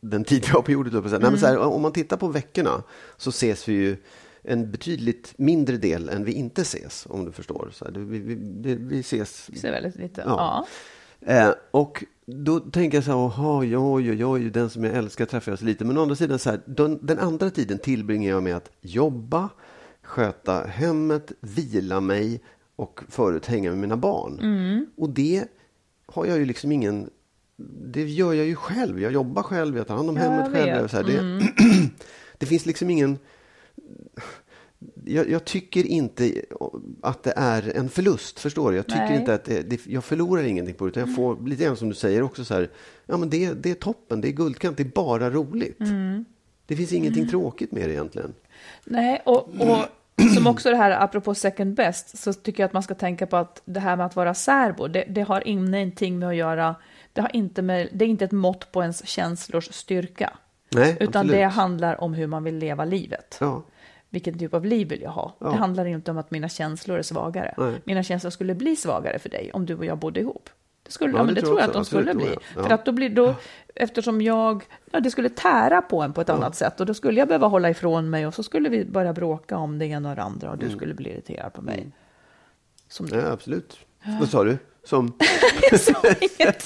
den 0.01 0.25
tid 0.25 0.43
vi 0.47 0.51
har 0.51 0.63
på 0.63 0.73
jorden. 0.73 0.95
Mm. 0.95 1.11
Nej, 1.11 1.31
men 1.31 1.39
så 1.39 1.47
här, 1.47 1.59
om 1.59 1.83
man 1.83 1.93
tittar 1.93 2.17
på 2.17 2.29
veckorna 2.29 2.83
så 3.17 3.31
ses 3.31 3.69
vi 3.69 3.73
ju 3.73 3.97
en 4.43 4.71
betydligt 4.71 5.35
mindre 5.37 5.77
del 5.77 6.09
än 6.09 6.25
vi 6.25 6.33
inte 6.33 6.63
ses, 6.63 7.07
om 7.11 7.25
du 7.25 7.33
förstår. 7.33 7.71
Så 7.73 7.85
här, 7.85 7.93
vi, 7.93 8.19
vi, 8.19 8.75
vi 8.75 9.01
ses... 9.01 9.49
Vi 9.53 9.59
ser 9.59 9.71
väldigt 9.71 9.97
lite. 9.97 10.21
Ja. 10.21 10.27
ja. 10.27 10.67
Eh, 11.21 11.51
och 11.71 12.05
då 12.27 12.61
tänker 12.61 12.97
jag 12.97 13.05
så 13.05 13.11
här, 13.11 13.19
jaha, 13.19 13.65
ja, 13.65 14.01
ja, 14.01 14.39
ja, 14.39 14.51
den 14.51 14.71
som 14.71 14.85
jag 14.85 14.95
älskar 14.95 15.27
träffar 15.27 15.53
jag 15.53 15.59
så 15.59 15.65
lite. 15.65 15.85
Men 15.85 15.99
å 15.99 16.03
andra 16.03 16.17
sidan, 16.17 16.39
så 16.39 16.51
här, 16.51 16.61
den, 16.65 16.99
den, 17.07 17.19
andra 17.19 17.51
tiden 17.51 17.79
tillbringar 17.79 18.31
jag 18.31 18.43
med 18.43 18.57
att 18.57 18.71
jobba, 18.81 19.49
sköta 20.03 20.65
hemmet, 20.65 21.33
vila 21.41 22.01
mig 22.01 22.41
och 22.77 23.01
förut 23.09 23.47
hänga 23.47 23.71
med 23.71 23.79
mina 23.79 23.97
barn. 23.97 24.41
Mm. 24.41 24.87
Och 24.97 25.11
det 25.11 25.45
har 26.07 26.27
jag 26.27 26.39
ju 26.39 26.45
liksom 26.45 26.73
ingen... 26.73 27.11
Det 27.93 28.05
gör 28.05 28.33
jag 28.33 28.47
ju 28.47 28.55
själv. 28.55 29.01
Jag 29.01 29.13
jobbar 29.13 29.43
själv, 29.43 29.77
jag 29.77 29.87
tar 29.87 29.97
hand 29.97 30.11
om 30.11 30.17
ja, 30.17 30.23
hemmet 30.23 30.53
själv. 30.53 30.89
Så 30.89 30.97
här, 30.97 31.05
det, 31.05 31.19
mm. 31.19 31.43
det 32.39 32.47
finns 32.47 32.67
liksom 32.67 32.91
ingen 32.91 33.19
jag, 35.05 35.31
jag, 35.31 35.45
tycker 35.45 35.87
inte 35.87 36.33
att 37.03 37.23
det 37.23 37.33
är 37.37 37.77
en 37.77 37.89
förlust, 37.89 38.41
förstår 38.41 38.71
du? 38.71 38.77
Jag 38.77 38.87
tycker 38.87 39.09
Nej. 39.09 39.17
inte 39.17 39.35
att 39.35 39.45
det, 39.45 39.63
det, 39.63 39.87
jag 39.87 40.05
förlorar 40.05 40.43
ingenting 40.43 40.75
på 40.75 40.85
det, 40.85 40.89
utan 40.89 41.07
jag 41.07 41.17
får 41.17 41.47
lite 41.49 41.65
grann 41.65 41.77
som 41.77 41.89
du 41.89 41.95
säger 41.95 42.23
också 42.23 42.45
så 42.45 42.55
här, 42.55 42.71
ja 43.07 43.17
men 43.17 43.31
det, 43.31 43.53
det 43.53 43.71
är 43.71 43.75
toppen, 43.75 44.21
det 44.21 44.29
är 44.29 44.33
guldkant, 44.33 44.77
det 44.77 44.83
är 44.83 44.93
bara 44.95 45.31
roligt. 45.31 45.81
Mm. 45.81 46.25
Det 46.67 46.77
finns 46.77 46.93
ingenting 46.93 47.23
mm. 47.23 47.31
tråkigt 47.31 47.73
med 47.73 47.89
det 47.89 47.93
egentligen. 47.93 48.35
Nej, 48.85 49.23
och, 49.25 49.49
och 49.61 49.79
som 50.35 50.47
också 50.47 50.71
det 50.71 50.77
här, 50.77 50.91
apropå 50.91 51.35
second 51.35 51.75
best, 51.75 52.19
så 52.19 52.33
tycker 52.33 52.63
jag 52.63 52.67
att 52.69 52.73
man 52.73 52.83
ska 52.83 52.95
tänka 52.95 53.27
på 53.27 53.37
att 53.37 53.63
det 53.65 53.81
här 53.81 53.97
med 53.97 54.07
att 54.07 54.17
vara 54.17 54.35
särbo, 54.35 54.89
det, 54.89 55.05
det 55.09 55.23
har 55.23 55.49
ingenting 55.49 56.19
med 56.19 56.29
att 56.29 56.37
göra, 56.37 56.75
det, 57.13 57.21
har 57.21 57.37
inte 57.37 57.63
med, 57.63 57.89
det 57.93 58.05
är 58.05 58.09
inte 58.09 58.25
ett 58.25 58.33
mått 58.33 58.73
på 58.73 58.83
ens 58.83 59.07
känslors 59.07 59.75
styrka. 59.75 60.33
Nej, 60.75 60.97
utan 61.01 61.07
absolut. 61.07 61.33
det 61.33 61.45
handlar 61.45 62.01
om 62.01 62.15
hur 62.15 62.27
man 62.27 62.45
vill 62.45 62.59
leva 62.59 62.85
livet. 62.85 63.37
Ja 63.41 63.63
vilken 64.17 64.39
typ 64.39 64.55
av 64.55 64.65
liv 64.65 64.89
vill 64.89 65.03
jag 65.03 65.11
ha? 65.11 65.37
Ja. 65.39 65.51
Det 65.51 65.57
handlar 65.57 65.87
inte 65.87 66.11
om 66.11 66.19
att 66.19 66.31
mina 66.31 66.49
känslor 66.49 66.99
är 66.99 67.03
svagare. 67.03 67.55
Nej. 67.57 67.81
Mina 67.85 68.03
känslor 68.03 68.31
skulle 68.31 68.55
bli 68.55 68.77
svagare 68.77 69.19
för 69.19 69.29
dig 69.29 69.51
om 69.53 69.67
du 69.67 69.75
och 69.75 69.85
jag 69.85 69.99
bodde 69.99 70.21
ihop. 70.21 70.51
Det, 70.83 70.93
skulle, 70.93 71.17
ja, 71.17 71.23
det, 71.23 71.29
ja, 71.29 71.35
det 71.35 71.41
tror 71.41 71.61
jag 71.61 71.67
att 71.69 71.73
de 71.73 71.85
skulle 71.85 72.15
bli. 72.15 72.37
För 72.55 72.71
att 72.71 72.85
då 72.85 72.93
blir 72.93 73.11
då, 73.11 73.35
eftersom 73.75 74.23
jag, 74.23 74.65
ja, 74.91 75.01
det 75.01 75.11
skulle 75.11 75.29
tära 75.29 75.83
på 75.83 76.03
en 76.03 76.13
på 76.13 76.21
ett 76.21 76.29
annat 76.29 76.57
sätt 76.57 76.81
och 76.81 76.87
då 76.87 76.95
skulle 76.95 77.19
jag 77.19 77.29
behöva 77.29 77.47
hålla 77.47 77.71
ifrån 77.71 78.11
mig 78.11 78.27
och 78.27 78.35
så 78.35 78.43
skulle 78.43 78.69
vi 78.69 78.85
börja 78.85 79.13
bråka 79.13 79.57
om 79.57 79.79
det 79.79 79.87
ena 79.87 80.11
och 80.11 80.17
det 80.17 80.23
andra 80.23 80.51
och 80.51 80.59
du 80.59 80.67
mm. 80.67 80.77
skulle 80.77 80.95
bli 80.95 81.11
irriterad 81.11 81.53
på 81.53 81.63
mig. 81.63 81.79
Mm. 81.79 81.93
Som 82.89 83.09
ja, 83.13 83.33
absolut. 83.33 83.79
Vad 84.21 84.29
sa 84.29 84.45
du? 84.45 84.59
Som? 84.85 85.13
sa 85.79 86.03
inget. 86.21 86.65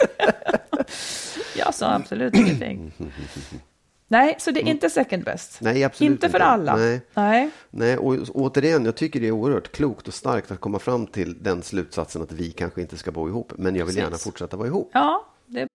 jag 1.57 1.75
sa 1.75 1.93
absolut 1.93 2.35
ingenting. 2.35 2.93
Nej, 4.13 4.37
så 4.39 4.51
det 4.51 4.61
är 4.61 4.63
mm. 4.63 4.71
inte 4.71 4.91
second 4.91 5.25
best. 5.25 5.61
Nej, 5.61 5.85
absolut 5.85 6.13
inte. 6.13 6.29
för 6.29 6.41
alla. 6.41 6.77
Nej. 6.77 7.01
Nej. 7.15 7.51
Nej, 7.71 7.97
och 7.97 8.15
återigen, 8.35 8.85
jag 8.85 8.97
tycker 8.97 9.21
det 9.21 9.27
är 9.27 9.31
oerhört 9.31 9.73
klokt 9.73 10.09
och 10.09 10.15
starkt 10.15 10.51
att 10.51 10.61
komma 10.61 10.79
fram 10.79 11.07
till 11.07 11.43
den 11.43 11.63
slutsatsen 11.63 12.23
att 12.23 12.33
vi 12.33 12.51
kanske 12.51 12.81
inte 12.81 12.97
ska 12.97 13.11
bo 13.11 13.29
ihop, 13.29 13.53
men 13.59 13.77
jag 13.77 13.87
vill 13.87 13.95
Precis. 13.95 14.03
gärna 14.03 14.19
fortsätta 14.19 14.57
vara 14.57 14.69
ihop. 14.69 14.91
Ja, 14.95 15.27
det... 15.47 15.69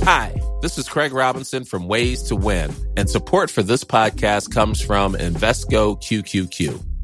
Hi, 0.00 0.42
this 0.62 0.78
is 0.78 0.88
Craig 0.88 1.12
Robinson 1.12 1.64
from 1.64 1.88
Ways 1.88 2.28
to 2.28 2.48
Win, 2.48 2.70
and 2.98 3.10
support 3.10 3.50
for 3.50 3.62
this 3.62 3.84
podcast 3.84 4.54
comes 4.54 4.86
from 4.86 5.16
Invesco 5.16 5.96
QQQ. 5.96 6.89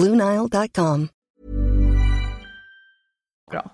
BlueNile.com. 0.00 1.08
Bra. 3.50 3.70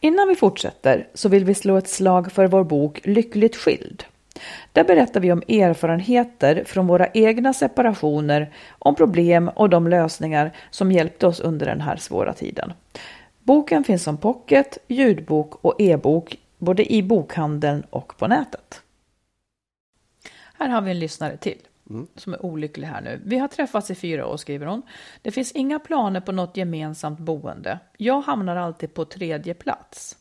Innan 0.00 0.28
vi 0.28 0.34
fortsätter 0.34 1.08
så 1.14 1.28
vill 1.28 1.44
vi 1.44 1.54
slå 1.54 1.76
ett 1.76 1.88
slag 1.88 2.32
för 2.32 2.46
vår 2.46 2.64
bok 2.64 3.00
Lyckligt 3.04 3.56
skild. 3.56 4.04
Där 4.72 4.84
berättar 4.84 5.20
vi 5.20 5.32
om 5.32 5.42
erfarenheter 5.48 6.64
från 6.64 6.86
våra 6.86 7.06
egna 7.06 7.52
separationer, 7.52 8.54
om 8.68 8.94
problem 8.94 9.48
och 9.48 9.70
de 9.70 9.88
lösningar 9.88 10.56
som 10.70 10.92
hjälpte 10.92 11.26
oss 11.26 11.40
under 11.40 11.66
den 11.66 11.80
här 11.80 11.96
svåra 11.96 12.32
tiden. 12.32 12.72
Boken 13.38 13.84
finns 13.84 14.02
som 14.02 14.16
pocket, 14.16 14.78
ljudbok 14.86 15.54
och 15.64 15.80
e-bok 15.80 16.36
både 16.58 16.92
i 16.92 17.02
bokhandeln 17.02 17.82
och 17.90 18.16
på 18.18 18.26
nätet. 18.26 18.82
Här 20.58 20.68
har 20.68 20.80
vi 20.80 20.90
en 20.90 20.98
lyssnare 20.98 21.36
till 21.36 21.58
Mm. 21.90 22.06
som 22.16 22.32
är 22.32 22.46
olycklig 22.46 22.86
här 22.86 23.00
nu. 23.00 23.22
Vi 23.24 23.38
har 23.38 23.48
träffats 23.48 23.90
i 23.90 23.94
fyra 23.94 24.26
år, 24.26 24.36
skriver 24.36 24.66
hon. 24.66 24.82
Det 25.22 25.30
finns 25.30 25.52
inga 25.52 25.78
planer 25.78 26.20
på 26.20 26.32
något 26.32 26.56
gemensamt 26.56 27.18
boende. 27.18 27.78
Jag 27.96 28.20
hamnar 28.20 28.56
alltid 28.56 28.94
på 28.94 29.04
tredje 29.04 29.54
plats. 29.54 30.16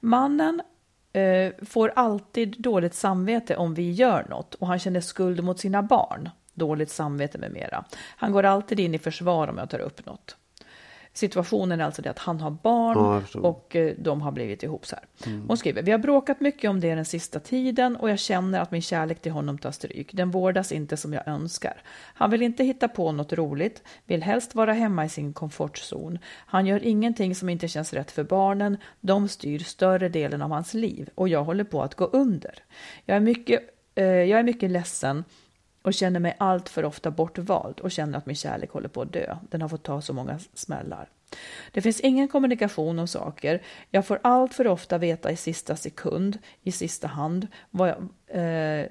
Mannen 0.00 0.62
eh, 1.12 1.52
får 1.64 1.92
alltid 1.96 2.56
dåligt 2.58 2.94
samvete 2.94 3.56
om 3.56 3.74
vi 3.74 3.90
gör 3.90 4.26
något 4.30 4.54
och 4.54 4.66
han 4.66 4.78
känner 4.78 5.00
skuld 5.00 5.44
mot 5.44 5.58
sina 5.58 5.82
barn. 5.82 6.30
Dåligt 6.54 6.90
samvete 6.90 7.38
med 7.38 7.52
mera. 7.52 7.84
Han 8.16 8.32
går 8.32 8.42
alltid 8.42 8.80
in 8.80 8.94
i 8.94 8.98
försvar 8.98 9.48
om 9.48 9.58
jag 9.58 9.70
tar 9.70 9.78
upp 9.78 10.06
något. 10.06 10.36
Situationen 11.16 11.80
är 11.80 11.84
alltså 11.84 12.02
det 12.02 12.10
att 12.10 12.18
han 12.18 12.40
har 12.40 12.50
barn 12.50 13.22
Ja, 13.34 13.40
och 13.40 13.76
eh, 13.76 13.94
de 13.98 14.22
har 14.22 14.32
blivit 14.32 14.62
ihop 14.62 14.86
så 14.86 14.96
här. 14.96 15.04
Hon 15.48 15.56
skriver, 15.56 15.82
vi 15.82 15.90
har 15.90 15.98
bråkat 15.98 16.40
mycket 16.40 16.70
om 16.70 16.80
det 16.80 16.94
den 16.94 17.04
sista 17.04 17.40
tiden 17.40 17.96
och 17.96 18.10
jag 18.10 18.18
känner 18.18 18.60
att 18.60 18.70
min 18.70 18.82
kärlek 18.82 19.22
till 19.22 19.32
honom 19.32 19.58
tar 19.58 19.70
stryk. 19.70 20.12
Den 20.12 20.30
vårdas 20.30 20.72
inte 20.72 20.96
som 20.96 21.12
jag 21.12 21.28
önskar. 21.28 21.82
Han 22.14 22.30
vill 22.30 22.42
inte 22.42 22.64
hitta 22.64 22.88
på 22.88 23.12
något 23.12 23.32
roligt, 23.32 23.82
vill 24.04 24.22
helst 24.22 24.54
vara 24.54 24.72
hemma 24.72 25.04
i 25.04 25.08
sin 25.08 25.32
komfortzon. 25.32 26.18
Han 26.46 26.66
gör 26.66 26.84
ingenting 26.84 27.34
som 27.34 27.48
inte 27.48 27.68
känns 27.68 27.92
rätt 27.92 28.10
för 28.10 28.24
barnen. 28.24 28.76
De 29.00 29.28
styr 29.28 29.58
större 29.58 30.08
delen 30.08 30.42
av 30.42 30.50
hans 30.50 30.74
liv 30.74 31.10
och 31.14 31.28
jag 31.28 31.44
håller 31.44 31.64
på 31.64 31.82
att 31.82 31.94
gå 31.94 32.04
under. 32.04 32.54
Jag 33.04 33.16
är 33.16 33.20
mycket, 33.20 33.60
eh, 33.94 34.04
jag 34.04 34.38
är 34.38 34.42
mycket 34.42 34.70
ledsen 34.70 35.24
och 35.86 35.94
känner 35.94 36.20
mig 36.20 36.36
allt 36.38 36.68
för 36.68 36.84
ofta 36.84 37.10
bortvald 37.10 37.80
och 37.80 37.90
känner 37.90 38.18
att 38.18 38.26
min 38.26 38.36
kärlek 38.36 38.70
håller 38.70 38.88
på 38.88 39.02
att 39.02 39.12
dö. 39.12 39.36
Den 39.50 39.62
har 39.62 39.68
fått 39.68 39.82
ta 39.82 40.00
så 40.00 40.12
många 40.12 40.38
smällar. 40.54 41.08
Det 41.72 41.80
finns 41.80 42.00
ingen 42.00 42.28
kommunikation 42.28 42.98
om 42.98 43.08
saker. 43.08 43.62
Jag 43.90 44.06
får 44.06 44.20
allt 44.22 44.54
för 44.54 44.66
ofta 44.66 44.98
veta 44.98 45.30
i 45.30 45.36
sista 45.36 45.76
sekund, 45.76 46.38
i 46.62 46.72
sista 46.72 47.08
hand, 47.08 47.46
vad 47.70 47.88
jag, 47.88 47.98
eh, 48.42 48.86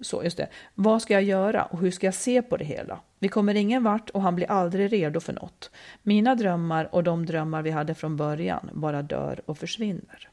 så, 0.00 0.24
just 0.24 0.36
det. 0.36 0.48
Vad 0.74 1.02
ska 1.02 1.14
jag 1.14 1.22
göra 1.22 1.64
och 1.64 1.78
hur 1.78 1.90
ska 1.90 2.06
jag 2.06 2.14
se 2.14 2.42
på 2.42 2.56
det 2.56 2.64
hela? 2.64 3.00
Vi 3.18 3.28
kommer 3.28 3.54
ingen 3.54 3.84
vart 3.84 4.10
och 4.10 4.22
han 4.22 4.34
blir 4.34 4.50
aldrig 4.50 4.92
redo 4.92 5.20
för 5.20 5.32
något. 5.32 5.70
Mina 6.02 6.34
drömmar 6.34 6.94
och 6.94 7.04
de 7.04 7.26
drömmar 7.26 7.62
vi 7.62 7.70
hade 7.70 7.94
från 7.94 8.16
början 8.16 8.70
bara 8.72 9.02
dör 9.02 9.40
och 9.46 9.58
försvinner. 9.58 10.28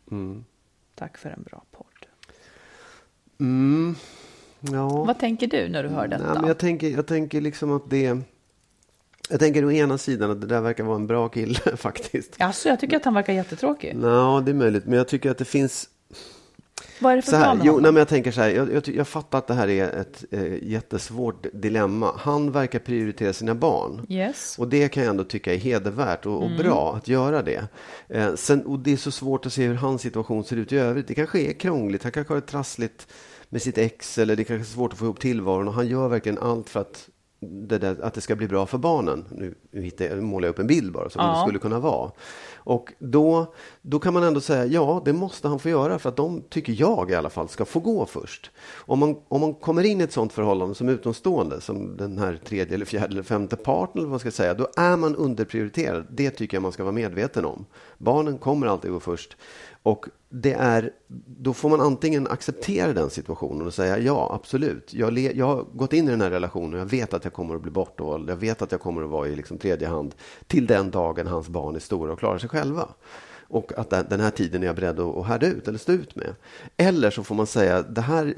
Tack 0.95 1.17
för 1.17 1.29
en 1.29 1.43
bra 1.43 1.63
podd. 1.71 2.05
Mm. 3.39 3.95
Ja. 4.71 5.03
Vad 5.03 5.19
tänker 5.19 5.47
du 5.47 5.69
när 5.69 5.83
du 5.83 5.89
hör 5.89 6.07
detta? 6.07 6.23
Nej, 6.23 6.35
men 6.39 6.47
jag, 6.47 6.57
tänker, 6.57 6.89
jag 6.89 7.07
tänker 7.07 7.41
liksom 7.41 7.71
att 7.71 7.89
det... 7.89 8.17
Jag 9.29 9.39
tänker 9.39 9.65
å 9.65 9.71
ena 9.71 9.97
sidan 9.97 10.31
att 10.31 10.41
det 10.41 10.47
där 10.47 10.61
verkar 10.61 10.83
vara 10.83 10.95
en 10.95 11.07
bra 11.07 11.29
kille 11.29 11.59
faktiskt. 11.77 12.35
Alltså, 12.39 12.69
jag 12.69 12.79
tycker 12.79 12.97
att 12.97 13.05
han 13.05 13.13
verkar 13.13 13.33
jättetråkig. 13.33 13.97
Ja, 14.01 14.41
det 14.45 14.51
är 14.51 14.55
möjligt. 14.55 14.85
Men 14.85 14.97
jag 14.97 15.07
tycker 15.07 15.31
att 15.31 15.37
det 15.37 15.45
finns... 15.45 15.89
Vad 16.99 17.11
är 17.11 17.15
det 17.15 17.21
för 17.21 17.31
Så 17.31 17.37
här, 17.37 17.59
jo, 17.63 17.73
nej, 17.73 17.91
men 17.91 17.95
jag 17.95 18.07
tänker 18.07 18.31
så 18.31 18.41
här, 18.41 18.49
jag, 18.49 18.73
jag, 18.73 18.87
jag 18.87 19.07
fattar 19.07 19.37
att 19.37 19.47
det 19.47 19.53
här 19.53 19.67
är 19.69 19.89
ett 19.89 20.23
eh, 20.31 20.63
jättesvårt 20.63 21.45
dilemma. 21.53 22.11
Han 22.17 22.51
verkar 22.51 22.79
prioritera 22.79 23.33
sina 23.33 23.55
barn. 23.55 24.05
Yes. 24.09 24.55
Och 24.59 24.67
det 24.67 24.87
kan 24.87 25.03
jag 25.03 25.09
ändå 25.09 25.23
tycka 25.23 25.53
är 25.53 25.57
hedervärt 25.57 26.25
och, 26.25 26.37
och 26.37 26.45
Mm. 26.45 26.57
bra 26.57 26.95
att 26.95 27.07
göra 27.07 27.41
det. 27.41 27.67
Eh, 28.09 28.35
sen, 28.35 28.65
och 28.65 28.79
det 28.79 28.93
är 28.93 28.97
så 28.97 29.11
svårt 29.11 29.45
att 29.45 29.53
se 29.53 29.67
hur 29.67 29.75
hans 29.75 30.01
situation 30.01 30.43
ser 30.43 30.55
ut 30.55 30.71
i 30.71 30.77
övrigt. 30.77 31.07
Det 31.07 31.15
kanske 31.15 31.39
är 31.39 31.53
krångligt, 31.53 32.03
han 32.03 32.11
kanske 32.11 32.33
har 32.33 32.41
det 32.41 32.47
trassligt 32.47 33.07
med 33.53 33.61
sitt 33.61 33.77
ex 33.77 34.17
eller 34.17 34.35
det 34.35 34.43
kanske 34.43 34.71
är 34.71 34.73
svårt 34.73 34.93
att 34.93 34.99
få 34.99 35.05
ihop 35.05 35.19
tillvaron 35.19 35.67
och 35.67 35.73
han 35.73 35.87
gör 35.87 36.07
verkligen 36.09 36.37
allt 36.37 36.69
för 36.69 36.79
att 36.79 37.09
det, 37.39 37.77
där, 37.77 38.01
att 38.01 38.13
det 38.13 38.21
ska 38.21 38.35
bli 38.35 38.47
bra 38.47 38.65
för 38.65 38.77
barnen. 38.77 39.25
Nu 39.29 40.21
målar 40.21 40.47
jag 40.47 40.53
upp 40.53 40.59
en 40.59 40.67
bild 40.67 40.93
bara 40.93 41.09
som 41.09 41.21
Ja. 41.25 41.33
det 41.33 41.41
skulle 41.41 41.59
kunna 41.59 41.79
vara. 41.79 42.11
Och 42.55 42.93
då, 42.99 43.53
då 43.81 43.99
kan 43.99 44.13
man 44.13 44.23
ändå 44.23 44.41
säga 44.41 44.65
ja, 44.65 45.01
det 45.05 45.13
måste 45.13 45.47
han 45.47 45.59
få 45.59 45.69
göra 45.69 45.99
för 45.99 46.09
att 46.09 46.15
de, 46.15 46.41
tycker 46.49 46.73
jag 46.79 47.11
i 47.11 47.15
alla 47.15 47.29
fall, 47.29 47.49
ska 47.49 47.65
få 47.65 47.79
gå 47.79 48.05
först. 48.05 48.51
Om 48.75 48.99
man, 48.99 49.15
om 49.27 49.41
man 49.41 49.53
kommer 49.53 49.83
in 49.83 50.01
i 50.01 50.03
ett 50.03 50.13
sånt 50.13 50.33
förhållande 50.33 50.75
som 50.75 50.89
utomstående, 50.89 51.61
som 51.61 51.97
den 51.97 52.17
här 52.17 52.39
tredje 52.45 52.75
eller 52.75 52.85
fjärde 52.85 53.13
eller 53.13 53.23
femte 53.23 53.55
partnern, 53.55 53.97
eller 53.97 54.05
vad 54.05 54.09
man 54.11 54.19
ska 54.19 54.31
säga, 54.31 54.53
då 54.53 54.67
är 54.77 54.97
man 54.97 55.15
underprioriterad. 55.15 56.05
Det 56.09 56.29
tycker 56.29 56.57
jag 56.57 56.61
man 56.61 56.71
ska 56.71 56.83
vara 56.83 56.93
medveten 56.93 57.45
om. 57.45 57.65
Barnen 57.97 58.37
kommer 58.37 58.67
alltid 58.67 58.91
gå 58.91 58.99
först. 58.99 59.37
Och 59.83 60.05
det 60.29 60.53
är, 60.53 60.91
då 61.27 61.53
får 61.53 61.69
man 61.69 61.81
antingen 61.81 62.27
acceptera 62.27 62.93
den 62.93 63.09
situationen 63.09 63.67
och 63.67 63.73
säga 63.73 63.97
ja, 63.97 64.31
absolut. 64.33 64.93
Jag, 64.93 65.13
le, 65.13 65.31
jag 65.35 65.45
har 65.45 65.65
gått 65.73 65.93
in 65.93 66.07
i 66.07 66.11
den 66.11 66.21
här 66.21 66.29
relationen 66.29 66.73
och 66.73 66.79
jag 66.79 66.85
vet 66.85 67.13
att 67.13 67.23
jag 67.23 67.33
kommer 67.33 67.55
att 67.55 67.61
bli 67.61 67.71
bortvald. 67.71 68.29
Jag 68.29 68.35
vet 68.35 68.61
att 68.61 68.71
jag 68.71 68.81
kommer 68.81 69.03
att 69.03 69.09
vara 69.09 69.27
i 69.27 69.35
liksom 69.35 69.57
tredje 69.57 69.87
hand 69.87 70.15
till 70.47 70.67
den 70.67 70.91
dagen 70.91 71.27
hans 71.27 71.49
barn 71.49 71.75
är 71.75 71.79
stora 71.79 72.13
och 72.13 72.19
klarar 72.19 72.37
sig 72.37 72.49
själva. 72.49 72.87
Och 73.47 73.71
att 73.77 73.89
den 73.89 74.19
här 74.19 74.29
tiden 74.31 74.63
är 74.63 74.67
jag 74.67 74.75
beredd 74.75 74.99
att 74.99 75.25
härda 75.25 75.47
ut 75.47 75.67
eller 75.67 75.79
stå 75.79 75.91
ut 75.91 76.15
med. 76.15 76.35
Eller 76.77 77.11
så 77.11 77.23
får 77.23 77.35
man 77.35 77.47
säga 77.47 77.81
det 77.81 78.01
här 78.01 78.35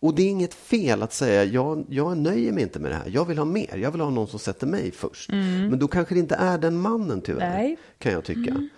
och 0.00 0.14
det 0.14 0.22
är 0.22 0.28
inget 0.28 0.54
fel 0.54 1.02
att 1.02 1.12
säga 1.12 1.44
jag, 1.44 1.84
jag 1.88 2.18
nöjer 2.18 2.52
mig 2.52 2.62
inte 2.62 2.78
med 2.78 2.90
det 2.90 2.94
här. 2.94 3.08
Jag 3.08 3.24
vill 3.24 3.38
ha 3.38 3.44
mer. 3.44 3.76
Jag 3.76 3.90
vill 3.90 4.00
ha 4.00 4.10
någon 4.10 4.28
som 4.28 4.38
sätter 4.38 4.66
mig 4.66 4.90
först. 4.90 5.30
Men 5.70 5.78
då 5.78 5.88
kanske 5.88 6.14
det 6.14 6.20
inte 6.20 6.34
är 6.34 6.58
den 6.58 6.80
mannen 6.80 7.20
tyvärr. 7.20 7.50
Nej. 7.50 7.78
Kan 7.98 8.12
jag 8.12 8.24
tycka. 8.24 8.68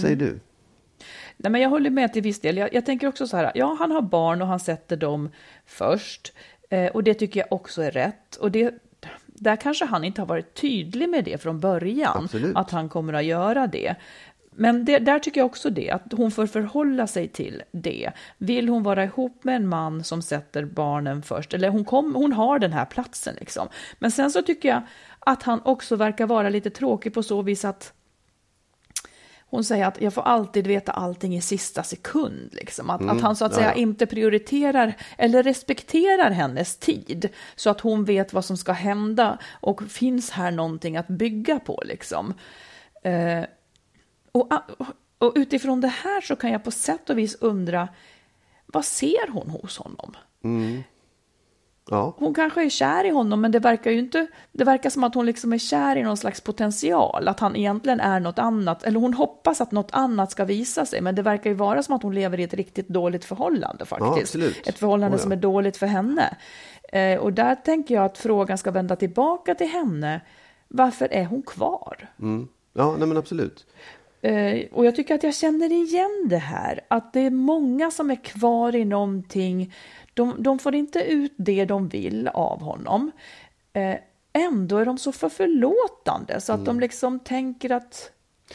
Säger 0.00 0.16
du? 0.16 0.40
Nej, 1.40 1.52
men 1.52 1.60
jag 1.60 1.68
håller 1.68 1.90
med 1.90 2.12
till 2.12 2.22
viss 2.22 2.40
del. 2.40 2.56
Jag, 2.56 2.74
jag 2.74 2.86
tänker 2.86 3.06
också 3.06 3.26
så 3.26 3.36
här, 3.36 3.52
ja, 3.54 3.76
han 3.78 3.90
har 3.90 4.02
barn 4.02 4.42
och 4.42 4.48
han 4.48 4.60
sätter 4.60 4.96
dem 4.96 5.30
först. 5.66 6.32
Eh, 6.70 6.86
och 6.86 7.04
det 7.04 7.14
tycker 7.14 7.40
jag 7.40 7.52
också 7.52 7.82
är 7.82 7.90
rätt. 7.90 8.36
Och 8.36 8.50
det, 8.50 8.74
där 9.26 9.56
kanske 9.56 9.84
han 9.84 10.04
inte 10.04 10.20
har 10.20 10.26
varit 10.26 10.54
tydlig 10.54 11.08
med 11.08 11.24
det 11.24 11.42
från 11.42 11.60
början, 11.60 12.24
Absolut. 12.24 12.56
att 12.56 12.70
han 12.70 12.88
kommer 12.88 13.12
att 13.12 13.24
göra 13.24 13.66
det. 13.66 13.94
Men 14.50 14.84
det, 14.84 14.98
där 14.98 15.18
tycker 15.18 15.40
jag 15.40 15.46
också 15.46 15.70
det, 15.70 15.90
att 15.90 16.12
hon 16.12 16.30
får 16.30 16.46
förhålla 16.46 17.06
sig 17.06 17.28
till 17.28 17.62
det. 17.70 18.10
Vill 18.38 18.68
hon 18.68 18.82
vara 18.82 19.04
ihop 19.04 19.44
med 19.44 19.56
en 19.56 19.68
man 19.68 20.04
som 20.04 20.22
sätter 20.22 20.64
barnen 20.64 21.22
först, 21.22 21.54
eller 21.54 21.68
hon, 21.68 21.84
kom, 21.84 22.14
hon 22.14 22.32
har 22.32 22.58
den 22.58 22.72
här 22.72 22.84
platsen 22.84 23.34
liksom. 23.40 23.68
Men 23.98 24.10
sen 24.10 24.30
så 24.30 24.42
tycker 24.42 24.68
jag 24.68 24.82
att 25.18 25.42
han 25.42 25.60
också 25.64 25.96
verkar 25.96 26.26
vara 26.26 26.48
lite 26.48 26.70
tråkig 26.70 27.14
på 27.14 27.22
så 27.22 27.42
vis 27.42 27.64
att 27.64 27.92
hon 29.50 29.64
säger 29.64 29.86
att 29.86 30.00
jag 30.00 30.14
får 30.14 30.22
alltid 30.22 30.66
veta 30.66 30.92
allting 30.92 31.36
i 31.36 31.40
sista 31.40 31.82
sekund. 31.82 32.48
Liksom. 32.52 32.90
Att, 32.90 33.08
att 33.08 33.20
han 33.20 33.36
så 33.36 33.44
att 33.44 33.54
säga 33.54 33.66
ja, 33.66 33.72
ja. 33.72 33.80
inte 33.80 34.06
prioriterar 34.06 34.94
eller 35.18 35.42
respekterar 35.42 36.30
hennes 36.30 36.76
tid. 36.76 37.28
Så 37.56 37.70
att 37.70 37.80
hon 37.80 38.04
vet 38.04 38.32
vad 38.32 38.44
som 38.44 38.56
ska 38.56 38.72
hända 38.72 39.38
och 39.60 39.82
finns 39.82 40.30
här 40.30 40.50
någonting 40.50 40.96
att 40.96 41.08
bygga 41.08 41.58
på. 41.58 41.82
Liksom. 41.86 42.34
Eh, 43.02 43.44
och, 44.32 44.52
och 45.18 45.32
utifrån 45.36 45.80
det 45.80 45.88
här 45.88 46.20
så 46.20 46.36
kan 46.36 46.52
jag 46.52 46.64
på 46.64 46.70
sätt 46.70 47.10
och 47.10 47.18
vis 47.18 47.34
undra, 47.40 47.88
vad 48.66 48.84
ser 48.84 49.32
hon 49.32 49.50
hos 49.50 49.78
honom? 49.78 50.16
Ja. 51.90 52.14
Hon 52.18 52.34
kanske 52.34 52.64
är 52.64 52.68
kär 52.68 53.04
i 53.04 53.10
honom, 53.10 53.40
men 53.40 53.52
det 53.52 53.58
verkar 53.58 53.90
ju 53.90 53.98
inte... 53.98 54.26
Det 54.52 54.64
verkar 54.64 54.90
som 54.90 55.04
att 55.04 55.14
hon 55.14 55.26
liksom 55.26 55.52
är 55.52 55.58
kär 55.58 55.96
i 55.96 56.02
någon 56.02 56.16
slags 56.16 56.40
potential, 56.40 57.28
att 57.28 57.40
han 57.40 57.56
egentligen 57.56 58.00
är 58.00 58.20
något 58.20 58.38
annat. 58.38 58.84
Eller 58.84 59.00
hon 59.00 59.14
hoppas 59.14 59.60
att 59.60 59.72
något 59.72 59.90
annat 59.92 60.30
ska 60.30 60.44
visa 60.44 60.86
sig, 60.86 61.00
men 61.00 61.14
det 61.14 61.22
verkar 61.22 61.50
ju 61.50 61.56
vara 61.56 61.82
som 61.82 61.94
att 61.94 62.02
hon 62.02 62.14
lever 62.14 62.40
i 62.40 62.42
ett 62.42 62.54
riktigt 62.54 62.88
dåligt 62.88 63.24
förhållande 63.24 63.84
faktiskt. 63.84 64.22
absolut. 64.22 64.68
Ett 64.68 64.78
förhållande 64.78 65.16
Oh, 65.16 65.20
ja. 65.20 65.22
som 65.22 65.32
är 65.32 65.36
dåligt 65.36 65.76
för 65.76 65.86
henne. 65.86 66.36
Eh, 66.92 67.18
och 67.18 67.32
där 67.32 67.54
tänker 67.54 67.94
jag 67.94 68.04
att 68.04 68.18
frågan 68.18 68.58
ska 68.58 68.70
vända 68.70 68.96
tillbaka 68.96 69.54
till 69.54 69.68
henne. 69.68 70.20
Varför 70.68 71.08
är 71.12 71.24
hon 71.24 71.42
kvar? 71.42 72.08
Ja, 72.72 72.96
nej 72.98 73.08
men 73.08 73.16
absolut. 73.16 73.66
Eh, 74.22 74.60
och 74.72 74.86
jag 74.86 74.96
tycker 74.96 75.14
att 75.14 75.22
jag 75.22 75.34
känner 75.34 75.72
igen 75.72 76.26
det 76.28 76.38
här, 76.38 76.80
att 76.88 77.12
det 77.12 77.20
är 77.20 77.30
många 77.30 77.90
som 77.90 78.10
är 78.10 78.24
kvar 78.24 78.74
i 78.76 78.84
någonting. 78.84 79.74
De, 80.18 80.42
de 80.42 80.58
får 80.58 80.74
inte 80.74 80.98
ut 80.98 81.32
det 81.36 81.64
de 81.64 81.88
vill 81.88 82.28
av 82.28 82.60
honom. 82.60 83.10
Eh, 83.72 83.96
ändå 84.32 84.78
är 84.78 84.84
de 84.84 84.98
så 84.98 85.12
för 85.12 85.28
förlåtande 85.28 86.40
så 86.40 86.52
att 86.52 86.64
de 86.64 86.80
liksom 86.80 87.18
tänker 87.18 87.70
att 87.72 88.10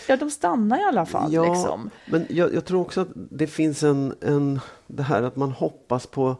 Ja, 0.07 0.17
de 0.17 0.31
stannar 0.31 0.79
i 0.79 0.83
alla 0.83 1.05
fall. 1.05 1.33
Ja, 1.33 1.53
liksom. 1.53 1.89
men 2.05 2.25
jag, 2.29 2.53
jag 2.53 2.65
tror 2.65 2.81
också 2.81 3.01
att 3.01 3.07
det 3.13 3.47
finns 3.47 3.83
en, 3.83 4.13
en... 4.21 4.59
Det 4.87 5.03
här 5.03 5.23
att 5.23 5.35
man 5.35 5.51
hoppas 5.51 6.07
på 6.07 6.35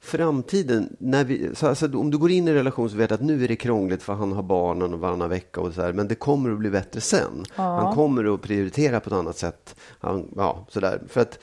framtiden. 0.00 0.96
När 0.98 1.24
vi, 1.24 1.54
så 1.54 1.66
alltså, 1.66 1.98
om 1.98 2.10
du 2.10 2.18
går 2.18 2.30
in 2.30 2.48
i 2.48 2.50
en 2.50 2.56
relation 2.56 2.90
så 2.90 2.96
vet 2.96 3.08
du 3.08 3.14
att 3.14 3.20
nu 3.20 3.44
är 3.44 3.48
det 3.48 3.56
krångligt 3.56 4.02
för 4.02 4.12
han 4.12 4.32
har 4.32 4.42
barnen 4.42 4.94
och 4.94 5.00
varannan 5.00 5.30
vecka 5.30 5.60
och 5.60 5.74
så 5.74 5.82
här, 5.82 5.92
men 5.92 6.08
det 6.08 6.14
kommer 6.14 6.50
att 6.50 6.58
bli 6.58 6.70
bättre 6.70 7.00
sen. 7.00 7.44
Han 7.54 7.94
kommer 7.94 8.34
att 8.34 8.42
prioritera 8.42 9.00
på 9.00 9.08
ett 9.08 9.16
annat 9.16 9.36
sätt. 9.36 9.76
Han, 10.00 10.28
ja, 10.36 10.66
så 10.68 10.80
där. 10.80 11.02
För 11.08 11.20
att 11.20 11.38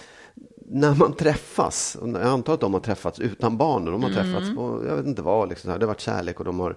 när 0.70 0.96
man 0.96 1.14
träffas, 1.14 1.96
och 1.96 2.10
jag 2.10 2.22
antar 2.22 2.54
att 2.54 2.60
de 2.60 2.74
har 2.74 2.82
träffats 2.82 3.20
utan 3.20 3.58
barnen, 3.58 3.92
de 3.92 4.04
har 4.04 4.10
träffats 4.10 4.56
på, 4.56 4.84
jag 4.88 4.96
vet 4.96 5.06
inte 5.06 5.22
vad, 5.22 5.50
liksom 5.50 5.72
det 5.72 5.86
har 5.86 5.88
varit 5.88 6.00
kärlek 6.00 6.40
och 6.40 6.46
de 6.46 6.60
har 6.60 6.76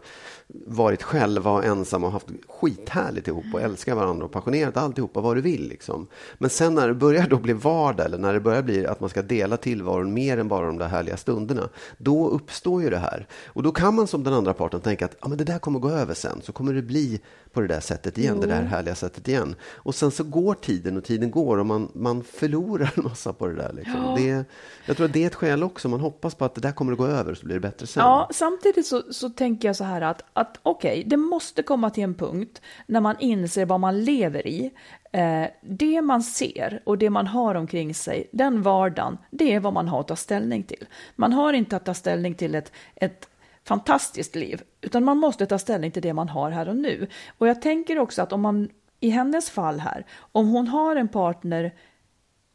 varit 0.66 1.02
själva 1.02 1.50
och 1.50 1.64
ensamma 1.64 2.06
och 2.06 2.12
haft 2.12 2.28
skithärligt 2.48 3.28
ihop 3.28 3.44
och 3.52 3.60
älskar 3.60 3.94
varandra 3.94 4.24
och 4.24 4.32
passionerat 4.32 4.76
alltihopa 4.76 5.20
vad 5.20 5.36
du 5.36 5.40
vill. 5.40 5.68
Liksom. 5.68 6.06
Men 6.38 6.50
sen 6.50 6.74
när 6.74 6.88
det 6.88 6.94
börjar 6.94 7.26
då 7.26 7.36
bli 7.36 7.52
vardag 7.52 8.06
eller 8.06 8.18
när 8.18 8.32
det 8.32 8.40
börjar 8.40 8.62
bli 8.62 8.86
att 8.86 9.00
man 9.00 9.10
ska 9.10 9.22
dela 9.22 9.56
tillvaron 9.56 10.14
mer 10.14 10.38
än 10.38 10.48
bara 10.48 10.66
de 10.66 10.78
där 10.78 10.88
härliga 10.88 11.16
stunderna, 11.16 11.68
då 11.98 12.28
uppstår 12.28 12.82
ju 12.82 12.90
det 12.90 12.98
här. 12.98 13.26
Och 13.46 13.62
då 13.62 13.72
kan 13.72 13.94
man 13.94 14.06
som 14.06 14.24
den 14.24 14.34
andra 14.34 14.54
parten 14.54 14.80
tänka 14.80 15.04
att 15.04 15.16
ah, 15.20 15.28
men 15.28 15.38
det 15.38 15.44
där 15.44 15.58
kommer 15.58 15.78
gå 15.78 15.90
över 15.90 16.14
sen, 16.14 16.40
så 16.42 16.52
kommer 16.52 16.72
det 16.72 16.82
bli 16.82 17.20
på 17.52 17.60
det 17.60 17.66
där 17.66 17.80
sättet 17.80 18.18
igen, 18.18 18.40
det 18.40 18.46
där 18.46 18.62
härliga 18.62 18.94
sättet 18.94 19.28
igen. 19.28 19.54
Och 19.62 19.94
sen 19.94 20.10
så 20.10 20.24
går 20.24 20.54
tiden 20.54 20.96
och 20.96 21.04
tiden 21.04 21.30
går 21.30 21.58
och 21.58 21.66
man, 21.66 21.88
man 21.94 22.24
förlorar 22.24 22.92
en 22.96 23.02
massa 23.04 23.32
på 23.32 23.46
det 23.46 23.54
där. 23.54 23.72
Liksom. 23.72 24.14
Det, 24.16 24.44
jag 24.86 24.96
tror 24.96 25.06
att 25.06 25.12
det 25.12 25.22
är 25.22 25.26
ett 25.26 25.34
skäl 25.34 25.62
också, 25.62 25.88
man 25.88 26.00
hoppas 26.00 26.34
på 26.34 26.44
att 26.44 26.54
det 26.54 26.60
där 26.60 26.72
kommer 26.72 26.92
att 26.92 26.98
gå 26.98 27.06
över 27.06 27.34
så 27.34 27.46
blir 27.46 27.54
det 27.54 27.60
bättre 27.60 27.86
sen. 27.86 28.02
Ja, 28.02 28.30
samtidigt 28.32 28.86
så, 28.86 29.02
så 29.10 29.30
tänker 29.30 29.68
jag 29.68 29.76
så 29.76 29.84
här 29.84 30.00
att, 30.00 30.22
att 30.40 30.60
okej, 30.62 31.04
det 31.06 31.16
måste 31.16 31.62
komma 31.62 31.90
till 31.90 32.04
en 32.04 32.14
punkt 32.14 32.62
när 32.86 33.00
man 33.00 33.16
inser 33.18 33.66
vad 33.66 33.80
man 33.80 34.04
lever 34.04 34.46
i. 34.46 34.70
Eh, 35.12 35.44
det 35.62 36.02
man 36.02 36.22
ser 36.22 36.82
och 36.84 36.98
det 36.98 37.10
man 37.10 37.26
har 37.26 37.54
omkring 37.54 37.94
sig, 37.94 38.28
den 38.32 38.62
vardagen, 38.62 39.18
det 39.30 39.52
är 39.52 39.60
vad 39.60 39.72
man 39.72 39.88
har 39.88 40.00
att 40.00 40.08
ta 40.08 40.16
ställning 40.16 40.62
till. 40.62 40.86
Man 41.16 41.32
har 41.32 41.52
inte 41.52 41.76
att 41.76 41.84
ta 41.84 41.94
ställning 41.94 42.34
till 42.34 42.54
ett, 42.54 42.72
ett 42.94 43.28
fantastiskt 43.64 44.36
liv, 44.36 44.62
utan 44.80 45.04
man 45.04 45.18
måste 45.18 45.46
ta 45.46 45.58
ställning 45.58 45.90
till 45.90 46.02
det 46.02 46.12
man 46.12 46.28
har 46.28 46.50
här 46.50 46.68
och 46.68 46.76
nu. 46.76 47.06
Och 47.38 47.48
jag 47.48 47.62
tänker 47.62 47.98
också 47.98 48.22
att 48.22 48.32
om 48.32 48.40
man, 48.40 48.68
i 49.00 49.10
hennes 49.10 49.50
fall 49.50 49.80
här, 49.80 50.06
om 50.32 50.48
hon 50.48 50.68
har 50.68 50.96
en 50.96 51.08
partner 51.08 51.74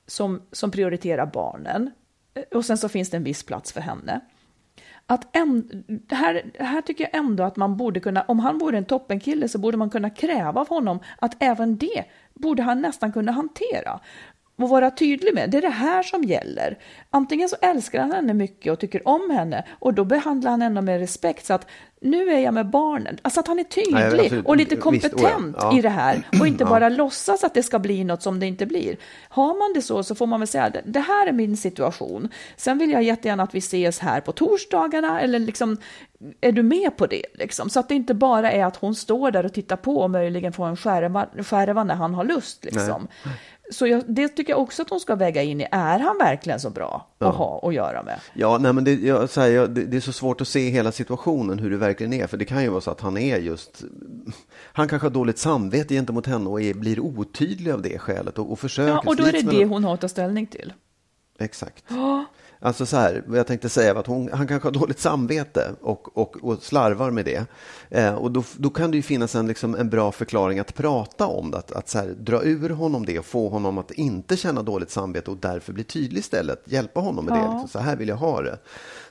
som, 0.07 0.41
som 0.51 0.71
prioriterar 0.71 1.25
barnen, 1.25 1.91
eh, 2.33 2.57
och 2.57 2.65
sen 2.65 2.77
så 2.77 2.89
finns 2.89 3.09
det 3.09 3.17
en 3.17 3.23
viss 3.23 3.43
plats 3.43 3.71
för 3.71 3.81
henne, 3.81 4.21
att 5.07 5.35
en, 5.35 5.83
här, 6.09 6.51
här 6.59 6.81
tycker 6.81 7.03
jag 7.03 7.15
ändå 7.15 7.43
att 7.43 7.55
man 7.55 7.77
borde 7.77 7.99
kunna, 7.99 8.21
om 8.21 8.39
han 8.39 8.57
vore 8.57 8.77
en 8.77 8.85
toppenkille 8.85 9.47
så 9.47 9.57
borde 9.57 9.77
man 9.77 9.89
kunna 9.89 10.09
kräva 10.09 10.61
av 10.61 10.69
honom 10.69 10.99
att 11.19 11.35
även 11.39 11.77
det 11.77 12.05
borde 12.33 12.63
han 12.63 12.81
nästan 12.81 13.11
kunna 13.11 13.31
hantera 13.31 13.99
och 14.57 14.69
vara 14.69 14.91
tydlig 14.91 15.33
med. 15.33 15.49
Det 15.51 15.57
är 15.57 15.61
det 15.61 15.69
här 15.69 16.03
som 16.03 16.23
gäller. 16.23 16.77
Antingen 17.09 17.49
så 17.49 17.55
älskar 17.61 17.99
han 18.01 18.11
henne 18.11 18.33
mycket 18.33 18.73
och 18.73 18.79
tycker 18.79 19.07
om 19.07 19.29
henne 19.29 19.65
och 19.79 19.93
då 19.93 20.03
behandlar 20.05 20.51
han 20.51 20.61
henne 20.61 20.81
med 20.81 20.99
respekt 20.99 21.45
så 21.45 21.53
att 21.53 21.67
nu 22.01 22.29
är 22.29 22.39
jag 22.39 22.53
med 22.53 22.69
barnen. 22.69 23.17
Alltså 23.21 23.39
att 23.39 23.47
han 23.47 23.59
är 23.59 23.63
tydlig 23.63 23.93
Nej, 24.31 24.41
och 24.45 24.57
lite 24.57 24.75
visst, 24.75 24.83
kompetent 24.83 25.55
ja. 25.59 25.69
Ja. 25.71 25.77
i 25.77 25.81
det 25.81 25.89
här 25.89 26.23
och 26.39 26.47
inte 26.47 26.65
bara 26.65 26.89
låtsas 26.89 27.43
att 27.43 27.53
det 27.53 27.63
ska 27.63 27.79
bli 27.79 28.03
något 28.03 28.21
som 28.23 28.39
det 28.39 28.45
inte 28.45 28.65
blir. 28.65 28.97
Har 29.29 29.47
man 29.59 29.73
det 29.73 29.81
så 29.81 30.03
så 30.03 30.15
får 30.15 30.25
man 30.27 30.39
väl 30.39 30.47
säga 30.47 30.69
det- 30.69 30.81
det 30.85 30.99
här 30.99 31.27
är 31.27 31.31
min 31.31 31.57
situation. 31.57 32.29
Sen 32.57 32.77
vill 32.77 32.91
jag 32.91 33.03
jättegärna 33.03 33.43
att 33.43 33.55
vi 33.55 33.59
ses 33.59 33.99
här 33.99 34.21
på 34.21 34.31
torsdagarna 34.31 35.21
eller 35.21 35.39
liksom 35.39 35.77
är 36.41 36.51
du 36.51 36.63
med 36.63 36.97
på 36.97 37.07
det? 37.07 37.23
Liksom? 37.33 37.69
Så 37.69 37.79
att 37.79 37.89
det 37.89 37.95
inte 37.95 38.13
bara 38.13 38.51
är 38.51 38.65
att 38.65 38.75
hon 38.75 38.95
står 38.95 39.31
där 39.31 39.45
och 39.45 39.53
tittar 39.53 39.75
på 39.75 39.97
och 39.97 40.09
möjligen 40.11 40.53
får 40.53 40.67
en 40.67 40.77
skärva, 40.77 41.25
skärva 41.43 41.83
när 41.83 41.95
han 41.95 42.13
har 42.13 42.23
lust. 42.23 42.65
Liksom. 42.65 43.07
Så 43.71 43.87
jag, 43.87 44.03
det 44.07 44.27
tycker 44.27 44.53
jag 44.53 44.61
också 44.61 44.81
att 44.81 44.89
hon 44.89 44.99
ska 44.99 45.15
väga 45.15 45.43
in 45.43 45.61
i. 45.61 45.67
Är 45.71 45.99
han 45.99 46.17
verkligen 46.17 46.59
så 46.59 46.69
bra 46.69 47.07
att 47.19 47.35
ha 47.35 47.67
att 47.67 47.73
göra 47.73 48.03
med? 48.03 48.19
Ja, 48.33 48.57
nej, 48.57 48.73
men 48.73 48.83
det, 48.83 48.93
jag, 48.93 49.29
här, 49.35 49.47
jag, 49.47 49.69
det, 49.69 49.85
det 49.85 49.97
är 49.97 50.01
så 50.01 50.13
svårt 50.13 50.41
att 50.41 50.47
se 50.47 50.69
hela 50.69 50.91
situationen, 50.91 51.59
hur 51.59 51.69
det 51.69 51.77
verkligen 51.77 52.13
är. 52.13 52.27
För 52.27 52.37
det 52.37 52.45
kan 52.45 52.63
ju 52.63 52.69
vara 52.69 52.81
så 52.81 52.91
att 52.91 53.01
han 53.01 53.17
är 53.17 53.37
just... 53.37 53.83
Han 54.61 54.87
kanske 54.87 55.05
har 55.05 55.11
dåligt 55.11 55.37
samvete 55.37 55.93
gentemot 55.93 56.27
henne 56.27 56.49
och 56.49 56.61
är, 56.61 56.73
blir 56.73 56.99
otydlig 56.99 57.71
av 57.71 57.81
det 57.81 57.99
skälet 57.99 58.39
och, 58.39 58.51
och 58.51 58.59
försöker... 58.59 58.91
Ja, 58.91 59.03
och 59.05 59.15
då 59.15 59.23
är 59.23 59.31
det 59.31 59.41
det 59.41 59.65
hon 59.65 59.83
har 59.83 59.93
att 59.93 60.01
ta 60.01 60.07
ställning 60.07 60.47
till. 60.47 60.73
Exakt. 61.39 61.83
Alltså 62.65 62.85
så 62.85 62.97
här, 62.97 63.23
jag 63.33 63.47
tänkte 63.47 63.69
säga 63.69 63.93
var 63.93 64.01
att 64.01 64.07
hon, 64.07 64.29
han 64.33 64.47
kanske 64.47 64.67
har 64.67 64.73
dåligt 64.73 64.99
samvete 64.99 65.71
och, 65.81 66.17
och, 66.17 66.37
och 66.43 66.63
slarvar 66.63 67.11
med 67.11 67.25
det. 67.25 67.45
Eh, 67.89 68.15
och 68.15 68.31
då, 68.31 68.43
då 68.57 68.69
kan 68.69 68.91
det 68.91 68.97
ju 68.97 69.03
finnas 69.03 69.35
en, 69.35 69.47
liksom, 69.47 69.75
en 69.75 69.89
bra 69.89 70.11
förklaring 70.11 70.59
att 70.59 70.75
prata 70.75 71.25
om 71.25 71.51
det. 71.51 71.57
Att, 71.57 71.71
att 71.71 71.89
så 71.89 71.97
här, 71.97 72.07
dra 72.07 72.43
ur 72.43 72.69
honom 72.69 73.05
det 73.05 73.19
och 73.19 73.25
få 73.25 73.49
honom 73.49 73.77
att 73.77 73.91
inte 73.91 74.37
känna 74.37 74.61
dåligt 74.63 74.91
samvete 74.91 75.31
och 75.31 75.37
därför 75.37 75.73
bli 75.73 75.83
tydlig 75.83 76.19
istället. 76.19 76.63
Hjälpa 76.65 76.99
honom 76.99 77.25
med 77.25 77.33
det. 77.33 77.51
Liksom, 77.51 77.67
så 77.67 77.79
här 77.79 77.95
vill 77.95 78.07
jag 78.07 78.15
ha 78.15 78.41
det. 78.41 78.57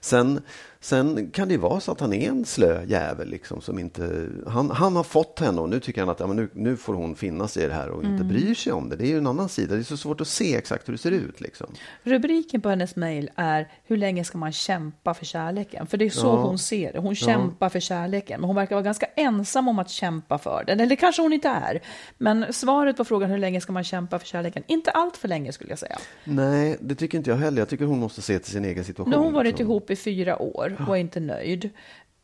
Sen, 0.01 0.41
sen 0.85 1.31
kan 1.31 1.49
det 1.49 1.57
vara 1.57 1.81
så 1.81 1.93
att 1.93 2.01
han 2.01 2.13
är 2.13 2.29
en 2.29 2.45
slö 2.45 2.85
jävel. 2.85 3.29
Liksom, 3.29 3.61
som 3.61 3.79
inte, 3.79 4.29
han, 4.47 4.71
han 4.71 4.97
har 4.97 5.03
fått 5.03 5.41
henne 5.41 5.61
och 5.61 5.69
nu 5.69 5.81
tycker 5.81 6.01
han 6.01 6.11
att 6.11 6.21
ja, 6.21 6.27
men 6.27 6.37
nu, 6.37 6.49
nu 6.53 6.77
får 6.77 6.95
hon 6.95 7.17
finna 7.17 7.49
sig 7.49 7.65
i 7.65 7.67
det 7.67 7.75
här 7.75 7.89
och 7.89 8.05
inte 8.05 8.25
bryr 8.25 8.55
sig 8.55 8.73
om 8.73 8.89
det. 8.89 8.97
Det 8.97 9.05
är 9.05 9.09
ju 9.09 9.19
en 9.19 9.27
annan 9.27 9.49
sida. 9.49 9.75
Det 9.75 9.81
är 9.81 9.85
så 9.85 9.97
svårt 9.97 10.21
att 10.21 10.29
se 10.29 10.57
exakt 10.57 10.89
hur 10.89 10.93
det 10.93 10.99
ser 10.99 11.11
ut. 11.11 11.41
Liksom. 11.41 11.67
Rubriken 12.03 12.61
på 12.61 12.69
hennes 12.69 12.97
mejl 12.97 13.31
är 13.37 13.69
Hur 13.85 13.97
länge 13.97 14.25
ska 14.25 14.39
man 14.39 14.53
kämpa 14.53 15.15
för 15.15 15.25
kärleken? 15.25 15.87
För 15.87 15.97
det 15.97 16.05
är 16.05 16.11
så 16.11 16.27
Ja. 16.27 16.43
hon 16.43 16.59
ser 16.59 16.93
det. 16.93 16.99
Hon 16.99 17.15
kämpar 17.15 17.69
för 17.69 17.81
kärleken. 17.81 18.41
Men 18.41 18.47
hon 18.47 18.57
verkar 18.57 18.75
vara 18.75 18.85
ganska 18.85 19.07
ensam 19.07 19.69
om 19.69 19.79
att 19.79 19.91
kämpa 19.91 20.39
för 20.39 20.65
den. 20.67 20.81
Eller 20.81 20.97
kanske 20.97 21.23
hon 21.23 21.33
inte 21.33 21.49
är. 21.49 21.81
Men 22.19 22.53
svaret 22.53 22.97
på 22.97 23.05
frågan 23.05 23.31
hur 23.31 23.39
länge 23.39 23.61
ska 23.61 23.73
man 23.73 23.85
kämpa 23.85 24.19
för 24.19 24.27
kärleken? 24.27 24.63
Inte 24.67 24.91
allt 24.91 25.17
för 25.17 25.29
länge 25.29 25.53
skulle 25.53 25.71
jag 25.71 25.79
säga. 25.79 25.99
Nej, 26.25 26.77
det 26.81 26.95
tycker 26.95 27.19
inte 27.19 27.31
jag 27.31 27.37
heller. 27.37 27.59
Jag 27.59 27.69
tycker 27.69 27.85
hon 27.85 27.99
måste 27.99 28.23
se 28.23 28.39
till 28.39 28.53
sin 28.53 28.65
egen 28.65 28.85
situation. 28.85 29.11
Nu 29.11 29.17
har 29.17 29.25
hon 29.25 29.33
varit 29.33 29.47
liksom. 29.47 29.67
ihop 29.67 29.91
i 29.91 29.97
fyra 29.97 30.43
år 30.43 30.74
och 30.89 30.97
är 30.97 31.01
inte 31.01 31.21
nöjd. 31.21 31.65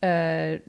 Eh, 0.01 0.61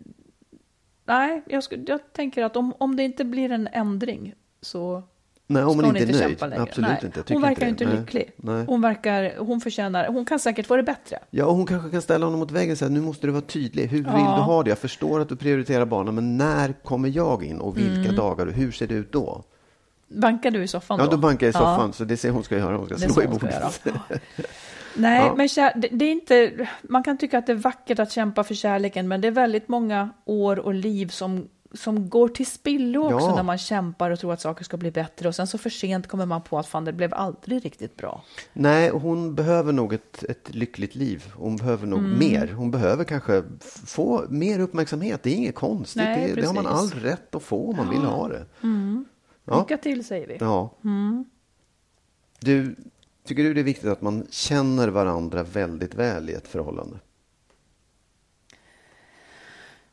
nej, 1.06 1.42
jag, 1.46 1.64
skulle, 1.64 1.84
jag 1.88 2.14
tänker 2.14 2.44
att 2.44 2.56
om, 2.56 2.74
om 2.78 2.96
det 2.96 3.04
inte 3.04 3.26
blir 3.26 3.52
en 3.52 3.68
ändring 3.72 4.34
så 4.62 5.04
Nej, 5.48 5.64
om 5.64 5.78
ska 5.78 5.86
hon 5.86 5.98
inte 5.98 6.18
är 6.18 6.20
nöjd. 6.28 6.44
Absolut 6.60 6.90
Nej. 6.90 7.00
inte. 7.18 7.34
Hon 7.34 7.42
verkar 7.42 7.68
inte 7.68 7.84
inte 7.84 7.96
lycklig. 7.96 8.32
Nej. 8.36 8.66
Hon, 8.68 8.82
verkar, 8.82 9.38
hon 9.38 9.62
förtjänar, 9.62 10.08
hon 10.08 10.26
kan 10.26 10.40
säkert 10.40 10.68
få 10.68 10.76
det 10.76 10.84
bättre. 10.84 11.20
Ja, 11.30 11.46
och 11.46 11.56
hon 11.56 11.66
kanske 11.66 11.90
kan 11.90 12.02
ställa 12.02 12.26
honom 12.26 12.40
mot 12.40 12.52
väggen 12.52 12.72
och 12.72 12.78
säga 12.78 12.90
nu 12.90 13.02
måste 13.02 13.28
du 13.28 13.32
vara 13.32 13.42
tydlig. 13.42 13.88
Hur 13.88 13.98
vill 13.98 14.06
du 14.14 14.42
ha 14.42 14.64
det? 14.64 14.70
Jag 14.70 14.78
förstår 14.78 15.20
att 15.20 15.30
du 15.30 15.36
prioriterar 15.36 15.86
barnen, 15.86 16.16
men 16.16 16.38
när 16.38 16.74
kommer 16.84 17.10
jag 17.10 17.44
in 17.44 17.60
och 17.60 17.78
vilka 17.78 18.00
Mm. 18.02 18.16
dagar 18.16 18.46
och 18.46 18.54
hur 18.54 18.72
ser 18.72 18.88
det 18.88 18.94
ut 18.96 19.12
då? 19.12 19.44
Bankar 20.08 20.52
du 20.52 20.64
i 20.64 20.68
soffan 20.68 21.00
Ja, 21.00 21.06
då? 21.06 21.12
då 21.12 21.18
bankar 21.18 21.48
jag 21.48 21.54
i 21.54 21.58
Ja. 21.58 21.60
soffan, 21.60 21.94
så 21.94 22.04
det 22.04 22.22
det 22.22 22.30
hon 22.30 22.44
ska 22.44 22.58
göra. 22.58 22.78
Hon 22.78 22.86
ska 22.86 22.96
Det 22.96 23.14
slå 23.14 23.24
i 23.24 23.28
bordet. 23.28 23.82
Nej, 24.96 25.26
Ja. 25.26 25.36
men 25.36 25.48
kär, 25.48 25.74
det, 25.76 25.88
det 25.92 26.06
är 26.06 26.12
inte, 26.12 26.68
man 26.82 27.04
kan 27.04 27.18
tycka 27.18 27.38
att 27.38 27.46
det 27.48 27.52
är 27.54 27.56
vackert 27.58 28.00
att 28.00 28.12
kämpa 28.12 28.44
för 28.44 28.54
kärleken, 28.56 29.08
men 29.08 29.22
det 29.22 29.28
är 29.28 29.32
väldigt 29.32 29.68
många 29.68 30.10
år 30.26 30.60
och 30.60 30.74
liv 30.74 31.08
som, 31.08 31.48
som 31.74 32.10
går 32.10 32.28
till 32.28 32.46
spillo 32.46 33.04
också 33.14 33.28
Ja. 33.28 33.36
när 33.36 33.44
man 33.44 33.58
kämpar 33.58 34.12
och 34.12 34.20
tror 34.20 34.34
att 34.34 34.42
saker 34.42 34.64
ska 34.64 34.78
bli 34.78 34.92
bättre 34.92 35.28
och 35.28 35.36
sen 35.36 35.48
så 35.48 35.58
för 35.58 35.70
sent 35.70 36.08
kommer 36.08 36.26
man 36.26 36.42
på 36.42 36.60
att 36.60 36.68
fan, 36.68 36.86
det 36.86 36.94
blev 36.94 37.14
aldrig 37.14 37.66
riktigt 37.66 37.98
bra. 37.98 38.24
Nej, 38.54 38.90
hon 38.90 39.36
behöver 39.36 39.74
nog 39.74 39.94
ett, 39.94 40.24
ett 40.24 40.56
lyckligt 40.56 40.96
liv. 40.96 41.26
Hon 41.36 41.56
behöver 41.56 41.88
nog 41.88 42.00
Mm. 42.00 42.20
mer. 42.20 42.48
Hon 42.48 42.72
behöver 42.72 43.04
kanske 43.04 43.44
få 43.86 44.26
mer 44.30 44.60
uppmärksamhet. 44.60 45.24
Det 45.24 45.30
är 45.30 45.36
inget 45.36 45.56
konstigt. 45.56 46.04
Nej, 46.04 46.32
det, 46.36 46.42
det 46.42 46.48
har 46.48 46.54
man 46.54 46.68
all 46.68 46.90
rätt 46.90 47.36
att 47.36 47.44
få 47.44 47.70
om 47.70 47.76
man 47.78 47.90
vill 47.90 48.00
ha 48.00 48.28
det. 48.28 48.46
Ja. 49.46 49.60
Lycka 49.60 49.78
till 49.78 50.04
säger 50.06 50.28
vi. 50.28 50.38
Ja. 50.40 50.72
Mm. 50.84 51.26
Du, 52.40 52.76
tycker 53.32 53.44
du 53.44 53.54
det 53.54 53.62
är 53.62 53.64
viktigt 53.64 53.90
att 53.90 54.02
man 54.02 54.28
känner 54.30 54.88
varandra 54.88 55.44
väldigt 55.44 55.96
väl 55.96 56.30
i 56.30 56.34
ett 56.34 56.48
förhållande? 56.48 57.00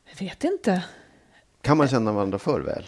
Jag 0.05 0.19
vet 0.19 0.43
inte. 0.43 0.83
Kan 1.61 1.77
man 1.77 1.87
känna 1.87 2.11
varandra 2.11 2.39
för 2.39 2.61
väl? 2.61 2.83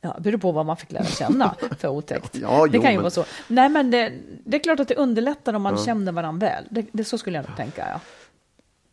Ja, 0.00 0.14
det 0.16 0.22
beror 0.22 0.38
på 0.38 0.52
vad 0.52 0.66
man 0.66 0.76
fick 0.76 0.92
lära 0.92 1.04
känna 1.04 1.54
för 1.78 1.88
otäckt. 1.88 2.36
Ja, 2.42 2.66
det 2.66 2.76
jo, 2.76 2.82
kan 2.82 2.90
ju 2.92 2.96
men- 2.96 3.02
vara 3.02 3.10
så. 3.10 3.24
Nej, 3.48 3.68
men 3.68 3.90
det, 3.90 4.12
det 4.44 4.56
är 4.56 4.60
klart 4.60 4.80
att 4.80 4.88
det 4.88 4.94
underlättar 4.94 5.54
om 5.54 5.62
man 5.62 5.78
känner 5.78 6.12
varandra 6.12 6.46
väl. 6.46 6.64
Det, 6.70 6.86
det, 6.92 7.04
så 7.04 7.18
skulle 7.18 7.38
jag 7.38 7.48
nog 7.48 7.56
tänka, 7.56 7.88
ja. 7.88 8.00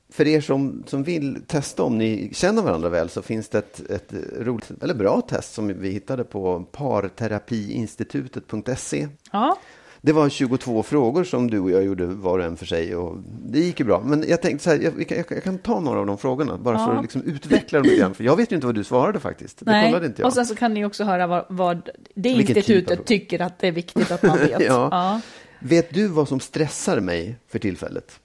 För 0.09 0.27
er 0.27 0.41
som, 0.41 0.83
som 0.87 1.03
vill 1.03 1.41
testa 1.47 1.83
om 1.83 1.97
ni 1.97 2.29
känner 2.33 2.61
varandra 2.61 2.89
väl 2.89 3.09
så 3.09 3.21
finns 3.21 3.49
det 3.49 3.57
ett, 3.57 3.89
ett 3.89 4.13
roligt, 4.39 4.71
eller 4.83 4.93
bra 4.93 5.21
test 5.21 5.53
som 5.53 5.67
vi 5.67 5.91
hittade 5.91 6.23
på 6.23 6.63
parterapiinstitutet.se. 6.71 9.07
Ja, 9.31 9.57
Det 10.03 10.13
var 10.13 10.29
22 10.29 10.83
frågor 10.83 11.23
som 11.23 11.49
du 11.51 11.59
och 11.59 11.71
jag 11.71 11.83
gjorde 11.83 12.05
var 12.05 12.39
och 12.39 12.45
en 12.45 12.57
för 12.57 12.65
sig 12.65 12.95
och 12.95 13.17
det 13.45 13.59
gick 13.59 13.79
ju 13.79 13.85
bra. 13.85 14.01
Men 14.05 14.25
jag 14.27 14.41
tänkte 14.41 14.63
så 14.63 14.69
här, 14.69 14.77
jag, 14.79 14.93
jag, 14.99 15.07
kan- 15.07 15.17
jag 15.35 15.43
kan 15.43 15.57
ta 15.57 15.79
några 15.79 15.99
av 15.99 16.05
de 16.05 16.17
frågorna 16.17 16.57
bara 16.57 16.77
för 16.77 16.85
Ja. 16.93 16.95
att 16.97 17.01
liksom 17.01 17.21
utveckla 17.23 17.79
dem 17.79 17.83
lite 17.83 17.97
grann. 18.01 18.13
För 18.13 18.23
jag 18.23 18.35
vet 18.35 18.51
ju 18.51 18.55
inte 18.55 18.65
vad 18.67 18.75
du 18.75 18.83
svarade 18.83 19.19
faktiskt. 19.19 19.59
Det 19.65 19.83
kollade 19.85 20.05
inte 20.05 20.21
jag. 20.21 20.27
och 20.27 20.33
sen 20.33 20.45
så 20.45 20.55
kan 20.55 20.73
ni 20.73 20.85
också 20.85 21.03
höra 21.03 21.27
vad, 21.27 21.45
vad 21.49 21.77
det 22.15 22.29
Vilken 22.29 22.47
typ 22.47 22.57
institutet 22.57 22.87
fråga? 22.97 23.03
tycker 23.07 23.41
att 23.41 23.59
det 23.59 23.67
är 23.67 23.71
viktigt 23.71 24.11
att 24.11 24.23
man 24.23 24.37
vet. 24.47 24.61
Ja. 24.61 24.87
ja. 24.91 25.21
Vet 25.59 25.93
du 25.93 26.07
vad 26.07 26.27
som 26.27 26.39
stressar 26.39 26.99
mig 26.99 27.35
för 27.47 27.59
tillfället? 27.59 28.19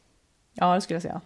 ja, 0.54 0.74
det 0.74 0.80
skulle 0.80 0.94
jag 0.94 1.02
säga. 1.02 1.20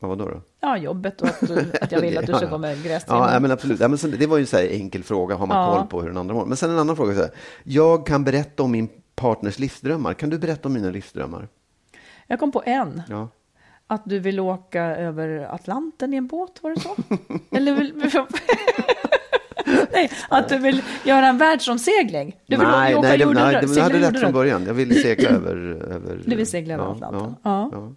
Ja, 0.00 0.08
vadå 0.08 0.24
då? 0.28 0.40
Ja, 0.60 0.76
jobbet 0.76 1.20
och 1.20 1.28
att, 1.28 1.40
du, 1.48 1.66
att 1.80 1.92
jag 1.92 2.00
vill 2.00 2.18
att 2.18 2.26
du 2.26 2.32
ska 2.36 2.46
gå 2.46 2.58
med 2.58 2.84
grästrimning. 2.84 3.28
Ja, 3.32 3.40
men 3.40 3.50
absolut. 3.50 3.80
Ja, 3.80 3.88
men 3.88 3.98
sen, 3.98 4.14
det 4.18 4.26
var 4.26 4.36
ju 4.36 4.40
en 4.40 4.46
så 4.46 4.56
här 4.56 4.64
enkel 4.72 5.02
fråga. 5.04 5.34
Har 5.34 5.46
man 5.46 5.56
Ja. 5.64 5.78
koll 5.78 5.86
på 5.86 6.00
hur 6.00 6.08
den 6.08 6.16
andra 6.16 6.34
mår? 6.34 6.46
Men 6.46 6.56
sen 6.56 6.70
en 6.70 6.78
annan 6.78 6.96
fråga. 6.96 7.14
Så 7.14 7.20
här. 7.20 7.30
Jag 7.64 8.06
kan 8.06 8.24
berätta 8.24 8.62
om 8.62 8.70
min 8.72 8.88
partners 9.18 9.58
livsdrömmar. 9.58 10.14
Kan 10.14 10.30
du 10.30 10.38
berätta 10.38 10.68
om 10.68 10.72
mina 10.72 10.90
livsdrömmar? 10.90 11.48
Jag 12.26 12.38
kom 12.38 12.52
på 12.52 12.62
en. 12.66 13.02
Ja. 13.08 13.28
Att 13.86 14.02
du 14.04 14.18
vill 14.18 14.40
åka 14.40 14.82
över 14.82 15.54
Atlanten 15.54 16.14
i 16.14 16.16
en 16.16 16.26
båt, 16.26 16.58
var 16.62 16.70
det 16.70 16.80
så? 16.80 16.96
Eller 17.56 17.74
vill... 17.74 17.92
Nej, 19.92 20.10
att 20.28 20.48
du 20.48 20.58
vill 20.58 20.82
göra 21.04 21.26
en 21.26 21.38
världsomsegling. 21.38 22.36
Du 22.46 22.56
vill 22.56 22.68
nej, 22.68 22.94
åka 22.94 23.08
nej, 23.08 23.18
det, 23.18 23.24
jorden 23.24 23.42
nej, 23.42 23.66
det, 23.66 23.74
jag 23.74 23.82
hade 23.82 24.00
rätt 24.00 24.20
från 24.20 24.32
början. 24.32 24.64
Jag 24.66 24.74
ville 24.74 24.94
segla 24.94 25.28
över... 25.36 25.56
över 25.92 26.22
Du 26.26 26.36
vill 26.36 26.46
segla 26.46 26.74
över 26.74 26.84
ja, 26.84 26.90
Atlanten? 26.90 27.34
Ja, 27.42 27.70
Ja. 27.72 27.92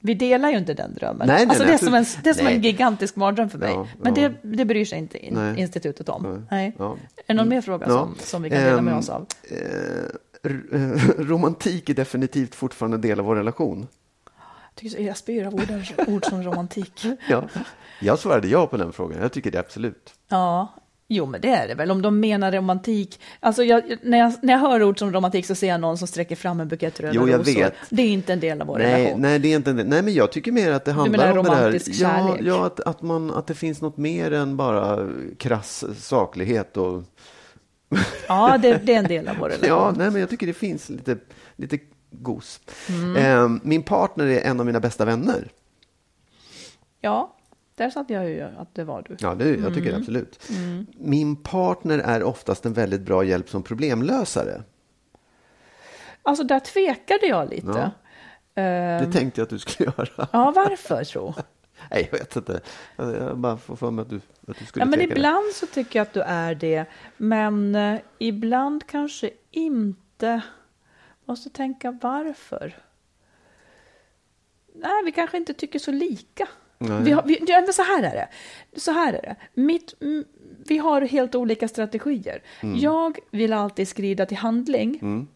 Vi 0.00 0.14
delar 0.14 0.50
ju 0.50 0.58
inte 0.58 0.74
den 0.74 0.94
drömmen. 0.94 1.26
Nej, 1.26 1.36
nej, 1.36 1.46
alltså, 1.48 1.64
det, 1.64 1.72
är 1.72 1.78
som 1.78 1.94
en, 1.94 2.04
det 2.24 2.30
är 2.30 2.34
som 2.34 2.46
en 2.46 2.62
gigantisk 2.62 3.16
mardröm 3.16 3.50
för 3.50 3.58
mig. 3.58 3.76
Men 4.00 4.14
det, 4.14 4.32
det 4.42 4.64
bryr 4.64 4.84
sig 4.84 4.98
inte 4.98 5.18
in, 5.26 5.54
institutet 5.56 6.08
om. 6.08 6.46
Nej. 6.50 6.76
Är 6.78 6.96
det 7.26 7.34
någon 7.34 7.48
mer 7.48 7.60
fråga 7.60 7.88
som, 7.88 8.14
som 8.18 8.42
vi 8.42 8.50
kan 8.50 8.58
dela 8.58 8.82
med 8.82 8.92
Ehm, 8.92 8.98
oss 8.98 9.08
av? 9.08 9.26
Romantik 11.18 11.88
är 11.90 11.94
definitivt 11.94 12.54
fortfarande 12.54 12.96
en 12.96 13.00
del 13.00 13.18
av 13.20 13.26
vår 13.26 13.36
relation. 13.36 13.86
Jag, 14.68 14.74
tycker 14.74 14.96
så- 14.96 15.02
jag 15.02 15.16
spyr 15.16 15.46
av 15.46 15.54
orden, 15.54 15.82
ord 16.06 16.24
som 16.24 16.42
romantik. 16.42 17.06
Ja. 17.28 17.44
Jag 18.00 18.18
svarade 18.18 18.48
ja 18.48 18.66
på 18.66 18.76
den 18.76 18.92
frågan. 18.92 19.22
Jag 19.22 19.32
tycker 19.32 19.50
det 19.50 19.58
är 19.58 19.62
absolut. 19.62 20.14
Ja, 20.28 20.74
jo 21.08 21.26
men 21.26 21.40
det 21.40 21.48
är 21.48 21.68
det 21.68 21.74
väl. 21.74 21.90
Om 21.90 22.02
de 22.02 22.20
menar 22.20 22.52
romantik. 22.52 23.20
Alltså 23.40 23.64
jag, 23.64 23.96
när, 24.02 24.18
jag, 24.18 24.32
när 24.42 24.52
jag 24.52 24.60
hör 24.60 24.82
ord 24.82 24.98
som 24.98 25.12
romantik 25.12 25.46
så 25.46 25.54
ser 25.54 25.68
jag 25.68 25.80
någon 25.80 25.98
som 25.98 26.08
sträcker 26.08 26.36
fram 26.36 26.60
en 26.60 26.68
bukett 26.68 27.00
röda 27.00 27.12
Jo, 27.14 27.28
jag 27.28 27.40
rosor. 27.40 27.54
vet. 27.54 27.74
Det 27.90 28.02
är 28.02 28.08
inte 28.08 28.32
en 28.32 28.40
del 28.40 28.60
av 28.60 28.66
vår 28.66 28.78
Nej, 28.78 29.02
relation. 29.02 29.20
nej, 29.20 29.38
det 29.38 29.48
är 29.52 29.56
inte 29.56 29.70
en 29.70 29.76
del. 29.76 29.86
Nej, 29.88 30.02
men 30.02 30.14
jag 30.14 30.32
tycker 30.32 30.52
mer 30.52 30.70
att 30.72 30.84
det 30.84 30.92
handlar 30.92 31.30
om 31.38 31.44
det 31.44 31.50
romantisk 31.52 31.90
Ja, 32.00 32.36
ja 32.42 32.66
att, 32.66 32.80
att, 32.80 33.02
man, 33.02 33.30
att 33.30 33.46
det 33.46 33.54
finns 33.54 33.80
något 33.80 33.96
mer 33.96 34.32
än 34.32 34.56
bara 34.56 35.08
krass 35.38 35.84
saklighet 35.98 36.76
och 36.76 37.02
Ja, 38.28 38.58
det, 38.58 38.78
det 38.86 38.94
är 38.94 38.98
en 38.98 39.04
del 39.08 39.28
av 39.28 39.36
vår 39.36 39.48
relation. 39.48 39.68
Ja, 39.68 39.94
nej, 39.96 40.10
men 40.10 40.20
jag 40.20 40.30
tycker 40.30 40.46
det 40.46 40.52
finns 40.52 40.88
lite, 40.88 41.18
lite 41.56 41.78
gos. 42.10 42.60
Mm. 42.88 43.16
Eh, 43.16 43.60
min 43.62 43.82
partner 43.82 44.26
är 44.26 44.40
en 44.40 44.60
av 44.60 44.66
mina 44.66 44.80
bästa 44.80 45.04
vänner. 45.04 45.48
Ja, 47.00 47.36
där 47.74 47.90
satt 47.90 48.10
jag 48.10 48.28
ju 48.28 48.42
att 48.42 48.74
det 48.74 48.84
var 48.84 49.02
du. 49.08 49.16
Ja, 49.20 49.34
det, 49.34 49.48
jag 49.50 49.74
tycker 49.74 49.90
det 49.90 49.96
absolut. 49.96 50.48
Min 50.96 51.36
partner 51.36 51.98
är 51.98 52.22
oftast 52.22 52.66
en 52.66 52.72
väldigt 52.72 53.00
bra 53.00 53.24
hjälp 53.24 53.48
som 53.48 53.62
problemlösare. 53.62 54.62
Alltså 56.22 56.44
där 56.44 56.60
tvekade 56.60 57.26
jag 57.26 57.50
lite. 57.50 57.66
Ja. 57.66 57.90
Ehm, 58.62 59.04
Det 59.10 59.18
tänkte 59.18 59.40
jag 59.40 59.44
att 59.44 59.50
du 59.50 59.58
skulle 59.58 59.92
göra. 59.98 60.28
ja, 60.32 60.52
varför 60.56 61.04
tro? 61.04 61.34
Nej, 61.90 62.08
jag 62.12 62.18
vet 62.18 62.36
inte. 62.36 62.60
Jag 62.96 63.38
bara 63.38 63.56
får 63.56 63.76
för 63.76 63.90
mig 63.90 64.02
att 64.02 64.10
du, 64.10 64.20
att 64.48 64.58
du 64.58 64.66
skulle 64.66 64.82
Ja, 64.82 64.86
men 64.86 65.00
ibland 65.00 65.52
så 65.54 65.66
tycker 65.66 65.98
jag 65.98 66.06
att 66.06 66.12
du 66.12 66.20
är 66.20 66.54
det, 66.54 66.84
men 67.16 67.74
eh, 67.74 68.00
ibland 68.18 68.86
kanske 68.86 69.30
inte. 69.50 70.40
Måste 71.24 71.50
tänka 71.50 71.98
varför. 72.02 72.76
Nej, 74.74 75.04
vi 75.04 75.12
kanske 75.12 75.36
inte 75.36 75.54
tycker 75.54 75.78
så 75.78 75.90
lika. 75.90 76.48
Nej. 76.78 77.02
Vi 77.02 77.10
har, 77.10 77.22
vi, 77.22 77.72
så 77.72 77.82
här 77.82 78.02
är 78.02 78.14
det. 78.14 78.28
Så 78.80 78.92
här 78.92 79.12
är 79.12 79.22
det. 79.22 79.36
Mitt, 79.54 79.94
mm, 80.00 80.24
vi 80.68 80.78
har 80.78 81.02
helt 81.02 81.34
olika 81.34 81.68
strategier. 81.68 82.42
Mm. 82.60 82.78
Jag 82.78 83.18
vill 83.30 83.52
alltid 83.52 83.88
skrida 83.88 84.26
till 84.26 84.36
handling 84.36 85.28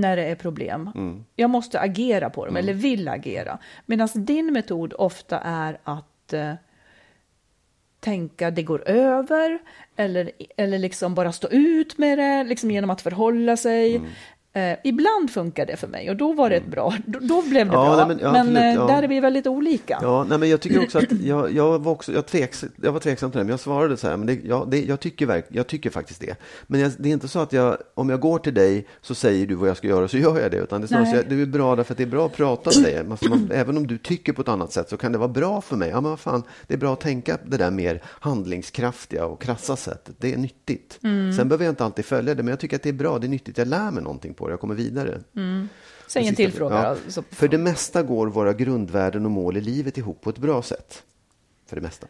när 0.00 0.16
det 0.16 0.24
är 0.24 0.34
problem. 0.34 0.90
Mm. 0.94 1.24
Jag 1.36 1.50
måste 1.50 1.80
agera 1.80 2.30
på 2.30 2.46
dem, 2.46 2.56
eller 2.56 2.74
vill 2.74 3.08
agera. 3.08 3.58
Medan 3.86 4.08
din 4.14 4.52
metod 4.52 4.92
ofta 4.92 5.40
är 5.40 5.78
att 5.84 6.32
eh, 6.32 6.54
tänka 8.00 8.50
det 8.50 8.62
går 8.62 8.88
över 8.88 9.58
eller, 9.96 10.30
eller 10.56 10.78
liksom 10.78 11.14
bara 11.14 11.32
stå 11.32 11.48
ut 11.48 11.98
med 11.98 12.18
det 12.18 12.44
liksom 12.44 12.70
genom 12.70 12.90
att 12.90 13.00
förhålla 13.00 13.56
sig. 13.56 14.00
Mm. 14.56 14.70
Eh, 14.72 14.78
ibland 14.84 15.30
funkar 15.30 15.66
det 15.66 15.76
för 15.76 15.86
mig 15.88 16.10
och 16.10 16.16
då 16.16 16.32
var 16.32 16.50
det 16.50 16.56
ett 16.56 16.66
bra, 16.66 16.94
då, 17.06 17.18
då 17.22 17.42
blev 17.42 17.66
det 17.68 17.74
Ja, 17.74 17.96
bra. 17.96 17.96
nej, 17.96 18.06
men 18.06 18.16
men- 18.16 18.34
ja, 18.34 18.40
absolut, 18.40 18.56
eh, 18.58 18.74
ja. 18.74 18.86
där 18.86 19.02
är 19.02 19.08
vi 19.08 19.20
väldigt 19.20 19.46
olika. 19.46 19.98
Ja, 20.02 20.24
nej, 20.28 20.38
men 20.38 20.48
jag 20.50 20.60
tycker 20.60 20.82
också 20.82 20.98
att 20.98 21.12
jag, 21.24 21.52
jag 21.52 21.78
var 21.78 21.92
också, 21.92 22.12
jag, 22.12 22.26
tveks, 22.26 22.64
jag 22.82 22.92
var 22.92 23.00
tveksam 23.00 23.30
till 23.30 23.38
det, 23.38 23.44
men 23.44 23.50
jag 23.50 23.60
svarade 23.60 23.96
så 23.96 24.08
här, 24.08 24.16
men 24.16 24.26
det, 24.26 24.38
ja, 24.44 24.66
det, 24.70 24.84
jag, 24.84 25.00
tycker 25.00 25.26
verk, 25.26 25.46
jag 25.48 25.66
tycker 25.66 25.90
faktiskt 25.90 26.20
det. 26.20 26.36
Men 26.66 26.80
jag, 26.80 26.92
det 26.98 27.08
är 27.08 27.12
inte 27.12 27.28
så 27.28 27.38
att 27.38 27.52
jag, 27.52 27.76
om 27.94 28.10
jag 28.10 28.20
går 28.20 28.38
till 28.38 28.54
dig 28.54 28.86
så 29.00 29.14
säger 29.14 29.46
du 29.46 29.54
vad 29.54 29.68
jag 29.68 29.76
ska 29.76 29.88
göra 29.88 30.08
så 30.08 30.18
gör 30.18 30.40
jag 30.40 30.50
det, 30.50 30.56
utan 30.56 30.80
det 30.80 30.84
är 30.84 30.88
snarare 30.88 31.06
så 31.10 31.16
att 31.16 31.28
du 31.28 31.42
är 31.42 31.46
bra 31.46 31.76
därför 31.76 31.94
att 31.94 31.98
det 31.98 32.04
är 32.04 32.06
bra 32.06 32.26
att 32.26 32.36
prata 32.36 32.70
med 32.80 32.84
dig. 32.92 33.06
Alltså 33.10 33.28
man, 33.28 33.50
även 33.54 33.76
om 33.76 33.86
du 33.86 33.98
tycker 33.98 34.32
på 34.32 34.42
ett 34.42 34.48
annat 34.48 34.72
sätt 34.72 34.88
så 34.88 34.96
kan 34.96 35.12
det 35.12 35.18
vara 35.18 35.28
bra 35.28 35.60
för 35.60 35.76
mig. 35.76 35.88
Ja, 35.88 36.00
men 36.00 36.10
vad 36.10 36.20
fan, 36.20 36.42
det 36.66 36.74
är 36.74 36.78
bra 36.78 36.92
att 36.92 37.00
tänka 37.00 37.38
det 37.46 37.56
där 37.56 37.70
mer 37.70 38.02
handlingskraftiga 38.50 39.26
och 39.26 39.42
krassa 39.42 39.76
sättet. 39.76 40.14
Det 40.18 40.32
är 40.32 40.36
nyttigt. 40.38 40.98
Mm. 41.02 41.32
Sen 41.32 41.48
behöver 41.48 41.64
jag 41.64 41.72
inte 41.72 41.84
alltid 41.84 42.04
följa 42.04 42.34
det, 42.34 42.42
men 42.42 42.50
jag 42.50 42.60
tycker 42.60 42.76
att 42.76 42.82
det 42.82 42.88
är 42.88 42.92
bra, 42.92 43.18
det 43.18 43.26
är 43.26 43.28
nyttigt. 43.28 43.58
Jag 43.58 43.68
lär 43.68 43.90
mig 43.90 44.02
någonting 44.02 44.34
på 44.34 44.45
det, 44.46 44.52
jag 44.52 44.60
kommer 44.60 44.74
vidare. 44.74 45.20
Säg 46.06 46.28
en 46.28 46.34
till 46.34 46.52
fråga. 46.52 46.74
ja. 46.82 46.96
då, 47.04 47.10
så- 47.10 47.22
För 47.22 47.48
det 47.48 47.58
mesta 47.58 48.02
går 48.02 48.26
våra 48.26 48.52
grundvärden 48.52 49.24
och 49.24 49.30
mål 49.30 49.56
i 49.56 49.60
livet 49.60 49.98
ihop 49.98 50.20
på 50.20 50.30
ett 50.30 50.38
bra 50.38 50.62
sätt. 50.62 51.02
För 51.66 51.76
det 51.76 51.82
mesta. 51.82 52.06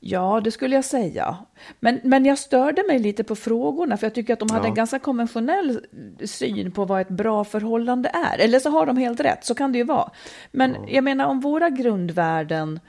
Ja, 0.00 0.40
det 0.44 0.50
skulle 0.50 0.74
jag 0.74 0.84
säga. 0.84 1.36
Men, 1.80 2.00
men 2.04 2.24
jag 2.24 2.38
störde 2.38 2.82
mig 2.86 2.98
lite 2.98 3.24
på 3.24 3.36
frågorna, 3.36 3.96
för 3.96 4.06
jag 4.06 4.14
tycker 4.14 4.32
att 4.32 4.38
de 4.38 4.50
hade 4.50 4.64
Ja. 4.64 4.68
en 4.68 4.74
ganska 4.74 4.98
konventionell 4.98 5.80
syn 6.24 6.72
på 6.72 6.84
vad 6.84 7.00
ett 7.00 7.08
bra 7.08 7.44
förhållande 7.44 8.08
är. 8.08 8.38
Eller 8.38 8.58
så 8.60 8.70
har 8.70 8.86
de 8.86 8.96
helt 8.96 9.20
rätt, 9.20 9.44
så 9.44 9.54
kan 9.54 9.72
det 9.72 9.78
ju 9.78 9.84
vara. 9.84 10.10
Men 10.52 10.76
jag 10.88 11.04
menar, 11.04 11.26
om 11.26 11.40
våra 11.40 11.70
grundvärden 11.70 12.80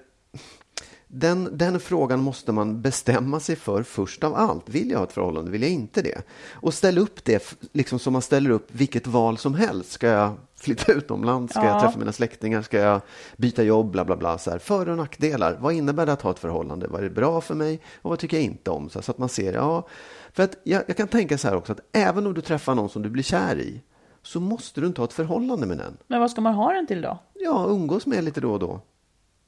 Den, 1.08 1.50
den 1.58 1.80
frågan 1.80 2.20
måste 2.20 2.52
man 2.52 2.82
bestämma 2.82 3.40
sig 3.40 3.56
för 3.56 3.84
först 3.84 4.24
av 4.24 4.36
allt. 4.36 4.70
Vill 4.70 4.92
jag 4.92 4.98
ha 4.98 5.06
ett 5.06 5.12
förhållande? 5.12 5.52
Vill 5.52 5.62
jag 5.62 5.72
inte 5.72 6.02
det? 6.02 6.22
Och 6.52 6.74
ställ 6.74 6.98
upp 6.98 7.24
det 7.24 7.56
liksom 7.74 8.00
som 8.00 8.14
man 8.14 8.22
ställer 8.22 8.50
upp 8.50 8.68
vilket 8.72 9.08
val 9.08 9.38
som 9.38 9.54
helst. 9.54 9.92
Ska 9.92 10.08
jag 10.08 10.34
flytta 10.60 10.92
utomlands? 10.94 11.54
Ska 11.54 11.64
Ja. 11.64 11.68
jag 11.68 11.82
träffa 11.82 12.00
mina 12.00 12.12
släktingar? 12.12 12.62
Ska 12.62 12.78
jag 12.80 13.02
byta 13.38 13.64
jobb? 13.64 13.92
Bla, 13.92 14.06
bla, 14.06 14.16
bla. 14.16 14.38
Så 14.38 14.52
här. 14.52 14.60
För 14.60 14.90
och 14.90 14.98
nackdelar. 14.98 15.58
Vad 15.60 15.74
innebär 15.74 16.06
det 16.06 16.14
att 16.14 16.22
ha 16.22 16.32
ett 16.32 16.40
förhållande? 16.40 16.88
Vad 16.88 17.04
är 17.04 17.10
bra 17.10 17.42
för 17.42 17.56
mig? 17.56 17.82
Och 18.02 18.10
vad 18.10 18.20
tycker 18.20 18.38
jag 18.38 18.44
inte 18.44 18.72
om? 18.72 18.90
Så, 18.90 19.02
så 19.02 19.12
att 19.12 19.18
man 19.18 19.30
ser, 19.30 19.54
ja. 19.54 19.88
För 20.34 20.44
att 20.44 20.58
jag, 20.64 20.84
jag 20.88 20.98
kan 20.98 21.08
tänka 21.08 21.38
så 21.38 21.48
här 21.48 21.56
också, 21.56 21.72
att 21.72 21.80
även 21.92 22.28
om 22.28 22.34
du 22.34 22.42
träffar 22.42 22.76
någon 22.76 22.90
som 22.90 23.02
du 23.02 23.10
blir 23.10 23.24
kär 23.24 23.60
i, 23.60 23.82
så 24.22 24.40
måste 24.40 24.82
du 24.82 24.88
inte 24.88 25.02
ha 25.02 25.06
ett 25.06 25.14
förhållande 25.14 25.68
med 25.68 25.78
den. 25.78 25.98
Men 26.08 26.20
vad 26.20 26.32
ska 26.32 26.42
man 26.42 26.54
ha 26.54 26.74
den 26.74 26.88
till 26.88 27.02
då? 27.02 27.18
Ja, 27.34 27.66
umgås 27.70 28.06
med 28.06 28.24
lite 28.24 28.42
då 28.42 28.52
och 28.54 28.60
då. 28.60 28.82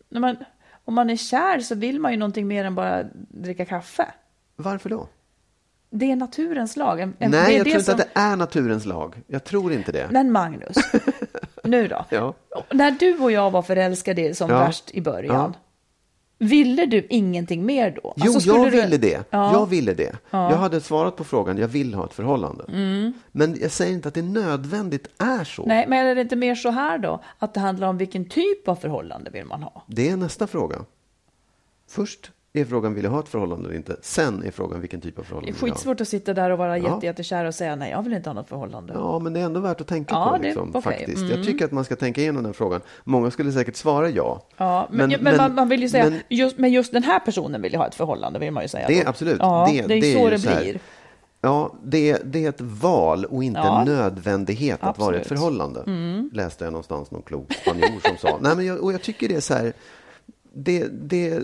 Man, 0.09 0.36
om 0.86 0.93
man 0.93 1.09
är 1.09 1.16
kär 1.18 1.59
så 1.59 1.76
vill 1.76 1.99
man 1.99 2.12
ju 2.12 2.18
någonting 2.18 2.47
mer 2.47 2.66
än 2.66 2.76
bara 2.76 3.03
dricka 3.30 3.66
kaffe. 3.66 4.05
Varför 4.55 4.89
då? 4.89 5.07
Det 5.94 6.12
är 6.12 6.16
naturens 6.16 6.76
lag. 6.78 7.02
En- 7.02 7.14
Nej, 7.20 7.30
det 7.30 7.52
jag 7.54 7.66
tror 7.66 7.68
inte 7.68 7.84
som- 7.84 7.94
att 7.94 7.98
det 8.14 8.20
är 8.20 8.36
naturens 8.36 8.86
lag. 8.86 9.16
Jag 9.28 9.44
tror 9.44 9.74
inte 9.74 9.92
det. 9.92 10.08
Men 10.12 10.32
Magnus, 10.32 10.76
nu 11.64 11.88
då. 11.88 12.06
Ja. 12.10 12.34
När 12.72 12.92
du 12.92 13.18
och 13.18 13.32
jag 13.32 13.52
var 13.52 13.62
förälskade 13.62 14.36
som 14.36 14.50
Ja. 14.50 14.60
värst 14.60 14.92
i 14.92 15.02
början, 15.02 15.56
ville 16.38 16.86
du 16.86 17.08
ingenting 17.10 17.66
mer 17.66 17.92
då? 18.04 18.14
Jo, 18.16 18.24
Alltså, 18.24 18.39
skulle 18.39 18.58
jag 18.58 18.72
du- 18.72 18.82
ville 18.82 18.98
det. 18.98 19.24
Ja. 19.30 19.54
Jag 19.54 19.66
ville 19.66 19.94
det. 19.94 20.16
Jag 20.32 20.58
hade 20.58 20.82
svarat 20.82 21.16
på 21.16 21.24
frågan, 21.24 21.58
jag 21.58 21.68
vill 21.68 21.94
ha 21.94 22.06
ett 22.06 22.14
förhållande. 22.14 22.64
Men 23.32 23.58
jag 23.62 23.72
säger 23.72 23.94
inte 23.94 24.08
att 24.08 24.14
det 24.14 24.22
nödvändigt 24.22 25.08
är 25.18 25.44
så. 25.44 25.66
Nej, 25.66 25.86
men 25.88 26.06
är 26.08 26.16
det 26.16 26.22
inte 26.22 26.36
mer 26.36 26.56
så 26.56 26.70
här 26.70 26.98
då? 26.98 27.24
Att 27.39 27.54
det 27.54 27.60
handlar 27.60 27.88
om 27.88 27.98
vilken 27.98 28.30
typ 28.30 28.68
av 28.68 28.76
förhållande 28.76 29.30
vill 29.32 29.46
man 29.46 29.64
ha? 29.64 29.84
Det 29.88 30.10
är 30.10 30.18
nästa 30.18 30.48
fråga. 30.48 30.76
Först 31.89 32.32
är 32.54 32.66
frågan, 32.66 32.93
vill 32.93 33.04
jag 33.04 33.12
ha 33.12 33.20
ett 33.20 33.30
förhållande 33.30 33.66
eller 33.66 33.76
inte? 33.78 33.95
Sen 34.02 34.43
är 34.43 34.52
frågan, 34.52 34.80
vilken 34.82 35.02
typ 35.02 35.18
av 35.20 35.24
Det 35.24 35.26
är 35.26 35.28
förhållande 35.28 35.58
jag 35.62 35.68
ha? 35.68 35.74
skitsvårt 35.76 36.02
att 36.02 36.08
sitta 36.08 36.34
där 36.34 36.49
och 36.49 36.58
vara 36.58 36.78
Ja. 36.78 36.93
jätte, 36.93 37.06
jättekär 37.06 37.45
och 37.45 37.56
säga 37.56 37.76
nej, 37.76 37.91
jag 37.91 38.02
vill 38.04 38.14
inte 38.14 38.30
ha 38.30 38.34
något 38.34 38.49
förhållande. 38.49 38.93
Ja, 38.95 39.20
men 39.20 39.34
det 39.34 39.39
är 39.39 39.43
ändå 39.43 39.60
värt 39.60 39.82
att 39.82 39.88
tänka 39.88 40.16
Ja, 40.16 40.30
på. 40.30 40.38
det- 40.38 40.43
Liksom, 40.43 40.70
okej. 40.70 40.82
faktiskt. 40.82 41.18
Mm. 41.18 41.30
Jag 41.32 41.43
tycker 41.45 41.66
att 41.66 41.72
man 41.72 41.86
ska 41.86 41.95
tänka 41.95 42.22
igenom 42.22 42.43
den 42.43 42.54
frågan. 42.54 42.82
Många 43.04 43.32
skulle 43.32 43.52
säkert 43.52 43.76
svara 43.76 44.10
ja. 44.10 44.41
Ja, 44.58 44.88
men, 44.91 45.14
men, 45.22 45.38
man, 45.38 45.56
man 45.56 45.70
vill 45.70 45.82
ju 45.82 45.89
säga, 45.89 46.10
men- 46.10 46.20
just, 46.30 46.58
men 46.58 46.72
just 46.72 46.91
den 46.93 47.04
här 47.04 47.20
personen 47.20 47.62
vill 47.62 47.72
ju 47.72 47.78
ha 47.78 47.88
ett 47.88 47.95
förhållande, 47.95 48.39
vill 48.39 48.52
man 48.52 48.64
ju 48.64 48.70
säga. 48.70 48.88
Det 48.88 48.99
är 48.99 49.04
då. 49.04 49.10
absolut. 49.10 49.38
Ja, 49.39 49.68
Det- 49.72 49.88
det, 49.88 49.97
är 49.97 50.02
det 50.02 50.14
är 50.14 50.18
så 50.18 50.24
ju 50.24 50.30
det 50.30 50.39
så 50.39 50.49
blir. 50.60 50.80
Ja, 51.43 51.74
det, 51.84 52.18
det 52.26 52.45
är 52.45 52.49
ett 52.49 52.62
val 52.62 53.26
och 53.26 53.43
inte 53.43 53.60
Ja. 53.60 53.80
en 53.82 53.88
nödvändighet 53.88 54.78
att 54.82 54.99
vara 54.99 55.16
i 55.18 55.20
ett 55.20 55.28
förhållande. 55.28 55.84
Mm. 55.88 56.30
Läste 56.34 56.64
jag 56.64 56.74
någonstans 56.74 57.12
någon 57.12 57.22
klok 57.22 57.54
spanjor 57.54 57.99
som 58.08 58.18
sa. 58.18 58.38
Nej, 58.41 58.56
men 58.56 58.66
jag, 58.66 58.84
och 58.84 58.93
jag 58.93 59.02
tycker 59.02 59.30
det 59.30 59.36
är 59.36 59.39
så 59.41 59.54
här. 59.54 59.74
Det, 60.54 60.88
det, 60.88 61.39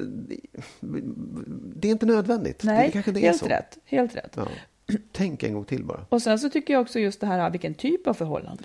det 1.76 1.88
är 1.88 1.92
inte 1.92 2.06
nödvändigt. 2.06 2.64
Nej, 2.64 2.92
det 2.94 3.12
det 3.12 3.20
helt 3.20 3.44
rätt. 3.50 3.78
Helt 3.86 4.16
rätt. 4.16 4.34
Ja. 4.36 4.48
Tänk 5.12 5.44
en 5.44 5.54
gång 5.54 5.66
till 5.66 5.84
bara. 5.84 6.06
Och 6.10 6.22
sen 6.22 6.40
så 6.40 6.50
tycker 6.50 6.74
jag 6.74 6.82
också 6.82 7.00
just 7.00 7.20
det 7.20 7.28
här, 7.28 7.50
vilken 7.50 7.74
typ 7.74 8.08
av 8.08 8.14
förhållande. 8.14 8.64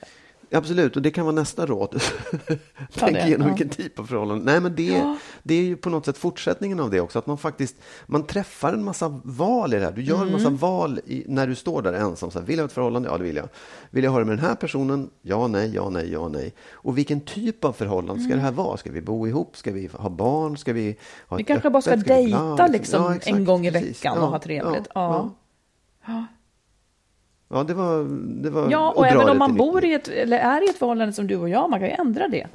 Absolut, 0.55 0.97
och 0.97 1.03
det 1.03 1.11
kan 1.11 1.25
vara 1.25 1.35
nästa 1.35 1.67
råd. 1.67 2.03
Tänk 2.95 3.13
det, 3.17 3.27
igenom 3.27 3.47
ja. 3.49 3.55
vilken 3.55 3.69
typ 3.69 3.99
av 3.99 4.05
förhållande. 4.05 4.45
Nej, 4.45 4.61
men 4.61 4.75
det, 4.75 4.83
Ja. 4.87 5.17
det 5.43 5.55
är 5.55 5.63
ju 5.63 5.77
på 5.77 5.91
något 5.91 6.05
sätt 6.05 6.19
fortsättningen 6.19 6.81
av 6.81 6.91
det 6.91 7.01
också. 7.01 7.19
Att 7.19 7.27
man 7.27 7.39
faktiskt 7.39 7.77
man 8.07 8.27
träffar 8.27 8.73
en 8.73 8.85
massa 8.85 9.21
val 9.25 9.75
i 9.75 9.79
det 9.79 9.85
här. 9.85 9.93
Du 9.93 10.03
gör 10.03 10.23
en 10.23 10.33
massa 10.33 10.47
Mm. 10.47 10.57
val 10.59 11.01
i, 11.07 11.25
när 11.29 11.47
du 11.47 11.55
står 11.55 11.83
där 11.83 11.93
ensam. 11.93 12.31
Så 12.31 12.39
här, 12.39 12.47
vill 12.47 12.57
jag 12.57 12.63
ha 12.63 12.67
ett 12.67 12.73
förhållande? 12.73 13.09
Ja, 13.09 13.19
det 13.19 13.25
vill 13.25 13.37
jag. 13.37 13.49
Vill 13.91 14.05
jag 14.05 14.11
ha 14.11 14.19
det 14.19 14.25
med 14.25 14.39
den 14.39 14.45
här 14.47 14.55
personen? 14.55 15.11
Ja, 15.23 15.47
nej, 15.47 15.71
ja, 15.75 15.91
nej, 15.91 16.13
ja, 16.13 16.29
nej. 16.29 16.55
Och 16.73 16.99
vilken 16.99 17.21
typ 17.21 17.65
av 17.65 17.73
förhållande 17.73 18.23
ska 18.23 18.35
det 18.35 18.41
här 18.41 18.53
vara? 18.53 18.77
Ska 18.77 18.91
vi 18.93 19.01
bo 19.01 19.27
ihop? 19.27 19.57
Ska 19.57 19.73
vi 19.73 19.91
ha 19.93 20.09
barn? 20.09 20.57
Ska 20.57 20.73
vi 20.73 20.97
ha 21.29 21.37
Vi 21.37 21.45
kanske 21.45 21.71
bara 21.71 21.83
ska 21.83 21.91
öppet? 21.91 22.07
vi- 22.07 22.31
Ja, 22.31 22.39
dejta 22.39 22.67
liksom 22.67 23.03
ja, 23.03 23.15
exakt, 23.15 23.37
en 23.37 23.45
gång 23.45 23.67
i 23.67 23.73
precis. 23.73 23.89
veckan 24.05 24.19
och 24.19 24.29
ha 24.29 24.39
trevligt. 24.39 24.89
Ja, 24.95 25.31
Ja. 26.07 26.27
Ja. 27.53 27.65
Det 27.65 27.75
var... 27.75 28.05
Det 28.43 28.51
var 28.51 28.71
Ja, 28.71 28.93
och 28.97 29.07
även 29.07 29.29
om 29.29 29.39
man 29.39 29.57
bor 29.57 29.85
i 29.85 29.95
ett, 29.95 30.09
eller 30.09 30.39
är 30.39 30.67
i 30.67 30.71
ett 30.71 30.79
förhållande 30.79 31.13
som 31.13 31.27
du 31.27 31.37
och 31.37 31.49
jag, 31.49 31.71
man 31.71 31.81
kan 31.81 31.89
ju 31.89 31.95
ändra 31.95 32.29
det. 32.29 32.47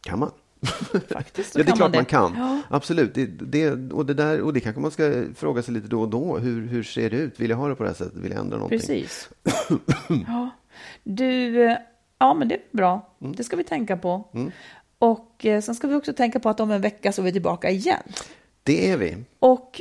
Kan 0.00 0.18
man? 0.18 0.30
Faktiskt 1.08 1.56
Ja, 1.56 1.62
det 1.62 1.70
är 1.70 1.76
klart 1.76 1.94
man 1.94 2.04
kan. 2.04 2.34
Ja. 2.36 2.60
Absolut. 2.70 3.14
Det, 3.14 3.26
det, 3.26 3.92
och, 3.92 4.06
det 4.06 4.14
där, 4.14 4.40
och 4.40 4.52
det 4.52 4.60
kanske 4.60 4.80
man 4.80 4.90
ska 4.90 5.24
fråga 5.36 5.62
sig 5.62 5.74
lite 5.74 5.88
då 5.88 6.00
och 6.00 6.08
då. 6.08 6.38
Hur, 6.38 6.66
hur 6.66 6.82
ser 6.82 7.10
det 7.10 7.16
ut? 7.16 7.40
Vill 7.40 7.50
jag 7.50 7.56
ha 7.56 7.68
det 7.68 7.74
på 7.74 7.82
det 7.82 7.88
här 7.88 7.96
sättet? 7.96 8.16
Vill 8.16 8.30
jag 8.30 8.40
ändra 8.40 8.56
någonting? 8.56 8.78
Precis. 8.78 9.30
ja. 10.26 10.50
Du, 11.02 11.64
eh, 11.64 11.76
ja 12.18 12.34
men 12.34 12.48
det 12.48 12.54
är 12.54 12.60
bra. 12.70 13.14
Mm. 13.20 13.36
Det 13.36 13.44
ska 13.44 13.56
vi 13.56 13.64
tänka 13.64 13.96
på. 13.96 14.24
Och 14.98 15.46
eh, 15.46 15.60
sen 15.60 15.74
ska 15.74 15.88
vi 15.88 15.94
också 15.94 16.12
tänka 16.12 16.40
på 16.40 16.48
att 16.48 16.60
om 16.60 16.70
en 16.70 16.80
vecka 16.80 17.12
så 17.12 17.22
är 17.22 17.24
vi 17.24 17.32
tillbaka 17.32 17.70
igen. 17.70 18.02
Det 18.62 18.90
är 18.90 18.96
vi. 18.96 19.16
Och 19.38 19.80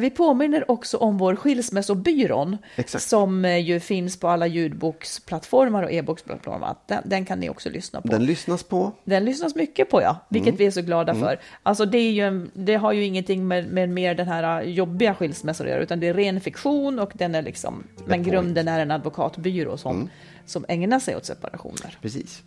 vi 0.00 0.10
påminner 0.16 0.70
också 0.70 0.96
om 0.96 1.18
vår 1.18 1.36
skilsmässobyrån 1.36 2.56
Exakt. 2.76 3.04
som 3.04 3.44
eh, 3.44 3.56
ju 3.58 3.80
finns 3.80 4.20
på 4.20 4.28
alla 4.28 4.46
ljudboksplattformar 4.46 5.82
och 5.82 5.92
e-boksplattformar. 5.92 6.76
Den, 6.86 7.02
den 7.04 7.24
kan 7.24 7.40
ni 7.40 7.50
också 7.50 7.70
lyssna 7.70 8.00
på. 8.00 8.08
Den 8.08 8.24
lyssnas 8.24 8.62
på. 8.62 8.92
Den 9.04 9.24
lyssnas 9.24 9.54
mycket 9.54 9.90
på, 9.90 10.02
ja. 10.02 10.16
Vilket 10.28 10.48
Mm. 10.48 10.58
vi 10.58 10.66
är 10.66 10.70
så 10.70 10.82
glada 10.82 11.14
för. 11.14 11.40
Alltså 11.62 11.84
det, 11.86 11.98
är 11.98 12.10
ju, 12.12 12.22
en- 12.26 12.50
det 12.54 12.74
har 12.74 12.92
ju 12.92 13.04
ingenting 13.04 13.48
med, 13.48 13.66
med 13.72 13.88
mer 13.88 14.14
den 14.14 14.28
här 14.28 14.62
uh, 14.62 14.68
jobbiga 14.70 15.14
skilsmässan 15.14 15.66
att 15.66 15.70
göra, 15.70 15.82
utan 15.82 16.00
det 16.00 16.06
är 16.08 16.14
ren 16.14 16.40
fiktion 16.40 16.98
och 16.98 17.10
den 17.14 17.34
är 17.34 17.42
liksom, 17.42 17.84
men 17.96 18.06
point. 18.06 18.26
grunden 18.26 18.68
är 18.68 18.80
en 18.80 18.90
advokatbyrå 18.90 19.76
som, 19.76 20.10
som 20.46 20.64
ägnar 20.68 20.98
sig 20.98 21.16
åt 21.16 21.24
separationer. 21.24 21.98
Precis. 22.02 22.42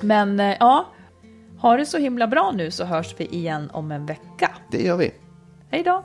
Men 0.00 0.40
eh, 0.40 0.56
ja, 0.60 0.86
ha 1.58 1.76
det 1.76 1.86
så 1.86 1.98
himla 1.98 2.26
bra 2.26 2.52
nu 2.54 2.70
så 2.70 2.84
hörs 2.84 3.14
vi 3.18 3.24
igen 3.26 3.70
om 3.72 3.92
en 3.92 4.06
vecka. 4.06 4.50
Det 4.70 4.82
gör 4.82 4.96
vi. 4.96 5.10
Hej 5.70 5.82
då! 5.82 6.04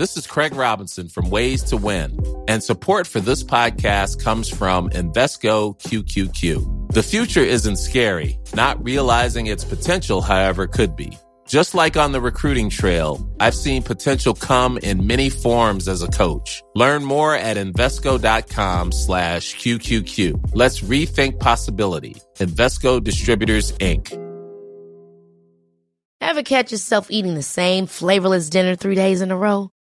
This 0.00 0.16
is 0.16 0.26
Craig 0.26 0.54
Robinson 0.54 1.10
from 1.10 1.28
Ways 1.28 1.62
to 1.64 1.76
Win, 1.76 2.18
and 2.48 2.64
support 2.64 3.06
for 3.06 3.20
this 3.20 3.44
podcast 3.44 4.24
comes 4.24 4.48
from 4.48 4.88
Invesco 4.88 5.78
QQQ. 5.78 6.90
The 6.94 7.02
future 7.02 7.42
isn't 7.42 7.76
scary, 7.76 8.38
not 8.54 8.82
realizing 8.82 9.48
its 9.48 9.62
potential, 9.62 10.22
however, 10.22 10.66
could 10.66 10.96
be. 10.96 11.18
Just 11.46 11.74
like 11.74 11.98
on 11.98 12.12
the 12.12 12.20
recruiting 12.20 12.70
trail, 12.70 13.20
I've 13.40 13.54
seen 13.54 13.82
potential 13.82 14.32
come 14.32 14.78
in 14.78 15.06
many 15.06 15.28
forms 15.28 15.86
as 15.86 16.00
a 16.00 16.08
coach. 16.08 16.62
Learn 16.74 17.04
more 17.04 17.34
at 17.34 17.58
Invesco.com 17.58 18.92
slash 18.92 19.54
QQQ. 19.56 20.52
Let's 20.54 20.80
rethink 20.80 21.40
possibility. 21.40 22.16
Invesco 22.38 23.04
Distributors, 23.04 23.72
Inc. 23.72 24.16
Ever 26.22 26.42
catch 26.42 26.72
yourself 26.72 27.10
eating 27.10 27.34
the 27.34 27.42
same 27.42 27.86
flavorless 27.86 28.48
dinner 28.48 28.76
three 28.76 28.94
days 28.94 29.20
in 29.20 29.30
a 29.30 29.36
row? 29.36 29.70